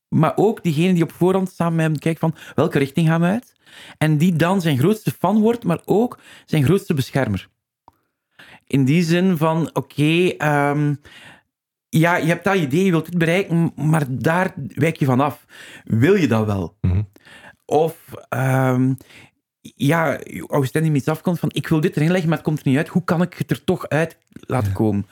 maar 0.07 0.33
ook 0.35 0.63
diegene 0.63 0.93
die 0.93 1.03
op 1.03 1.11
voorhand 1.11 1.51
samen 1.51 1.75
met 1.75 1.85
hem 1.85 1.97
kijkt 1.99 2.19
van 2.19 2.35
welke 2.55 2.79
richting 2.79 3.07
gaan 3.07 3.21
we 3.21 3.27
uit. 3.27 3.53
En 3.97 4.17
die 4.17 4.35
dan 4.35 4.61
zijn 4.61 4.77
grootste 4.77 5.11
fan 5.11 5.41
wordt, 5.41 5.63
maar 5.63 5.81
ook 5.85 6.19
zijn 6.45 6.63
grootste 6.63 6.93
beschermer. 6.93 7.49
In 8.73 8.85
die 8.85 9.03
zin 9.03 9.37
van, 9.37 9.69
oké, 9.73 10.27
ehm, 10.27 10.93
ja, 11.89 12.15
je 12.15 12.27
hebt 12.27 12.43
dat 12.43 12.55
idee, 12.55 12.85
je 12.85 12.91
wilt 12.91 13.05
dit 13.05 13.17
bereiken, 13.17 13.71
maar 13.75 14.05
daar 14.09 14.53
wijk 14.55 14.95
je 14.95 15.05
van 15.05 15.19
af. 15.19 15.45
Wil 15.83 16.15
je 16.15 16.27
dat 16.27 16.45
wel? 16.45 16.77
Mhm. 16.81 17.01
Of, 17.65 18.13
ehm, 18.29 18.93
ja, 19.61 20.19
Augustijn 20.47 20.83
die 20.83 20.93
iets 20.93 21.07
afkomt 21.07 21.39
van, 21.39 21.49
ik 21.53 21.67
wil 21.67 21.81
dit 21.81 21.95
erin 21.95 22.11
leggen, 22.11 22.29
maar 22.29 22.37
het 22.37 22.47
komt 22.47 22.59
er 22.59 22.67
niet 22.67 22.77
uit. 22.77 22.87
Hoe 22.87 23.03
kan 23.03 23.21
ik 23.21 23.33
het 23.33 23.51
er 23.51 23.63
toch 23.63 23.87
uit 23.87 24.17
laten 24.31 24.73
komen? 24.73 25.05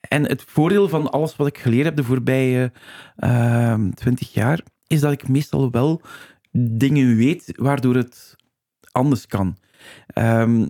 En 0.00 0.26
het 0.26 0.42
voordeel 0.42 0.88
van 0.88 1.10
alles 1.10 1.36
wat 1.36 1.46
ik 1.46 1.58
geleerd 1.58 1.84
heb 1.84 1.96
de 1.96 2.04
voorbije 2.04 2.72
ehm, 3.16 3.90
twintig 3.90 4.32
jaar, 4.32 4.60
is 4.86 5.00
dat 5.00 5.12
ik 5.12 5.28
meestal 5.28 5.70
wel 5.70 6.02
dingen 6.52 7.16
weet 7.16 7.52
waardoor 7.56 7.94
het 7.94 8.36
anders 8.92 9.26
kan. 9.26 9.56
Ehm, 10.06 10.66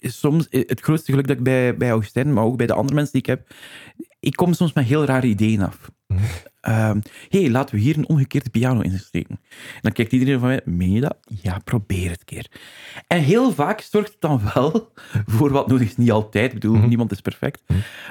soms, 0.00 0.46
het 0.50 0.80
grootste 0.80 1.10
geluk 1.10 1.26
dat 1.26 1.36
ik 1.36 1.42
bij, 1.42 1.76
bij 1.76 1.90
Augustijn, 1.90 2.32
maar 2.32 2.44
ook 2.44 2.56
bij 2.56 2.66
de 2.66 2.72
andere 2.74 2.94
mensen 2.94 3.12
die 3.12 3.20
ik 3.22 3.26
heb, 3.26 3.54
ik 4.20 4.32
kom 4.36 4.52
soms 4.52 4.72
met 4.72 4.84
heel 4.84 5.04
rare 5.04 5.26
ideeën 5.26 5.62
af. 5.62 5.90
Mhm. 6.06 6.20
Hé, 7.28 7.40
hey, 7.40 7.50
laten 7.50 7.74
we 7.74 7.80
hier 7.80 7.98
een 7.98 8.08
omgekeerde 8.08 8.50
piano 8.50 8.80
insteken. 8.80 9.40
En 9.50 9.80
dan 9.80 9.92
kijkt 9.92 10.12
iedereen 10.12 10.38
van 10.38 10.48
mij, 10.48 10.60
meen 10.64 10.92
je 10.92 11.00
dat? 11.00 11.16
Ja, 11.42 11.58
probeer 11.64 12.10
het 12.10 12.20
een 12.20 12.24
keer. 12.26 12.46
En 13.06 13.18
heel 13.20 13.52
vaak 13.52 13.80
zorgt 13.80 14.10
het 14.12 14.20
dan 14.20 14.40
wel 14.54 14.92
voor 15.36 15.50
wat 15.50 15.66
nodig 15.68 15.88
is. 15.88 15.96
Niet 15.96 16.10
altijd, 16.10 16.46
ik 16.52 16.60
bedoel, 16.60 16.76
Mhm. 16.76 16.88
niemand 16.88 17.12
is 17.12 17.20
perfect. 17.20 17.62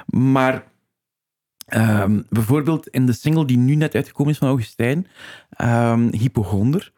Maar 0.06 0.64
ehm, 1.66 2.22
bijvoorbeeld 2.30 2.88
in 2.88 3.06
de 3.06 3.14
single 3.14 3.46
die 3.46 3.58
nu 3.58 3.76
net 3.76 3.96
uitgekomen 3.96 4.32
is 4.32 4.38
van 4.38 4.48
Augustijn, 4.48 5.08
ehm 5.50 6.14
Hypochonder, 6.16 6.92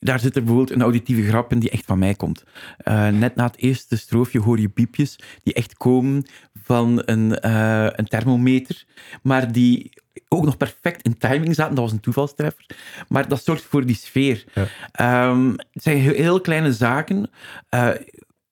daar 0.00 0.20
zit 0.20 0.36
er 0.36 0.44
bijvoorbeeld 0.44 0.76
een 0.76 0.82
auditieve 0.82 1.28
grap 1.28 1.52
in 1.52 1.58
die 1.58 1.70
echt 1.70 1.84
van 1.84 1.98
mij 1.98 2.14
komt. 2.14 2.44
Eh, 2.76 3.08
net 3.08 3.34
na 3.34 3.44
het 3.44 3.56
eerste 3.56 3.96
stroofje 3.96 4.40
hoor 4.40 4.60
je 4.60 4.68
piepjes 4.68 5.18
die 5.42 5.54
echt 5.54 5.76
komen 5.76 6.26
van 6.62 7.02
een, 7.04 7.38
eh, 7.38 7.86
een 7.90 8.06
thermometer, 8.06 8.84
maar 9.22 9.52
die 9.52 10.02
ook 10.28 10.44
nog 10.44 10.56
perfect 10.56 11.02
in 11.02 11.18
timing 11.18 11.54
zaten. 11.54 11.74
Dat 11.74 11.84
was 11.84 11.92
een 11.92 12.00
toevalstreffer. 12.00 12.66
Maar 13.08 13.28
dat 13.28 13.44
zorgt 13.44 13.62
voor 13.62 13.86
die 13.86 13.96
sfeer. 13.96 14.44
Ja. 14.54 14.66
Ehm, 14.92 15.50
het 15.50 15.82
zijn 15.82 15.98
heel, 15.98 16.14
heel 16.14 16.40
kleine 16.40 16.72
zaken. 16.72 17.30
Eh, 17.68 17.90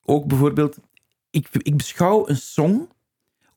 ook 0.05 0.27
bijvoorbeeld, 0.27 0.79
ik, 1.31 1.49
ik 1.53 1.77
beschouw 1.77 2.29
een 2.29 2.37
song 2.37 2.89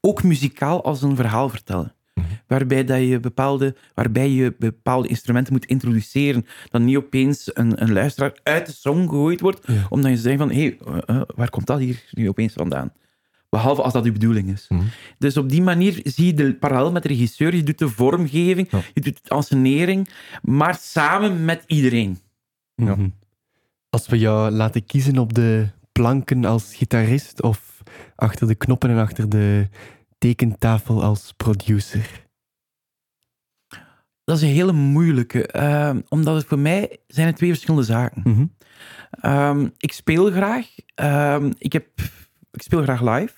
ook 0.01 0.23
muzikaal 0.23 0.83
als 0.83 1.01
een 1.01 1.15
verhaal 1.15 1.49
vertellen. 1.49 1.94
Waarbij, 2.47 2.83
dat 2.83 2.99
je 2.99 3.19
bepaalde, 3.19 3.75
waarbij 3.93 4.29
je 4.29 4.55
bepaalde 4.59 5.07
instrumenten 5.07 5.53
moet 5.53 5.65
introduceren. 5.65 6.45
Dat 6.69 6.81
niet 6.81 6.97
opeens 6.97 7.49
een, 7.53 7.81
een 7.81 7.93
luisteraar 7.93 8.39
uit 8.43 8.65
de 8.65 8.71
song 8.71 9.01
gegooid 9.01 9.41
wordt. 9.41 9.67
Ja. 9.67 9.85
Omdat 9.89 10.11
je 10.11 10.17
zegt 10.17 10.37
van, 10.37 10.51
hé, 10.51 10.55
hey, 10.55 10.77
eh, 10.85 11.15
eh, 11.15 11.21
waar 11.35 11.49
komt 11.49 11.67
dat 11.67 11.79
hier 11.79 12.03
nu 12.11 12.29
opeens 12.29 12.53
vandaan? 12.53 12.91
Behalve 13.49 13.81
als 13.81 13.93
dat 13.93 14.03
de 14.03 14.11
bedoeling 14.11 14.51
is. 14.51 14.65
Mhm. 14.69 14.81
Dus 15.17 15.37
op 15.37 15.49
die 15.49 15.61
manier 15.61 15.99
zie 16.03 16.25
je 16.25 16.33
de 16.33 16.53
parallel 16.53 16.91
met 16.91 17.03
de 17.03 17.09
regisseur. 17.09 17.55
Je 17.55 17.63
doet 17.63 17.79
de 17.79 17.89
vormgeving, 17.89 18.67
Ja. 18.71 18.81
je 18.93 19.01
doet 19.01 19.19
de 19.23 19.29
ansenering, 19.29 20.09
maar 20.41 20.77
samen 20.81 21.45
met 21.45 21.63
iedereen. 21.67 22.19
Ja. 22.75 22.95
Mhm. 22.95 23.09
Als 23.89 24.07
we 24.07 24.17
jou 24.17 24.51
laten 24.51 24.85
kiezen 24.85 25.17
op 25.17 25.33
de 25.33 25.67
planken 25.91 26.45
als 26.45 26.75
gitarist 26.75 27.41
of 27.41 27.83
achter 28.15 28.47
de 28.47 28.55
knoppen 28.55 28.89
en 28.89 28.97
achter 28.97 29.29
de 29.29 29.67
tekentafel 30.17 31.03
als 31.03 31.33
producer. 31.37 32.23
Dat 34.23 34.37
is 34.37 34.41
een 34.43 34.49
hele 34.49 34.71
moeilijke, 34.73 35.47
eh, 35.47 35.95
omdat 36.09 36.35
het 36.35 36.45
voor 36.45 36.59
mij 36.59 36.97
zijn 37.07 37.27
het 37.27 37.35
twee 37.35 37.49
verschillende 37.49 37.85
zaken. 37.85 38.21
Mhm. 38.25 38.45
Ehm, 39.09 39.67
ik 39.77 39.91
speel 39.93 40.31
graag. 40.31 40.67
Ehm, 40.95 41.51
ik, 41.57 41.73
heb, 41.73 41.87
ik 42.51 42.61
speel 42.61 42.81
graag 42.83 43.01
live. 43.01 43.33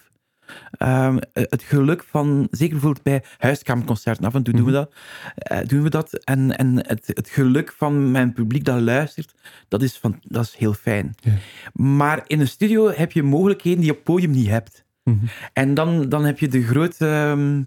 Ehm, 0.72 1.18
het 1.34 1.64
geluk 1.64 2.04
van, 2.04 2.48
zeker 2.52 2.74
bijvoorbeeld 2.74 3.04
bij 3.04 3.24
huiskamerconcerten, 3.38 4.26
af 4.26 4.34
en 4.34 4.44
toe 4.44 4.54
doen 4.54 4.66
we 4.66 4.72
dat. 4.72 4.94
eh, 5.36 5.60
doen 5.68 5.84
we 5.84 5.90
dat. 5.90 6.14
En, 6.14 6.58
en 6.58 6.88
het, 6.88 7.08
het 7.08 7.30
geluk 7.30 7.74
van 7.78 8.12
mijn 8.12 8.34
publiek 8.34 8.64
dat 8.66 8.82
luistert, 8.82 9.34
dat 9.68 9.82
is, 9.82 9.98
van, 9.98 10.20
dat 10.22 10.44
is 10.46 10.56
heel 10.56 10.74
fijn. 10.74 11.16
Maar 11.74 12.24
in 12.28 12.40
een 12.40 12.48
studio 12.48 12.90
heb 12.90 13.12
je 13.12 13.24
mogelijkheden 13.24 13.80
die 13.80 13.92
je 13.92 13.98
op 13.98 14.04
podium 14.04 14.32
niet 14.32 14.48
hebt. 14.48 14.86
Mhm. 15.08 15.26
En 15.54 15.74
dan, 15.74 16.10
dan 16.10 16.26
heb 16.26 16.40
je 16.40 16.48
de 16.48 16.64
grote, 16.64 17.08
ehm, 17.08 17.64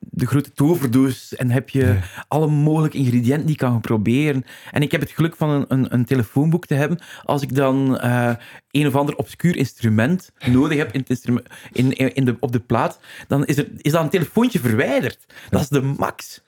de 0.00 0.26
grote 0.26 0.52
toverdoos 0.52 1.34
en 1.34 1.50
heb 1.50 1.68
je 1.68 1.86
Ja. 1.86 1.98
alle 2.28 2.46
mogelijke 2.46 2.96
ingrediënten 2.98 3.46
die 3.46 3.56
je 3.58 3.64
kan 3.66 3.80
proberen. 3.80 4.44
En 4.70 4.82
ik 4.82 4.92
heb 4.92 5.00
het 5.00 5.10
geluk 5.10 5.36
van 5.36 5.50
een, 5.50 5.64
een, 5.68 5.94
een 5.94 6.04
telefoonboek 6.04 6.66
te 6.66 6.74
hebben. 6.74 6.98
Als 7.22 7.42
ik 7.42 7.54
dan 7.54 7.98
eh, 7.98 8.32
een 8.70 8.86
of 8.86 8.94
ander 8.96 9.16
obscuur 9.16 9.56
instrument 9.56 10.32
nodig 10.50 10.78
heb 10.78 10.92
in 10.92 11.04
instrument, 11.06 11.46
in, 11.72 11.92
in, 12.14 12.24
de, 12.24 12.36
op 12.40 12.52
de 12.52 12.60
plaat, 12.60 13.00
dan 13.28 13.46
is, 13.46 13.56
er, 13.56 13.68
is 13.76 13.92
dat 13.92 14.02
een 14.02 14.08
telefoontje 14.10 14.58
verwijderd. 14.60 15.26
Dat 15.50 15.60
is 15.60 15.68
de 15.68 15.82
max. 15.82 16.44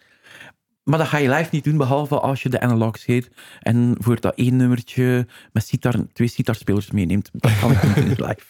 Maar 0.83 0.99
dat 0.99 1.09
ga 1.09 1.19
je 1.19 1.29
live 1.31 1.49
niet 1.53 1.65
doen, 1.65 1.77
behalve 1.77 2.19
als 2.21 2.43
je 2.43 2.49
de 2.49 2.61
analogs 2.61 3.05
heet 3.05 3.31
en 3.61 3.95
voor 3.99 4.21
dat 4.21 4.35
één 4.35 4.57
nummertje 4.57 5.27
met 5.53 5.67
sitar, 5.67 5.95
twee 6.13 6.29
sitarspelers 6.29 6.91
meeneemt. 6.91 7.31
Dat 7.33 7.59
kan 7.61 7.71
ik 7.73 8.05
niet 8.07 8.19
live. 8.21 8.45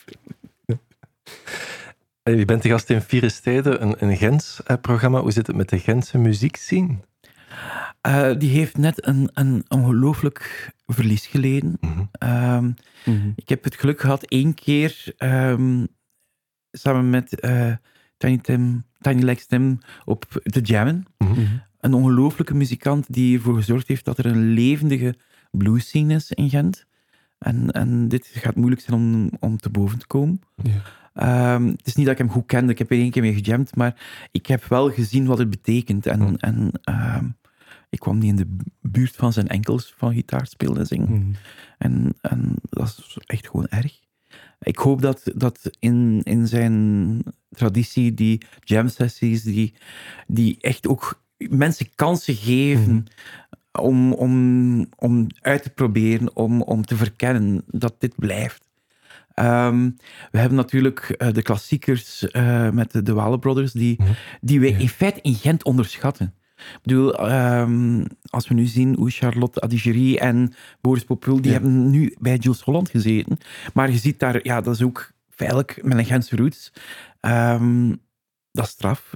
Eh, 2.22 2.38
Je 2.38 2.44
bent 2.44 2.62
de 2.62 2.68
gast 2.68 2.90
in 2.90 3.00
Vier 3.02 3.30
Steden, 3.30 3.82
een, 3.82 3.94
een 3.98 4.16
Gens-programma. 4.16 5.20
Hoe 5.20 5.32
zit 5.32 5.46
het 5.46 5.56
met 5.56 5.68
de 5.68 5.78
Gentse 5.78 6.18
muziekscene? 6.18 6.96
Eh, 8.00 8.30
die 8.38 8.50
heeft 8.50 8.76
net 8.76 9.06
een, 9.06 9.30
een 9.34 9.64
ongelooflijk 9.68 10.70
verlies 10.86 11.26
geleden. 11.26 11.76
Mhm. 11.80 12.02
Ehm, 12.12 12.70
Mhm. 13.04 13.30
ik 13.36 13.48
heb 13.48 13.64
het 13.64 13.74
geluk 13.76 14.00
gehad 14.00 14.22
één 14.24 14.54
keer 14.54 15.12
ehm, 15.16 15.84
samen 16.72 17.10
met 17.10 17.40
eh, 17.40 17.72
Tiny, 18.16 18.38
Tim, 18.38 18.84
Tiny 19.00 19.22
Legs 19.22 19.46
Tim 19.46 19.78
op 20.04 20.24
de 20.42 20.60
Jammen. 20.60 21.04
Mhm. 21.18 21.40
Een 21.80 21.94
ongelooflijke 21.94 22.54
muzikant 22.54 23.06
die 23.08 23.36
ervoor 23.36 23.54
gezorgd 23.54 23.88
heeft 23.88 24.04
dat 24.04 24.18
er 24.18 24.26
een 24.26 24.48
levendige 24.52 25.14
blues 25.50 25.86
scene 25.88 26.14
is 26.14 26.30
in 26.32 26.50
Gent. 26.50 26.86
En, 27.38 27.70
en 27.70 28.08
dit 28.08 28.26
gaat 28.32 28.54
moeilijk 28.56 28.80
zijn 28.82 28.96
om, 28.96 29.30
om 29.40 29.56
te 29.58 29.70
boven 29.70 29.98
te 29.98 30.06
komen. 30.06 30.40
Ja. 30.62 30.82
Ehm, 31.18 31.66
het 31.66 31.86
is 31.86 31.94
niet 31.94 32.04
dat 32.06 32.14
ik 32.14 32.20
hem 32.20 32.30
goed 32.30 32.46
kende, 32.46 32.72
ik 32.72 32.78
heb 32.78 32.90
er 32.90 32.96
één 32.98 33.10
keer 33.10 33.22
mee 33.22 33.34
gejamd, 33.34 33.76
maar 33.76 34.00
ik 34.30 34.46
heb 34.46 34.64
wel 34.64 34.90
gezien 34.90 35.26
wat 35.26 35.38
het 35.38 35.50
betekent. 35.50 36.06
En, 36.06 36.20
Hmm. 36.20 36.36
en 36.36 36.70
ehm, 36.82 37.24
ik 37.90 37.98
kwam 37.98 38.18
niet 38.18 38.30
in 38.30 38.36
de 38.36 38.56
buurt 38.80 39.16
van 39.16 39.32
zijn 39.32 39.48
enkels 39.48 39.94
van 39.96 40.12
gitaar 40.14 40.46
spelen 40.46 40.76
en 40.78 40.86
zingen. 40.86 41.10
Mhm. 41.12 41.32
En, 41.78 42.14
en 42.20 42.54
dat 42.62 42.86
is 42.86 43.16
echt 43.26 43.46
gewoon 43.48 43.66
erg. 43.68 44.00
Ik 44.60 44.76
hoop 44.78 45.00
dat, 45.02 45.22
dat 45.34 45.70
in, 45.78 46.20
in 46.22 46.46
zijn 46.48 47.22
traditie, 47.50 48.14
die 48.14 48.42
jam 48.60 48.88
sessies, 48.88 49.42
die, 49.42 49.74
die 50.26 50.56
echt 50.60 50.86
ook 50.88 51.22
mensen 51.36 51.86
kansen 51.94 52.34
geven 52.34 52.92
Mhm. 52.92 53.86
om, 53.86 54.12
om, 54.12 54.86
om 54.96 55.26
uit 55.40 55.62
te 55.62 55.70
proberen, 55.70 56.36
om, 56.36 56.62
om 56.62 56.84
te 56.84 56.96
verkennen 56.96 57.62
dat 57.66 57.94
dit 57.98 58.14
blijft. 58.16 58.67
Ehm, 59.38 59.90
we 60.30 60.38
hebben 60.38 60.56
natuurlijk 60.58 61.00
eh, 61.10 61.32
de 61.32 61.42
klassiekers 61.42 62.30
eh, 62.30 62.70
met 62.70 62.92
de, 62.92 63.02
de 63.02 63.12
Wale 63.12 63.38
Brothers, 63.38 63.72
die, 63.72 63.96
Mhm. 63.98 64.10
die 64.40 64.60
we 64.60 64.70
Ja. 64.70 64.78
in 64.78 64.88
feite 64.88 65.20
in 65.22 65.34
Gent 65.34 65.64
onderschatten. 65.64 66.34
Ik 66.56 66.78
bedoel, 66.82 67.14
ehm, 67.28 68.04
als 68.30 68.48
we 68.48 68.54
nu 68.54 68.64
zien 68.66 68.94
hoe 68.96 69.10
Charlotte 69.10 69.60
Adigéry 69.60 70.16
en 70.16 70.52
Boris 70.80 71.04
Popul, 71.04 71.36
die 71.36 71.44
Ja. 71.46 71.52
hebben 71.52 71.90
nu 71.90 72.14
bij 72.18 72.36
Jules 72.36 72.60
Holland 72.60 72.90
gezeten. 72.90 73.38
Maar 73.74 73.90
je 73.90 73.98
ziet 73.98 74.18
daar, 74.18 74.40
ja, 74.42 74.60
dat 74.60 74.74
is 74.74 74.82
ook 74.82 75.12
feitelijk 75.30 75.78
met 75.82 75.98
een 75.98 76.04
Gentse 76.04 76.36
roots. 76.36 76.72
Ehm, 77.20 77.88
dat 78.52 78.64
is 78.64 78.70
straf. 78.70 79.10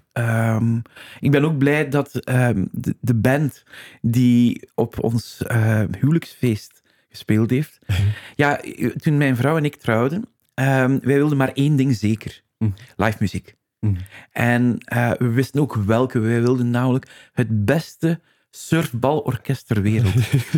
Ik 1.20 1.30
ben 1.30 1.44
ook 1.44 1.58
blij 1.58 1.88
dat 1.88 2.10
de, 2.12 2.94
de 3.00 3.14
band 3.14 3.64
die 4.00 4.68
op 4.74 5.02
ons 5.02 5.42
eh, 5.46 5.80
huwelijksfeest 6.00 6.82
gespeeld 7.12 7.50
heeft. 7.50 7.78
Ja, 8.34 8.60
toen 8.96 9.16
mijn 9.16 9.36
vrouw 9.36 9.56
en 9.56 9.64
ik 9.64 9.76
trouwden, 9.76 10.24
ehm, 10.54 10.98
wij 11.02 11.16
wilden 11.16 11.36
maar 11.36 11.52
één 11.52 11.76
ding 11.76 11.94
zeker. 11.94 12.42
Hm. 12.58 12.70
Live 12.96 13.16
muziek. 13.20 13.54
Mhm. 13.78 13.94
En 14.30 14.78
eh, 14.78 15.10
we 15.18 15.28
wisten 15.28 15.60
ook 15.60 15.74
welke. 15.74 16.18
Wij 16.18 16.42
wilden 16.42 16.70
namelijk 16.70 17.30
het 17.32 17.64
beste 17.64 18.20
surfbalorkest 18.50 19.66
ter 19.66 19.82
wereld. 19.82 20.14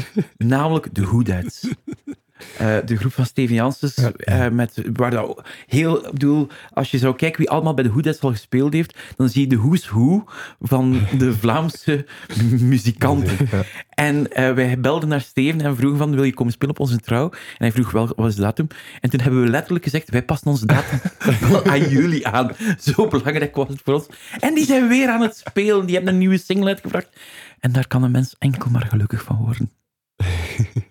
namelijk 0.37 0.95
de 0.95 1.03
Hoedads. 1.03 1.69
Eh 2.59 2.77
de 2.85 2.97
groep 2.97 3.13
van 3.13 3.27
Steven 3.27 3.55
Janssens, 3.55 3.95
eh, 3.95 4.49
met, 4.49 4.83
waar 4.93 5.11
dat 5.11 5.43
heel, 5.67 6.07
ik 6.07 6.13
bedoel, 6.13 6.49
als 6.73 6.91
je 6.91 6.99
zou 6.99 7.17
kijken 7.17 7.39
wie 7.39 7.51
allemaal 7.51 7.75
bij 7.75 7.85
de 7.85 7.91
Hoedads 7.91 8.21
al 8.21 8.31
gespeeld 8.31 8.73
heeft, 8.73 8.99
dan 9.17 9.29
zie 9.29 9.41
je 9.41 9.47
de 9.47 9.57
who's 9.57 9.89
who 9.89 10.25
van 10.61 11.01
de 11.19 11.33
Vlaamse 11.43 12.07
muzikanten. 12.59 13.49
En 13.89 14.33
eh, 14.33 14.53
wij 14.53 14.81
belden 14.81 15.09
naar 15.09 15.21
Steven 15.21 15.61
en 15.61 15.77
vroegen 15.77 15.99
van, 15.99 16.15
wil 16.15 16.25
je 16.25 16.35
komen 16.35 16.53
spelen 16.53 16.75
op 16.75 16.81
onze 16.81 16.99
trouw? 16.99 17.31
En 17.31 17.41
hij 17.59 17.73
vroeg 17.73 17.91
wel, 17.91 18.13
wat 18.17 18.29
is 18.29 18.35
de 18.35 18.43
datum? 18.43 18.67
En 19.01 19.11
toen 19.11 19.21
hebben 19.21 19.43
we 19.43 19.49
letterlijk 19.49 19.85
gezegd, 19.85 20.11
wij 20.11 20.23
passen 20.23 20.51
onze 20.51 20.67
datum 20.67 21.01
wel 21.41 21.65
aan 21.73 21.89
jullie 21.89 22.27
aan. 22.27 22.51
Zo 22.79 23.09
belangrijk 23.09 23.57
was 23.57 23.69
het 23.69 23.81
voor 23.85 23.95
ons. 23.95 24.07
En 24.41 24.55
die 24.55 24.65
zijn 24.65 24.89
weer 24.89 25.09
aan 25.09 25.21
het 25.21 25.37
spelen. 25.37 25.87
Die 25.87 25.95
hebben 25.95 26.13
een 26.13 26.19
nieuwe 26.19 26.39
single 26.39 26.69
uitgebracht. 26.69 27.09
En 27.61 27.73
daar 27.73 27.87
kan 27.87 28.03
een 28.03 28.11
mens 28.11 28.35
enkel 28.39 28.71
maar 28.71 28.87
gelukkig 28.87 29.23
van 29.23 29.37
worden. 29.37 29.71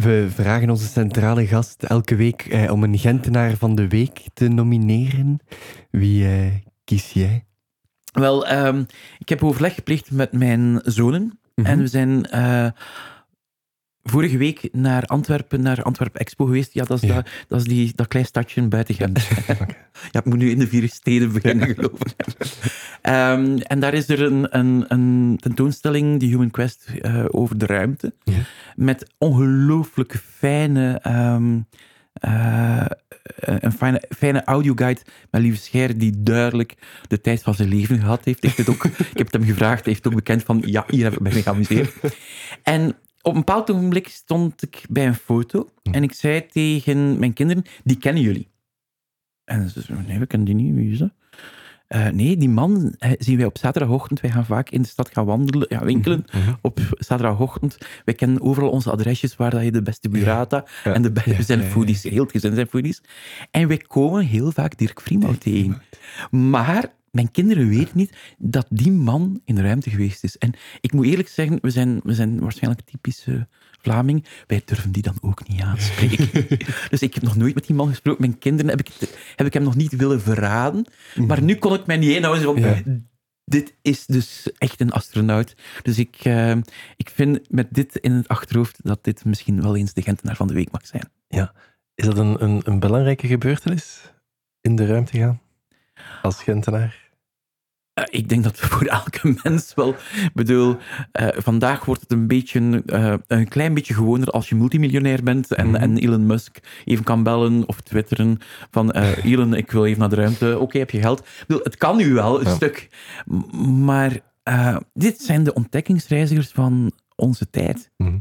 We 0.00 0.26
vragen 0.34 0.70
onze 0.70 0.86
centrale 0.86 1.46
gast 1.46 1.82
elke 1.82 2.14
week 2.14 2.46
eh, 2.46 2.72
om 2.72 2.82
een 2.82 2.98
Gentenaar 2.98 3.56
van 3.56 3.74
de 3.74 3.88
week 3.88 4.22
te 4.34 4.48
nomineren. 4.48 5.38
Wie 5.90 6.26
eh, 6.26 6.54
kies 6.84 7.12
jij? 7.12 7.44
Wel, 8.12 8.46
ehm, 8.46 8.82
ik 9.18 9.28
heb 9.28 9.44
overleg 9.44 9.74
gepleegd 9.74 10.10
met 10.10 10.32
mijn 10.32 10.80
zonen. 10.84 11.38
Mhm. 11.54 11.66
En 11.66 11.78
we 11.78 11.86
zijn 11.86 12.26
eh, 12.26 12.66
vorige 14.02 14.36
week 14.36 14.68
naar 14.72 15.04
Antwerpen, 15.04 15.62
naar 15.62 15.82
Antwerpen 15.82 16.20
Expo 16.20 16.44
geweest. 16.44 16.72
Ja, 16.72 16.84
dat 16.84 17.02
is, 17.02 17.08
Ja. 17.08 17.14
Dat, 17.14 17.26
dat, 17.48 17.60
is 17.60 17.66
die, 17.66 17.92
dat 17.94 18.08
klein 18.08 18.26
stadje 18.26 18.68
buiten 18.68 18.94
Gent. 18.94 19.28
ja, 20.12 20.18
ik 20.20 20.24
moet 20.24 20.38
nu 20.38 20.50
in 20.50 20.58
de 20.58 20.68
vier 20.68 20.88
steden 20.88 21.32
beginnen, 21.32 21.74
geloof 21.74 21.98
ik. 22.04 22.36
Ehm, 23.02 23.58
en 23.58 23.80
daar 23.80 23.94
is 23.94 24.08
er 24.08 24.22
een, 24.22 24.58
een, 24.58 24.84
een 24.88 25.36
tentoonstelling, 25.40 26.20
die 26.20 26.28
Human 26.28 26.50
Quest, 26.50 26.90
eh, 27.00 27.24
over 27.28 27.58
de 27.58 27.66
ruimte. 27.66 28.14
Ja. 28.22 28.38
Met 28.74 29.14
ongelooflijk 29.18 30.22
fijne... 30.38 30.98
ehm, 31.02 31.58
eh, 32.12 32.86
een 33.34 33.72
fijne, 33.72 34.02
fijne 34.16 34.44
audioguide 34.44 35.00
met 35.30 35.42
Lieve 35.42 35.58
Scher, 35.58 35.98
die 35.98 36.22
duidelijk 36.22 36.74
de 37.08 37.20
tijd 37.20 37.42
van 37.42 37.54
zijn 37.54 37.68
leven 37.68 37.98
gehad 37.98 38.24
heeft. 38.24 38.42
heeft 38.42 38.56
het 38.56 38.68
ook, 38.68 38.84
ik 39.12 39.18
heb 39.18 39.26
het 39.26 39.32
hem 39.32 39.44
gevraagd, 39.44 39.84
hij 39.84 39.92
heeft 39.92 40.06
ook 40.06 40.14
bekend 40.14 40.42
van, 40.42 40.62
ja, 40.64 40.84
hier 40.88 41.04
heb 41.04 41.12
ik 41.12 41.20
mee 41.20 41.42
geamuseerd. 41.42 41.92
En 42.62 42.96
op 43.22 43.32
een 43.32 43.38
bepaald 43.38 43.70
ogenblik 43.70 44.08
stond 44.08 44.62
ik 44.62 44.84
bij 44.90 45.06
een 45.06 45.14
foto 45.14 45.68
en 45.82 46.02
ik 46.02 46.12
zei 46.12 46.46
tegen 46.46 47.18
mijn 47.18 47.32
kinderen, 47.32 47.64
die 47.84 47.96
kennen 47.96 48.22
jullie. 48.22 48.48
En 49.44 49.68
ze 49.70 49.80
zeiden, 49.80 50.06
nee, 50.06 50.18
we 50.18 50.26
kennen 50.26 50.48
die 50.48 50.64
niet, 50.64 50.74
wie 50.74 50.92
is 50.92 50.98
dat? 50.98 51.10
Eh, 51.86 52.08
nee, 52.08 52.36
die 52.36 52.48
man 52.48 52.94
eh, 52.98 53.10
zien 53.18 53.36
wij 53.36 53.46
op 53.46 53.58
zaterdagochtend. 53.58 54.20
Wij 54.20 54.30
gaan 54.30 54.44
vaak 54.44 54.70
in 54.70 54.82
de 54.82 54.88
stad 54.88 55.10
gaan 55.12 55.24
wandelen, 55.24 55.66
ja, 55.70 55.84
winkelen 55.84 56.24
op 56.60 56.80
zaterdagochtend. 56.98 57.78
Wij 58.04 58.14
kennen 58.14 58.40
overal 58.42 58.70
onze 58.70 58.90
adresjes 58.90 59.36
waar 59.36 59.50
dat 59.50 59.62
je 59.62 59.70
de 59.72 59.82
beste 59.82 60.08
burrata 60.08 60.64
Ja. 60.84 60.94
en 60.94 61.02
de 61.02 61.12
beste 61.12 61.42
zijn 61.52 61.62
foodies, 61.62 62.02
heel 62.02 62.22
het 62.22 62.30
gezin 62.30 62.54
zijn 62.54 62.66
foodies. 62.66 63.02
En 63.50 63.68
wij 63.68 63.76
komen 63.76 64.24
heel 64.24 64.52
vaak 64.52 64.78
Dirk 64.78 65.00
Vriemhout 65.00 65.40
tegen. 65.40 65.82
Maar 66.30 66.92
mijn 67.10 67.30
kinderen 67.30 67.68
weten 67.68 67.96
niet 67.96 68.16
dat 68.38 68.66
die 68.68 68.92
man 68.92 69.40
in 69.44 69.54
de 69.54 69.62
ruimte 69.62 69.90
geweest 69.90 70.24
is. 70.24 70.38
En 70.38 70.54
ik 70.80 70.92
moet 70.92 71.06
eerlijk 71.06 71.28
zeggen, 71.28 71.58
we 71.62 71.70
zijn, 71.70 72.00
we 72.04 72.14
zijn 72.14 72.40
waarschijnlijk 72.40 72.86
typische 72.86 73.48
Vlaming. 73.82 74.24
Wij 74.46 74.62
durven 74.64 74.92
die 74.92 75.02
dan 75.02 75.16
ook 75.20 75.48
niet 75.48 75.60
aanspreken. 75.60 76.46
dus 76.90 77.02
ik 77.02 77.14
heb 77.14 77.22
nog 77.22 77.36
nooit 77.36 77.54
met 77.54 77.66
die 77.66 77.76
man 77.76 77.88
gesproken. 77.88 78.20
Mijn 78.20 78.38
kinderen 78.38 78.70
heb 78.70 78.80
ik, 78.80 78.90
heb 79.36 79.46
ik 79.46 79.52
hem 79.52 79.62
nog 79.62 79.76
niet 79.76 79.96
willen 79.96 80.20
verraden. 80.20 80.86
Maar 81.26 81.42
nu 81.42 81.54
kon 81.54 81.74
ik 81.74 81.86
mij 81.86 81.96
niet 81.96 82.16
inhouden. 82.16 82.60
Ja. 82.60 82.82
Dit 83.44 83.74
is 83.82 84.06
dus 84.06 84.50
echt 84.58 84.80
een 84.80 84.90
astronaut. 84.90 85.54
Dus 85.82 85.98
ik, 85.98 86.16
eh, 86.22 86.56
ik 86.96 87.10
vind 87.14 87.50
met 87.50 87.66
dit 87.70 87.96
in 87.96 88.12
het 88.12 88.28
achterhoofd 88.28 88.78
dat 88.82 89.04
dit 89.04 89.24
misschien 89.24 89.62
wel 89.62 89.76
eens 89.76 89.92
de 89.92 90.02
Gentenaar 90.02 90.36
van 90.36 90.46
de 90.46 90.54
week 90.54 90.70
mag 90.70 90.86
zijn. 90.86 91.08
Is 91.94 92.04
dat 92.04 92.18
een, 92.18 92.42
een, 92.42 92.60
een 92.64 92.80
belangrijke 92.80 93.26
gebeurtenis? 93.26 94.12
In 94.60 94.76
de 94.76 94.86
ruimte 94.86 95.18
gaan? 95.18 95.40
Als 96.22 96.42
Gentenaar? 96.42 97.08
Eh, 97.94 98.04
ik 98.10 98.28
denk 98.28 98.44
dat 98.44 98.58
voor 98.58 98.86
elke 98.86 99.34
mens 99.42 99.74
wel. 99.74 99.88
Ik 99.88 100.30
bedoel, 100.34 100.76
eh, 101.12 101.28
vandaag 101.36 101.84
wordt 101.84 102.00
het 102.00 102.12
een 102.12 102.26
beetje, 102.26 102.82
eh, 102.86 103.14
een 103.26 103.48
klein 103.48 103.74
beetje 103.74 103.94
gewoner 103.94 104.28
als 104.28 104.48
je 104.48 104.54
multimiljonair 104.54 105.22
bent 105.22 105.54
en, 105.54 105.66
Mhm. 105.66 105.74
en 105.76 105.98
Elon 105.98 106.26
Musk 106.26 106.58
even 106.84 107.04
kan 107.04 107.22
bellen 107.22 107.68
of 107.68 107.80
twitteren 107.80 108.38
van 108.70 108.90
Elon, 109.24 109.54
ik 109.54 109.70
wil 109.70 109.84
even 109.86 109.98
naar 110.00 110.08
de 110.08 110.16
ruimte. 110.16 110.58
Oké, 110.58 110.78
heb 110.78 110.90
je 110.90 111.00
geld? 111.00 111.18
Ik 111.20 111.44
bedoel, 111.46 111.62
het 111.64 111.76
kan 111.76 111.96
nu 111.96 112.12
wel, 112.12 112.40
een 112.40 112.46
Ja. 112.46 112.54
stuk. 112.54 112.88
Maar 113.66 114.18
dit 114.92 115.20
zijn 115.20 115.44
de 115.44 115.54
ontdekkingsreizigers 115.54 116.48
van 116.50 116.92
onze 117.16 117.50
tijd. 117.50 117.90
Mhm. 117.96 118.18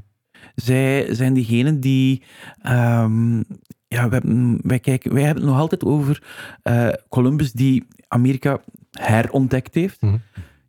Zij 0.56 1.14
zijn 1.16 1.34
diegenen 1.34 1.80
die. 1.80 2.24
ehm, 2.62 3.42
ja, 3.90 4.10
hebben, 4.10 4.60
wij, 4.64 4.80
kijken, 4.80 5.14
wij 5.14 5.24
hebben 5.24 5.44
het 5.44 5.52
nog 5.52 5.62
altijd 5.62 5.84
over 5.84 6.24
eh, 6.64 6.90
Columbus 7.10 7.52
die 7.52 7.88
Amerika 8.08 8.62
herontdekt 8.92 9.74
heeft. 9.74 10.02
Mhm. 10.02 10.18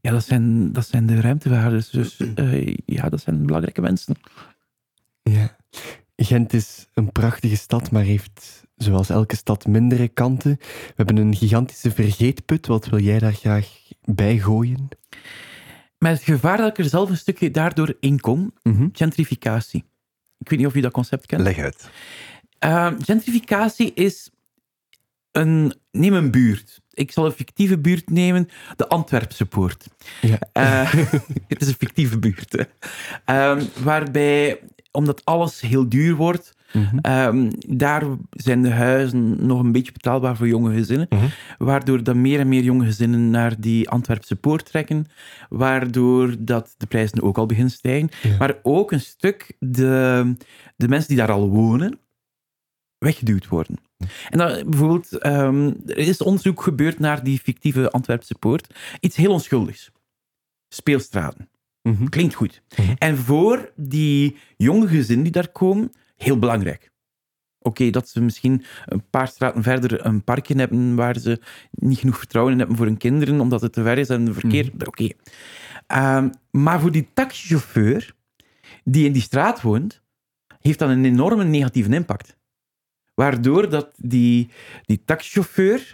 Ja, 0.00 0.10
dat 0.10 0.24
zijn, 0.24 0.72
dat 0.72 0.86
zijn 0.86 1.06
de 1.06 1.20
ruimtevaarders. 1.20 1.90
Dus 1.90 2.16
eh, 2.34 2.74
ja, 2.86 3.08
dat 3.08 3.20
zijn 3.20 3.46
belangrijke 3.46 3.80
mensen. 3.80 4.14
Ja. 5.22 5.56
Gent 6.16 6.52
is 6.52 6.86
een 6.94 7.12
prachtige 7.12 7.56
stad, 7.56 7.90
maar 7.90 8.02
heeft 8.02 8.64
zoals 8.76 9.08
elke 9.10 9.36
stad 9.36 9.66
mindere 9.66 10.08
kanten. 10.08 10.56
We 10.60 10.92
hebben 10.96 11.16
een 11.16 11.34
gigantische 11.36 11.90
vergeetput. 11.90 12.66
Wat 12.66 12.86
wil 12.86 12.98
jij 12.98 13.18
daar 13.18 13.32
graag 13.32 13.68
bij 14.04 14.38
gooien? 14.38 14.88
Met 15.98 16.12
het 16.12 16.22
gevaar 16.22 16.56
dat 16.56 16.70
ik 16.70 16.78
er 16.78 16.84
zelf 16.90 17.10
een 17.10 17.16
stukje 17.16 17.50
daardoor 17.50 17.96
in 18.00 18.20
kom, 18.20 18.52
Mhm. 18.62 18.88
gentrificatie. 18.92 19.84
Ik 20.38 20.48
weet 20.48 20.58
niet 20.58 20.68
of 20.68 20.74
je 20.74 20.80
dat 20.80 20.92
concept 20.92 21.26
kent. 21.26 21.42
Leg 21.42 21.58
uit. 21.58 21.90
Uh, 22.64 22.90
gentrificatie 23.04 23.92
is 23.94 24.30
een. 25.32 25.74
Neem 25.92 26.14
een 26.14 26.30
buurt. 26.30 26.80
Ik 26.90 27.12
zal 27.12 27.24
een 27.26 27.32
fictieve 27.32 27.78
buurt 27.78 28.10
nemen, 28.10 28.48
de 28.76 28.88
Antwerpse 28.88 29.46
Poort. 29.46 29.86
Ja. 30.20 30.38
Eh, 30.52 30.92
het 31.48 31.60
is 31.62 31.68
een 31.68 31.74
fictieve 31.78 32.18
buurt. 32.18 32.52
Hè. 32.52 32.62
Ehm, 33.24 33.64
waarbij, 33.82 34.60
omdat 34.90 35.24
alles 35.24 35.60
heel 35.60 35.88
duur 35.88 36.14
wordt, 36.14 36.54
Mhm. 36.72 36.98
ehm, 36.98 37.50
daar 37.68 38.02
zijn 38.30 38.62
de 38.62 38.70
huizen 38.70 39.46
nog 39.46 39.60
een 39.60 39.72
beetje 39.72 39.92
betaalbaar 39.92 40.36
voor 40.36 40.48
jonge 40.48 40.74
gezinnen. 40.74 41.06
Mhm. 41.10 41.24
Waardoor 41.58 42.02
dat 42.02 42.14
meer 42.14 42.40
en 42.40 42.48
meer 42.48 42.62
jonge 42.62 42.84
gezinnen 42.84 43.30
naar 43.30 43.60
die 43.60 43.88
Antwerpse 43.88 44.36
Poort 44.36 44.64
trekken. 44.64 45.06
Waardoor 45.48 46.34
dat 46.38 46.74
de 46.76 46.86
prijzen 46.86 47.22
ook 47.22 47.38
al 47.38 47.46
beginnen 47.46 47.72
stijgen. 47.72 48.08
Ja. 48.22 48.36
Maar 48.38 48.54
ook 48.62 48.92
een 48.92 49.00
stuk 49.00 49.56
de, 49.58 50.34
de 50.76 50.88
mensen 50.88 51.08
die 51.08 51.16
daar 51.16 51.30
al 51.30 51.48
wonen, 51.48 51.98
weggeduwd 53.00 53.48
worden. 53.48 53.76
En 54.28 54.38
dan 54.38 54.70
bijvoorbeeld, 54.70 55.18
ehm, 55.18 55.72
er 55.86 55.98
is 55.98 56.22
onderzoek 56.22 56.62
gebeurd 56.62 56.98
naar 56.98 57.24
die 57.24 57.38
fictieve 57.38 57.90
Antwerpse 57.90 58.34
poort. 58.34 58.74
Iets 59.00 59.16
heel 59.16 59.32
onschuldigs. 59.32 59.90
Speelstraten. 60.68 61.48
Mhm. 61.82 62.04
Klinkt 62.04 62.34
goed. 62.34 62.62
Mhm. 62.76 62.92
En 62.98 63.16
voor 63.16 63.72
die 63.76 64.36
jonge 64.56 64.88
gezinnen 64.88 65.24
die 65.24 65.32
daar 65.32 65.48
komen, 65.48 65.92
heel 66.16 66.38
belangrijk. 66.38 66.90
Oké, 67.62 67.90
dat 67.90 68.08
ze 68.08 68.20
misschien 68.20 68.64
een 68.86 69.02
paar 69.10 69.28
straten 69.28 69.62
verder 69.62 70.06
een 70.06 70.24
parkje 70.24 70.54
hebben 70.54 70.94
waar 70.94 71.18
ze 71.18 71.40
niet 71.70 71.98
genoeg 71.98 72.18
vertrouwen 72.18 72.52
in 72.52 72.58
hebben 72.58 72.76
voor 72.76 72.86
hun 72.86 72.96
kinderen, 72.96 73.40
omdat 73.40 73.60
het 73.60 73.72
te 73.72 73.82
ver 73.82 73.98
is 73.98 74.08
en 74.08 74.26
het 74.26 74.34
verkeer. 74.34 74.70
Oké. 74.84 75.08
Ehm, 75.86 76.30
maar 76.50 76.80
voor 76.80 76.92
die 76.92 77.08
taxichauffeur 77.14 78.14
die 78.84 79.06
in 79.06 79.12
die 79.12 79.22
straat 79.22 79.60
woont, 79.60 80.02
heeft 80.60 80.78
dat 80.78 80.88
een 80.88 81.04
enorme 81.04 81.44
negatieve 81.44 81.94
impact. 81.94 82.38
Waardoor 83.20 83.68
dat 83.68 83.92
die, 83.96 84.48
die 84.86 85.02
taxichauffeur 85.04 85.92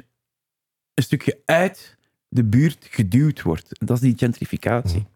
een 0.95 1.03
stukje 1.03 1.41
uit 1.45 1.97
de 2.29 2.45
buurt 2.45 2.87
geduwd 2.91 3.43
wordt. 3.43 3.68
Dat 3.70 3.97
is 3.97 4.03
die 4.03 4.14
gentrificatie. 4.16 5.07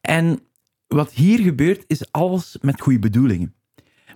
En 0.00 0.40
wat 0.86 1.12
hier 1.12 1.38
gebeurt, 1.38 1.84
is 1.86 2.12
alles 2.12 2.56
met 2.60 2.80
goede 2.80 2.98
bedoelingen. 2.98 3.54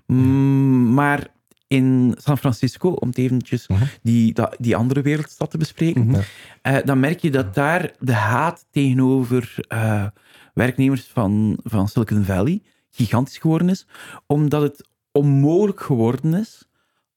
Mm, 0.06 0.94
Maar 0.94 1.26
in 1.66 2.14
San 2.18 2.38
Francisco, 2.38 2.88
om 2.90 3.08
het 3.08 3.18
eventjes 3.18 3.68
Mhm. 3.68 3.84
die, 4.02 4.34
die 4.58 4.76
andere 4.76 5.02
wereldstad 5.02 5.50
te 5.50 5.58
bespreken, 5.58 6.06
Mhm. 6.06 6.20
eh, 6.62 6.76
dan 6.84 7.00
merk 7.00 7.20
je 7.20 7.30
dat 7.30 7.54
daar 7.54 7.92
de 7.98 8.12
haat 8.14 8.66
tegenover 8.70 9.54
eh, 9.68 10.06
werknemers 10.54 11.02
van, 11.04 11.58
van 11.62 11.88
Silicon 11.88 12.24
Valley 12.24 12.62
gigantisch 12.90 13.38
geworden 13.38 13.68
is, 13.68 13.86
omdat 14.26 14.62
het 14.62 14.88
onmogelijk 15.12 15.80
geworden 15.80 16.34
is 16.34 16.68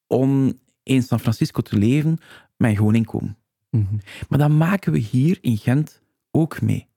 om 0.08 0.60
in 0.84 1.04
San 1.04 1.20
Francisco 1.20 1.62
te 1.62 1.78
leven 1.78 2.18
met 2.58 2.70
een 2.70 2.76
gewoon 2.76 2.96
inkomen. 2.96 3.38
Mhm. 3.70 3.96
Maar 4.30 4.40
dat 4.40 4.50
maken 4.50 4.92
we 4.92 4.98
hier 4.98 5.38
in 5.42 5.58
Gent 5.58 6.02
ook 6.32 6.62
mee. 6.62 6.88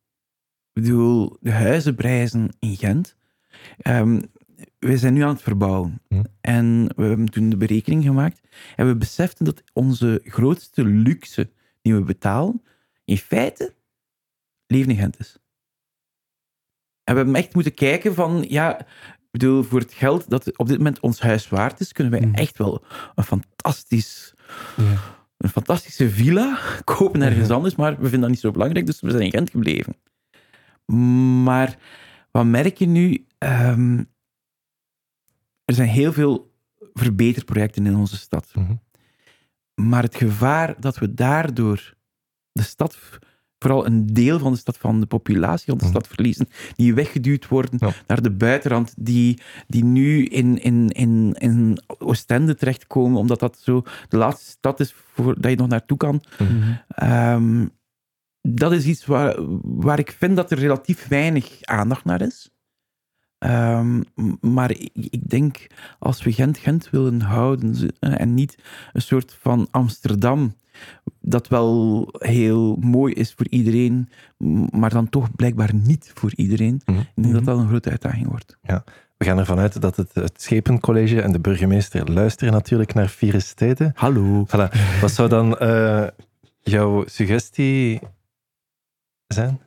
Ik 0.72 0.82
bedoel, 0.82 1.36
de 1.40 1.52
huizenprijzen 1.52 2.48
in 2.58 2.76
Gent. 2.76 3.16
ehm, 3.78 4.20
we 4.78 4.98
zijn 4.98 5.14
nu 5.14 5.22
aan 5.22 5.28
het 5.28 5.42
verbouwen. 5.42 6.00
Hm. 6.08 6.22
En 6.40 6.92
we 6.96 7.02
hebben 7.02 7.30
toen 7.30 7.48
de 7.48 7.56
berekening 7.56 8.04
gemaakt. 8.04 8.40
En 8.76 8.86
we 8.86 8.96
beseften 8.96 9.44
dat 9.44 9.62
onze 9.72 10.20
grootste 10.24 10.84
luxe 10.84 11.50
die 11.82 11.94
we 11.94 12.02
betalen, 12.02 12.62
in 13.04 13.16
feite 13.16 13.74
leven 14.66 14.90
in 14.90 14.96
Gent 14.96 15.18
is. 15.18 15.38
En 17.04 17.14
we 17.14 17.20
hebben 17.20 17.34
echt 17.34 17.54
moeten 17.54 17.74
kijken 17.74 18.14
van, 18.14 18.44
ja, 18.48 18.86
ik 19.36 19.42
bedoel, 19.42 19.62
voor 19.62 19.80
het 19.80 19.92
geld 19.92 20.30
dat 20.30 20.58
op 20.58 20.68
dit 20.68 20.76
moment 20.76 21.00
ons 21.00 21.20
huis 21.20 21.48
waard 21.48 21.80
is, 21.80 21.92
kunnen 21.92 22.12
wij 22.12 22.26
Mhm. 22.26 22.34
echt 22.34 22.58
wel 22.58 22.84
een 23.14 23.24
fantastisch 23.24 24.34
een 25.36 25.48
fantastische 25.48 26.10
villa 26.10 26.58
kopen 26.84 27.22
ergens 27.22 27.50
anders, 27.50 27.74
maar 27.74 27.92
we 27.92 28.02
vinden 28.02 28.20
dat 28.20 28.30
niet 28.30 28.40
zo 28.40 28.50
belangrijk, 28.50 28.86
dus 28.86 29.00
we 29.00 29.10
zijn 29.10 29.22
in 29.22 29.30
Gent 29.30 29.50
gebleven. 29.50 29.96
Maar 31.42 31.78
wat 32.30 32.44
merk 32.46 32.76
je 32.78 32.86
nu? 32.86 33.26
Ehm, 33.38 33.98
er 35.64 35.74
zijn 35.74 35.88
heel 35.88 36.12
veel 36.12 36.54
verbeterprojecten 36.94 37.86
in 37.86 37.96
onze 37.96 38.16
stad. 38.16 38.50
Mhm. 38.54 38.74
Maar 39.74 40.02
het 40.02 40.16
gevaar 40.16 40.80
dat 40.80 40.98
we 40.98 41.14
daardoor 41.14 41.94
de 42.52 42.62
stad, 42.62 42.98
vooral 43.58 43.86
een 43.86 44.06
deel 44.06 44.38
van 44.38 44.52
de 44.52 44.58
stad, 44.58 44.76
van 44.78 45.00
de 45.00 45.06
populatie 45.06 45.66
van 45.66 45.78
de 45.78 45.84
Mhm. 45.84 45.92
stad 45.92 46.06
verliezen, 46.06 46.48
die 46.74 46.94
weggeduwd 46.94 47.48
worden 47.48 47.76
Ja. 47.78 47.92
naar 48.06 48.22
de 48.22 48.30
buitenrand, 48.30 48.94
die, 48.96 49.40
die 49.66 49.84
nu 49.84 50.24
in, 50.24 50.62
in, 50.62 50.88
in, 50.88 51.34
in 51.38 51.78
Oostende 51.98 52.54
terechtkomen, 52.54 53.18
omdat 53.18 53.40
dat 53.40 53.58
zo 53.58 53.82
de 54.08 54.16
laatste 54.16 54.50
stad 54.50 54.80
is 54.80 54.94
voor, 55.12 55.40
dat 55.40 55.50
je 55.50 55.56
nog 55.56 55.68
naartoe 55.68 55.96
kan. 55.96 56.22
Mhm. 56.38 56.72
Ehm, 56.88 57.66
dat 58.42 58.72
is 58.72 58.84
iets 58.86 59.06
waar, 59.06 59.36
waar 59.62 59.98
ik 59.98 60.10
vind 60.18 60.36
dat 60.36 60.50
er 60.50 60.58
relatief 60.58 61.08
weinig 61.08 61.58
aandacht 61.62 62.04
naar 62.04 62.20
is. 62.20 62.50
Ehm, 63.38 64.02
maar 64.40 64.70
ik, 64.70 64.90
ik 64.92 65.28
denk, 65.28 65.66
als 65.98 66.22
we 66.22 66.32
Gent-Gent 66.32 66.90
willen 66.90 67.20
houden 67.20 67.74
eh, 67.98 68.20
en 68.20 68.34
niet 68.34 68.58
een 68.92 69.02
soort 69.02 69.36
van 69.40 69.68
Amsterdam, 69.70 70.54
dat 71.28 71.48
wel 71.48 72.08
heel 72.18 72.76
mooi 72.80 73.14
is 73.14 73.32
voor 73.36 73.46
iedereen, 73.48 74.08
maar 74.70 74.90
dan 74.90 75.08
toch 75.08 75.36
blijkbaar 75.36 75.74
niet 75.74 76.10
voor 76.14 76.32
iedereen. 76.34 76.80
Mhm. 76.84 76.98
Ik 76.98 77.22
denk 77.22 77.34
dat 77.34 77.44
dat 77.44 77.58
een 77.58 77.68
grote 77.68 77.90
uitdaging 77.90 78.28
wordt. 78.28 78.58
We 79.16 79.24
gaan 79.24 79.38
ervan 79.38 79.58
uit 79.58 79.80
dat 79.80 79.96
het, 79.96 80.14
het 80.14 80.42
Schepencollege 80.42 81.20
en 81.20 81.32
de 81.32 81.40
burgemeester 81.40 82.12
luisteren 82.12 82.52
natuurlijk 82.52 82.94
naar 82.94 83.08
Vieren 83.08 83.42
Steden. 83.42 83.92
Hallo. 83.94 84.46
Voilà. 84.46 84.98
Wat 85.00 85.10
zou 85.10 85.28
dan 85.28 85.58
eh, 85.58 86.06
jouw 86.62 87.04
suggestie 87.06 88.00
zijn? 89.26 89.60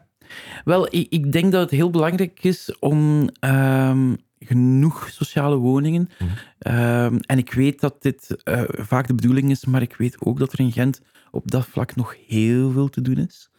Wel, 0.63 0.85
ik, 0.85 1.07
ik 1.09 1.31
denk 1.31 1.51
dat 1.51 1.61
het 1.61 1.71
heel 1.71 1.89
belangrijk 1.89 2.43
is 2.43 2.79
om 2.79 3.29
ehm, 3.39 4.13
genoeg 4.39 5.09
sociale 5.09 5.55
woningen. 5.55 6.09
Mhm. 6.19 6.29
Ehm, 6.59 7.17
en 7.25 7.37
ik 7.37 7.53
weet 7.53 7.79
dat 7.79 8.01
dit 8.01 8.43
eh, 8.43 8.63
vaak 8.67 9.07
de 9.07 9.15
bedoeling 9.15 9.49
is, 9.49 9.65
maar 9.65 9.81
ik 9.81 9.95
weet 9.95 10.25
ook 10.25 10.39
dat 10.39 10.53
er 10.53 10.59
in 10.59 10.71
Gent 10.71 11.01
op 11.31 11.51
dat 11.51 11.65
vlak 11.65 11.95
nog 11.95 12.15
heel 12.27 12.71
veel 12.71 12.89
te 12.89 13.01
doen 13.01 13.17
is. 13.17 13.49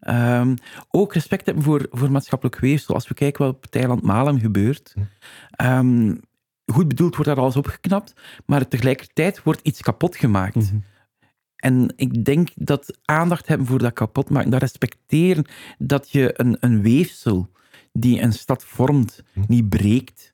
Ehm, 0.00 0.56
ook 0.90 1.14
respect 1.14 1.46
hebben 1.46 1.64
voor, 1.64 1.86
voor 1.90 2.10
maatschappelijk 2.10 2.58
weefsel. 2.58 2.94
Als 2.94 3.08
we 3.08 3.14
kijken 3.14 3.44
wat 3.44 3.54
op 3.54 3.62
het 3.62 3.74
eiland 3.76 4.02
Malem 4.02 4.38
gebeurt. 4.40 4.92
Mhm. 4.96 5.06
ehm, 5.50 6.16
goed 6.66 6.88
bedoeld 6.88 7.14
wordt 7.14 7.30
daar 7.30 7.40
alles 7.40 7.56
opgeknapt, 7.56 8.12
maar 8.46 8.68
tegelijkertijd 8.68 9.42
wordt 9.42 9.60
iets 9.62 9.80
kapot 9.80 10.16
gemaakt. 10.16 10.54
Mhm. 10.54 10.76
En 11.56 11.92
ik 11.96 12.24
denk 12.24 12.48
dat 12.54 12.98
aandacht 13.04 13.46
hebben 13.48 13.66
voor 13.66 13.78
dat 13.78 13.92
kapotmaken, 13.92 14.50
dat 14.50 14.60
respecteren 14.60 15.44
dat 15.78 16.10
je 16.10 16.32
een, 16.40 16.56
een 16.60 16.82
weefsel 16.82 17.50
die 17.92 18.20
een 18.20 18.32
stad 18.32 18.64
vormt, 18.64 19.22
Hm. 19.32 19.40
niet 19.48 19.68
breekt. 19.68 20.29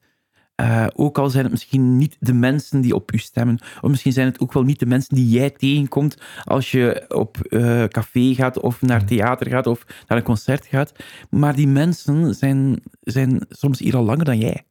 Eh, 0.56 0.86
ook 0.94 1.18
al 1.18 1.30
zijn 1.30 1.42
het 1.42 1.52
misschien 1.52 1.96
niet 1.96 2.16
de 2.20 2.32
mensen 2.32 2.80
die 2.80 2.94
op 2.94 3.12
u 3.12 3.18
stemmen, 3.18 3.58
of 3.80 3.90
misschien 3.90 4.12
zijn 4.12 4.26
het 4.26 4.40
ook 4.40 4.52
wel 4.52 4.62
niet 4.62 4.78
de 4.78 4.86
mensen 4.86 5.14
die 5.14 5.28
jij 5.28 5.50
tegenkomt 5.50 6.16
als 6.44 6.70
je 6.70 7.04
op 7.08 7.40
eh, 7.40 7.84
café 7.84 8.34
gaat, 8.34 8.58
of 8.60 8.82
naar 8.82 9.00
Hm. 9.00 9.06
theater 9.06 9.46
gaat, 9.48 9.66
of 9.66 9.84
naar 10.06 10.18
een 10.18 10.24
concert 10.24 10.66
gaat. 10.66 10.92
Maar 11.30 11.54
die 11.54 11.66
mensen 11.68 12.34
zijn, 12.34 12.82
zijn 13.00 13.46
soms 13.48 13.78
hier 13.78 13.96
al 13.96 14.04
langer 14.04 14.24
dan 14.24 14.38
jij. 14.38 14.64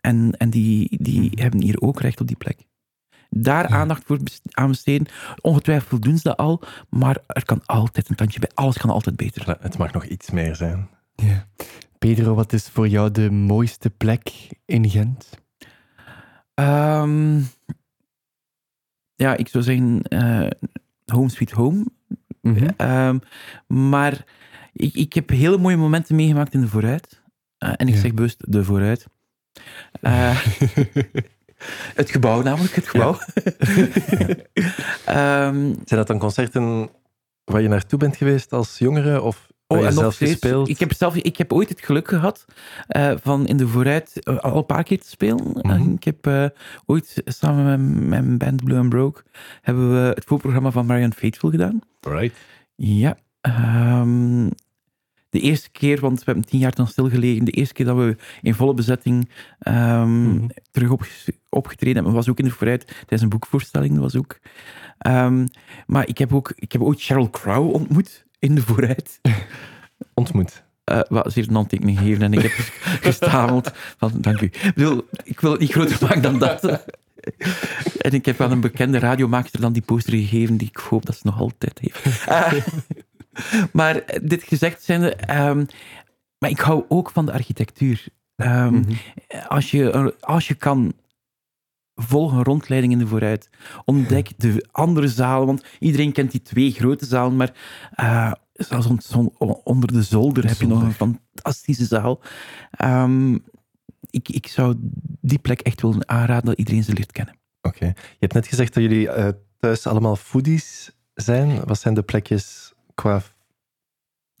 En, 0.00 0.32
en 0.38 0.50
die, 0.50 0.96
die 1.02 1.30
Hm. 1.34 1.40
hebben 1.40 1.62
hier 1.62 1.80
ook 1.80 2.00
recht 2.00 2.20
op 2.20 2.26
die 2.26 2.36
plek. 2.36 2.58
Daar 3.30 3.68
Ja. 3.68 3.76
aandacht 3.76 4.02
voor 4.06 4.18
aan 4.50 4.68
besteden. 4.68 5.06
Ongetwijfeld 5.40 6.02
doen 6.02 6.16
ze 6.16 6.22
dat 6.22 6.36
al, 6.36 6.62
maar 6.90 7.16
er 7.26 7.44
kan 7.44 7.60
altijd 7.66 8.08
een 8.08 8.16
tandje 8.16 8.40
bij. 8.40 8.50
Alles 8.54 8.78
kan 8.78 8.90
altijd 8.90 9.16
beter. 9.16 9.56
Het 9.60 9.78
mag 9.78 9.92
nog 9.92 10.04
iets 10.04 10.30
meer 10.30 10.56
zijn. 10.56 10.88
Ja. 11.14 11.46
Pedro, 12.02 12.34
wat 12.34 12.52
is 12.52 12.68
voor 12.68 12.88
jou 12.88 13.10
de 13.10 13.30
mooiste 13.30 13.90
plek 13.90 14.30
in 14.64 14.90
Gent? 14.90 15.28
Ehm, 16.54 17.38
ja, 19.14 19.36
ik 19.36 19.48
zou 19.48 19.64
zeggen 19.64 20.02
eh, 20.02 20.46
Home 21.06 21.28
Sweet 21.30 21.50
Home. 21.50 21.84
Mhm. 22.40 22.68
Ehm, 22.76 23.18
maar 23.66 24.24
ik, 24.72 24.94
ik 24.94 25.12
heb 25.12 25.28
hele 25.28 25.58
mooie 25.58 25.76
momenten 25.76 26.16
meegemaakt 26.16 26.54
in 26.54 26.60
de 26.60 26.68
vooruit. 26.68 27.22
Eh, 27.58 27.72
en 27.76 27.88
ik 27.88 27.94
Ja. 27.94 28.00
zeg 28.00 28.14
bewust 28.14 28.52
de 28.52 28.64
vooruit. 28.64 29.06
Eh, 30.00 30.38
het 32.00 32.10
gebouw 32.10 32.42
namelijk, 32.42 32.74
het 32.74 32.88
gebouw. 32.88 33.18
Ehm, 35.04 35.60
Zijn 35.64 35.84
dat 35.86 36.06
dan 36.06 36.18
concerten 36.18 36.90
waar 37.44 37.62
je 37.62 37.68
naartoe 37.68 37.98
bent 37.98 38.16
geweest 38.16 38.52
als 38.52 38.78
jongere? 38.78 39.20
Of 39.22 39.51
Oh, 39.66 39.78
en 39.78 39.84
nog 39.84 39.94
zelf 39.94 40.14
steeds. 40.14 40.68
Ik 40.68 40.78
heb, 40.78 40.92
zelf, 40.92 41.16
ik 41.16 41.36
heb 41.36 41.52
ooit 41.52 41.68
het 41.68 41.80
geluk 41.84 42.08
gehad 42.08 42.44
eh, 42.86 43.12
van 43.22 43.46
in 43.46 43.56
de 43.56 43.68
vooruit 43.68 44.22
eh, 44.22 44.38
al 44.38 44.56
een 44.56 44.66
paar 44.66 44.82
keer 44.82 45.00
te 45.00 45.08
spelen. 45.08 45.50
Mhm. 45.62 45.90
Ik 45.92 46.04
heb 46.04 46.26
eh, 46.26 46.46
ooit 46.86 47.22
samen 47.24 47.64
met 47.64 48.08
mijn 48.08 48.38
band 48.38 48.64
Blue 48.64 48.78
and 48.78 48.88
Broke 48.88 49.22
hebben 49.62 49.92
we 49.92 50.08
het 50.14 50.24
voorprogramma 50.24 50.70
van 50.70 50.86
Marianne 50.86 51.14
Faithful 51.14 51.50
gedaan. 51.50 51.80
Right. 52.00 52.36
Ja. 52.76 53.16
ehm, 53.40 54.48
de 55.28 55.40
eerste 55.40 55.70
keer, 55.70 56.00
want 56.00 56.18
we 56.18 56.24
hebben 56.24 56.44
tien 56.44 56.58
jaar 56.60 56.74
dan 56.74 56.86
stilgelegen, 56.86 57.44
de 57.44 57.50
eerste 57.50 57.74
keer 57.74 57.86
dat 57.86 57.96
we 57.96 58.16
in 58.42 58.54
volle 58.54 58.74
bezetting 58.74 59.30
ehm, 59.58 60.22
Mhm. 60.22 60.46
terug 60.70 60.90
op, 60.90 61.06
opgetreden 61.48 61.94
hebben, 61.94 62.12
was 62.12 62.28
ook 62.28 62.38
in 62.38 62.44
de 62.44 62.50
vooruit 62.50 62.86
tijdens 62.86 63.22
een 63.22 63.28
boekvoorstelling. 63.28 63.92
Dat 63.92 64.02
was 64.02 64.16
ook. 64.16 64.38
Ehm, 64.98 65.46
maar 65.86 66.08
ik 66.08 66.18
heb 66.18 66.34
ook 66.34 66.52
ik 66.56 66.72
heb 66.72 66.82
ooit 66.82 66.98
Sheryl 67.00 67.30
Crow 67.30 67.70
ontmoet 67.74 68.24
in 68.42 68.54
de 68.54 68.62
vooruit. 68.62 69.20
Ontmoet. 70.14 70.62
Eh 70.84 71.00
wat, 71.08 71.26
ze 71.26 71.32
heeft 71.34 71.48
een 71.48 71.54
handtekening 71.54 71.98
gegeven 71.98 72.22
en 72.22 72.32
ik 72.32 72.42
heb 72.42 72.52
gestameld 73.08 73.70
van 73.98 74.12
dank 74.16 74.40
u. 74.40 74.44
Ik, 74.44 74.72
bedoel, 74.74 75.06
ik 75.24 75.40
wil 75.40 75.50
het 75.50 75.60
niet 75.60 75.72
groter 75.72 75.96
maken 76.00 76.22
dan 76.22 76.38
dat. 76.38 76.62
En 77.98 78.12
ik 78.12 78.24
heb 78.24 78.40
aan 78.40 78.50
een 78.50 78.60
bekende 78.60 78.98
radiomaakster 78.98 79.60
dan 79.60 79.72
die 79.72 79.82
poster 79.82 80.12
gegeven 80.12 80.56
die 80.56 80.68
ik 80.68 80.76
hoop 80.76 81.06
dat 81.06 81.14
ze 81.16 81.20
nog 81.24 81.38
altijd 81.40 81.78
heeft. 81.78 82.26
Eh, 82.26 82.52
maar 83.72 84.02
dit 84.22 84.42
gezegd 84.42 84.82
zijnde, 84.82 85.14
ehm, 85.14 85.64
maar 86.38 86.50
ik 86.50 86.60
hou 86.60 86.84
ook 86.88 87.10
van 87.10 87.26
de 87.26 87.32
architectuur. 87.32 88.04
Ehm, 88.36 88.74
Mhm. 88.74 88.92
als, 89.48 89.70
je, 89.70 90.14
als 90.20 90.48
je 90.48 90.54
kan, 90.54 90.92
volg 91.94 92.32
een 92.32 92.42
rondleiding 92.42 92.92
in 92.92 92.98
de 92.98 93.06
vooruit. 93.06 93.50
Ontdek 93.84 94.30
de 94.36 94.66
andere 94.70 95.08
zalen, 95.08 95.46
want 95.46 95.64
iedereen 95.78 96.12
kent 96.12 96.30
die 96.30 96.42
twee 96.42 96.70
grote 96.70 97.06
zalen, 97.06 97.36
maar 97.36 97.54
eh, 97.90 98.32
zelfs 98.52 99.12
onder 99.64 99.92
de 99.92 100.02
zolder 100.02 100.46
heb 100.46 100.60
je 100.60 100.66
nog 100.66 100.82
een 100.82 100.92
fantastische 100.92 101.84
zaal. 101.84 102.20
Ehm, 102.70 103.38
ik, 104.10 104.28
ik 104.28 104.46
zou 104.46 104.74
die 105.20 105.38
plek 105.38 105.60
echt 105.60 105.82
willen 105.82 106.08
aanraden 106.08 106.44
dat 106.44 106.58
iedereen 106.58 106.84
ze 106.84 106.92
leert 106.92 107.12
kennen. 107.12 107.34
Oké. 107.62 107.84
Je 107.86 108.16
hebt 108.18 108.32
net 108.32 108.46
gezegd 108.46 108.74
dat 108.74 108.82
jullie 108.82 109.08
eh, 109.08 109.28
thuis 109.58 109.86
allemaal 109.86 110.16
foodies 110.16 110.90
zijn. 111.14 111.64
Wat 111.64 111.80
zijn 111.80 111.94
de 111.94 112.02
plekjes 112.02 112.72
qua 112.94 113.22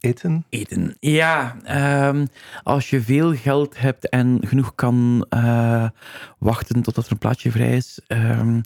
eten? 0.02 0.44
Eten. 0.48 0.96
Ja, 1.00 1.56
ehm, 1.64 2.26
als 2.62 2.90
je 2.90 3.00
veel 3.02 3.34
geld 3.34 3.78
hebt 3.80 4.08
en 4.08 4.38
genoeg 4.46 4.74
kan 4.74 5.26
eh, 5.28 5.88
wachten 6.38 6.82
totdat 6.82 7.06
er 7.06 7.12
een 7.12 7.18
plaatsje 7.18 7.50
vrij 7.50 7.76
is. 7.76 8.00
ehm, 8.06 8.60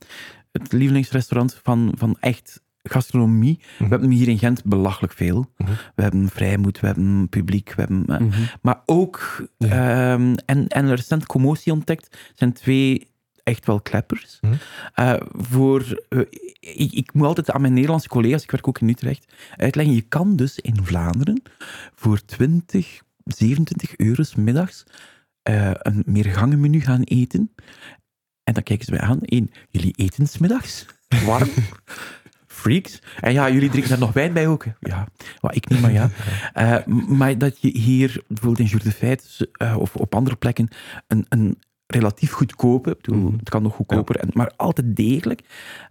het 0.52 0.72
lievelingsrestaurant 0.72 1.60
van, 1.62 1.92
van 1.96 2.16
echt 2.20 2.64
gastronomie. 2.82 3.58
We 3.78 3.84
hebben 3.84 4.00
hem 4.00 4.10
hier 4.18 4.28
in 4.28 4.38
Gent 4.38 4.64
belachelijk 4.64 5.12
veel. 5.12 5.50
Mhm. 5.56 5.70
We 5.94 6.02
hebben 6.02 6.28
vrijmoed, 6.28 6.80
we 6.80 6.86
hebben 6.86 7.28
publiek, 7.28 7.72
we 7.74 7.80
hebben... 7.80 8.04
eh, 8.06 8.18
Mhm. 8.20 8.40
Maar 8.62 8.82
ook, 8.86 9.46
ehm, 9.58 10.34
en, 10.46 10.68
en 10.68 10.94
recent 10.94 11.26
commotie 11.26 11.72
ontdekt, 11.72 12.18
zijn 12.34 12.52
twee 12.52 13.10
echt 13.46 13.66
wel 13.66 13.80
kleppers. 13.80 14.38
Mhm. 14.40 14.54
Eh, 14.94 15.14
voor, 15.30 16.04
eh, 16.08 16.20
ik, 16.60 16.92
ik 16.92 17.12
moet 17.12 17.26
altijd 17.26 17.50
aan 17.50 17.60
mijn 17.60 17.72
Nederlandse 17.72 18.08
collega's, 18.08 18.42
ik 18.42 18.50
werk 18.50 18.68
ook 18.68 18.78
in 18.78 18.88
Utrecht, 18.88 19.32
uitleggen, 19.56 19.94
je 19.94 20.00
kan 20.00 20.36
dus 20.36 20.58
in 20.58 20.84
Vlaanderen 20.84 21.42
voor 21.94 22.24
20, 22.24 23.00
27 23.24 23.96
euro's 23.96 24.34
middags 24.34 24.84
eh, 25.42 25.70
een 25.74 26.02
meergangenmenu 26.06 26.80
gaan 26.80 27.02
eten. 27.02 27.54
En 28.44 28.54
dan 28.54 28.62
kijken 28.62 28.84
ze 28.84 28.90
mij 28.90 29.00
aan, 29.00 29.20
één, 29.20 29.50
jullie 29.70 29.94
eten 29.96 30.26
's 30.26 30.38
middags? 30.38 30.86
Warm? 31.24 31.48
Freaks. 32.46 33.02
En 33.20 33.32
ja, 33.32 33.50
jullie 33.50 33.70
drinken 33.70 33.90
daar 33.90 33.98
nog 33.98 34.12
wijn 34.12 34.32
bij 34.32 34.48
ook. 34.48 34.64
hè? 34.64 34.70
Ja, 34.80 35.08
maar 35.40 35.54
ik 35.54 35.68
niet, 35.68 35.80
maar 35.80 35.92
ja. 35.92 36.10
Maar 37.08 37.38
dat 37.38 37.60
je 37.60 37.78
hier 37.78 38.22
bijvoorbeeld 38.28 38.58
in 38.58 38.66
Jour 38.66 38.84
de 38.84 38.92
Feit 38.92 39.48
of 39.78 39.96
op 39.96 40.14
andere 40.14 40.36
plekken 40.36 40.68
een, 41.06 41.26
een, 41.28 41.58
relatief. 41.86 42.40
Ik 42.40 42.52
bedoel, 42.56 43.18
Mhm. 43.18 43.36
Het 43.38 43.48
kan 43.48 43.62
nog 43.62 43.74
goedkoper, 43.74 44.16
en, 44.16 44.28
maar 44.32 44.52
altijd 44.56 44.96
degelijk. 44.96 45.40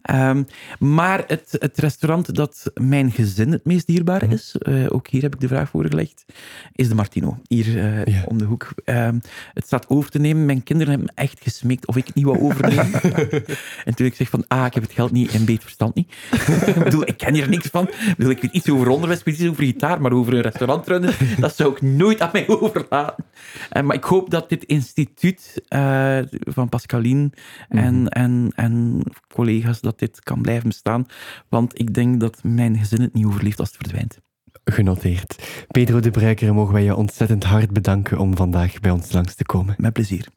Ehm, 0.02 0.44
maar 0.80 1.24
het, 1.28 1.56
het 1.60 1.78
restaurant 1.78 2.36
dat 2.36 2.72
mijn 2.74 3.12
gezin 3.12 3.52
het 3.52 3.66
meest 3.66 3.88
dierbaar 3.88 4.24
Mhm. 4.24 4.34
is, 4.34 4.56
eh, 4.60 4.86
ook 4.90 5.08
hier 5.08 5.22
heb 5.22 5.34
ik 5.34 5.40
de 5.40 5.48
vraag 5.48 5.70
voorgelegd, 5.70 6.26
is 6.74 6.88
de 6.88 6.96
Martino. 6.96 7.38
Hier 7.48 7.78
eh, 7.78 8.06
Ja. 8.06 8.24
om 8.28 8.38
de 8.38 8.44
hoek. 8.46 8.70
Ehm, 8.84 9.20
het 9.54 9.66
staat 9.66 9.90
over 9.90 10.10
te 10.12 10.20
nemen. 10.20 10.46
Mijn 10.46 10.64
kinderen 10.64 10.94
hebben 10.94 11.12
me 11.16 11.22
echt 11.22 11.40
gesmeekt 11.42 11.88
of 11.88 11.96
ik 11.98 12.06
het 12.06 12.16
niet 12.16 12.26
wou 12.26 12.40
overnemen. 12.40 13.02
en 13.86 13.96
toen 13.96 14.06
ik 14.06 14.16
zeg 14.16 14.30
van, 14.30 14.44
ah, 14.48 14.66
ik 14.66 14.74
heb 14.74 14.84
het 14.84 14.92
geld 14.94 15.12
niet 15.12 15.32
en 15.32 15.46
beet 15.46 15.62
verstand 15.62 15.96
niet. 15.96 16.14
ik 16.76 16.84
bedoel, 16.84 17.08
ik 17.08 17.18
ken 17.18 17.34
hier 17.34 17.50
niks 17.50 17.68
van. 17.68 17.84
Ik, 17.88 18.14
bedoel, 18.18 18.32
ik 18.32 18.42
weet 18.42 18.52
iets 18.54 18.70
over 18.70 18.88
onderwijs, 18.90 19.20
ik 19.20 19.26
weet 19.26 19.40
iets 19.40 19.50
over 19.50 19.64
gitaar, 19.64 20.02
maar 20.02 20.12
over 20.12 20.34
een 20.34 20.42
restaurant 20.42 20.88
runnen, 20.88 21.14
dat 21.40 21.56
zou 21.56 21.72
ik 21.72 21.82
nooit 21.82 22.22
aan 22.22 22.30
mij 22.32 22.48
overlaten. 22.60 23.26
Eh, 23.70 23.84
maar 23.84 23.96
ik 23.96 24.04
hoop 24.04 24.30
dat 24.30 24.50
dit 24.50 24.64
instituut 24.64 25.62
eh, 25.86 26.40
van 26.54 26.70
Pascaline 26.70 27.32
en, 27.70 28.10
en, 28.10 28.52
en 28.56 29.02
collega's, 29.34 29.82
dat 29.82 30.00
dit 30.00 30.24
kan 30.24 30.42
blijven 30.42 30.68
bestaan. 30.68 31.06
Want 31.50 31.80
ik 31.80 31.94
denk 31.94 32.20
dat 32.20 32.44
mijn 32.44 32.78
gezin 32.78 33.02
het 33.02 33.14
niet 33.14 33.26
overleeft 33.26 33.60
als 33.60 33.68
het 33.68 33.78
verdwijnt. 33.78 34.20
Genoteerd. 34.64 35.66
Pedro 35.68 36.00
de 36.00 36.12
Bruiker, 36.12 36.54
mogen 36.54 36.74
wij 36.74 36.84
je 36.84 36.96
ontzettend 36.96 37.44
hard 37.44 37.72
bedanken 37.72 38.18
om 38.18 38.36
vandaag 38.36 38.80
bij 38.80 38.92
ons 38.92 39.12
langs 39.12 39.36
te 39.36 39.46
komen. 39.46 39.76
Met 39.78 39.94
plezier. 39.94 40.28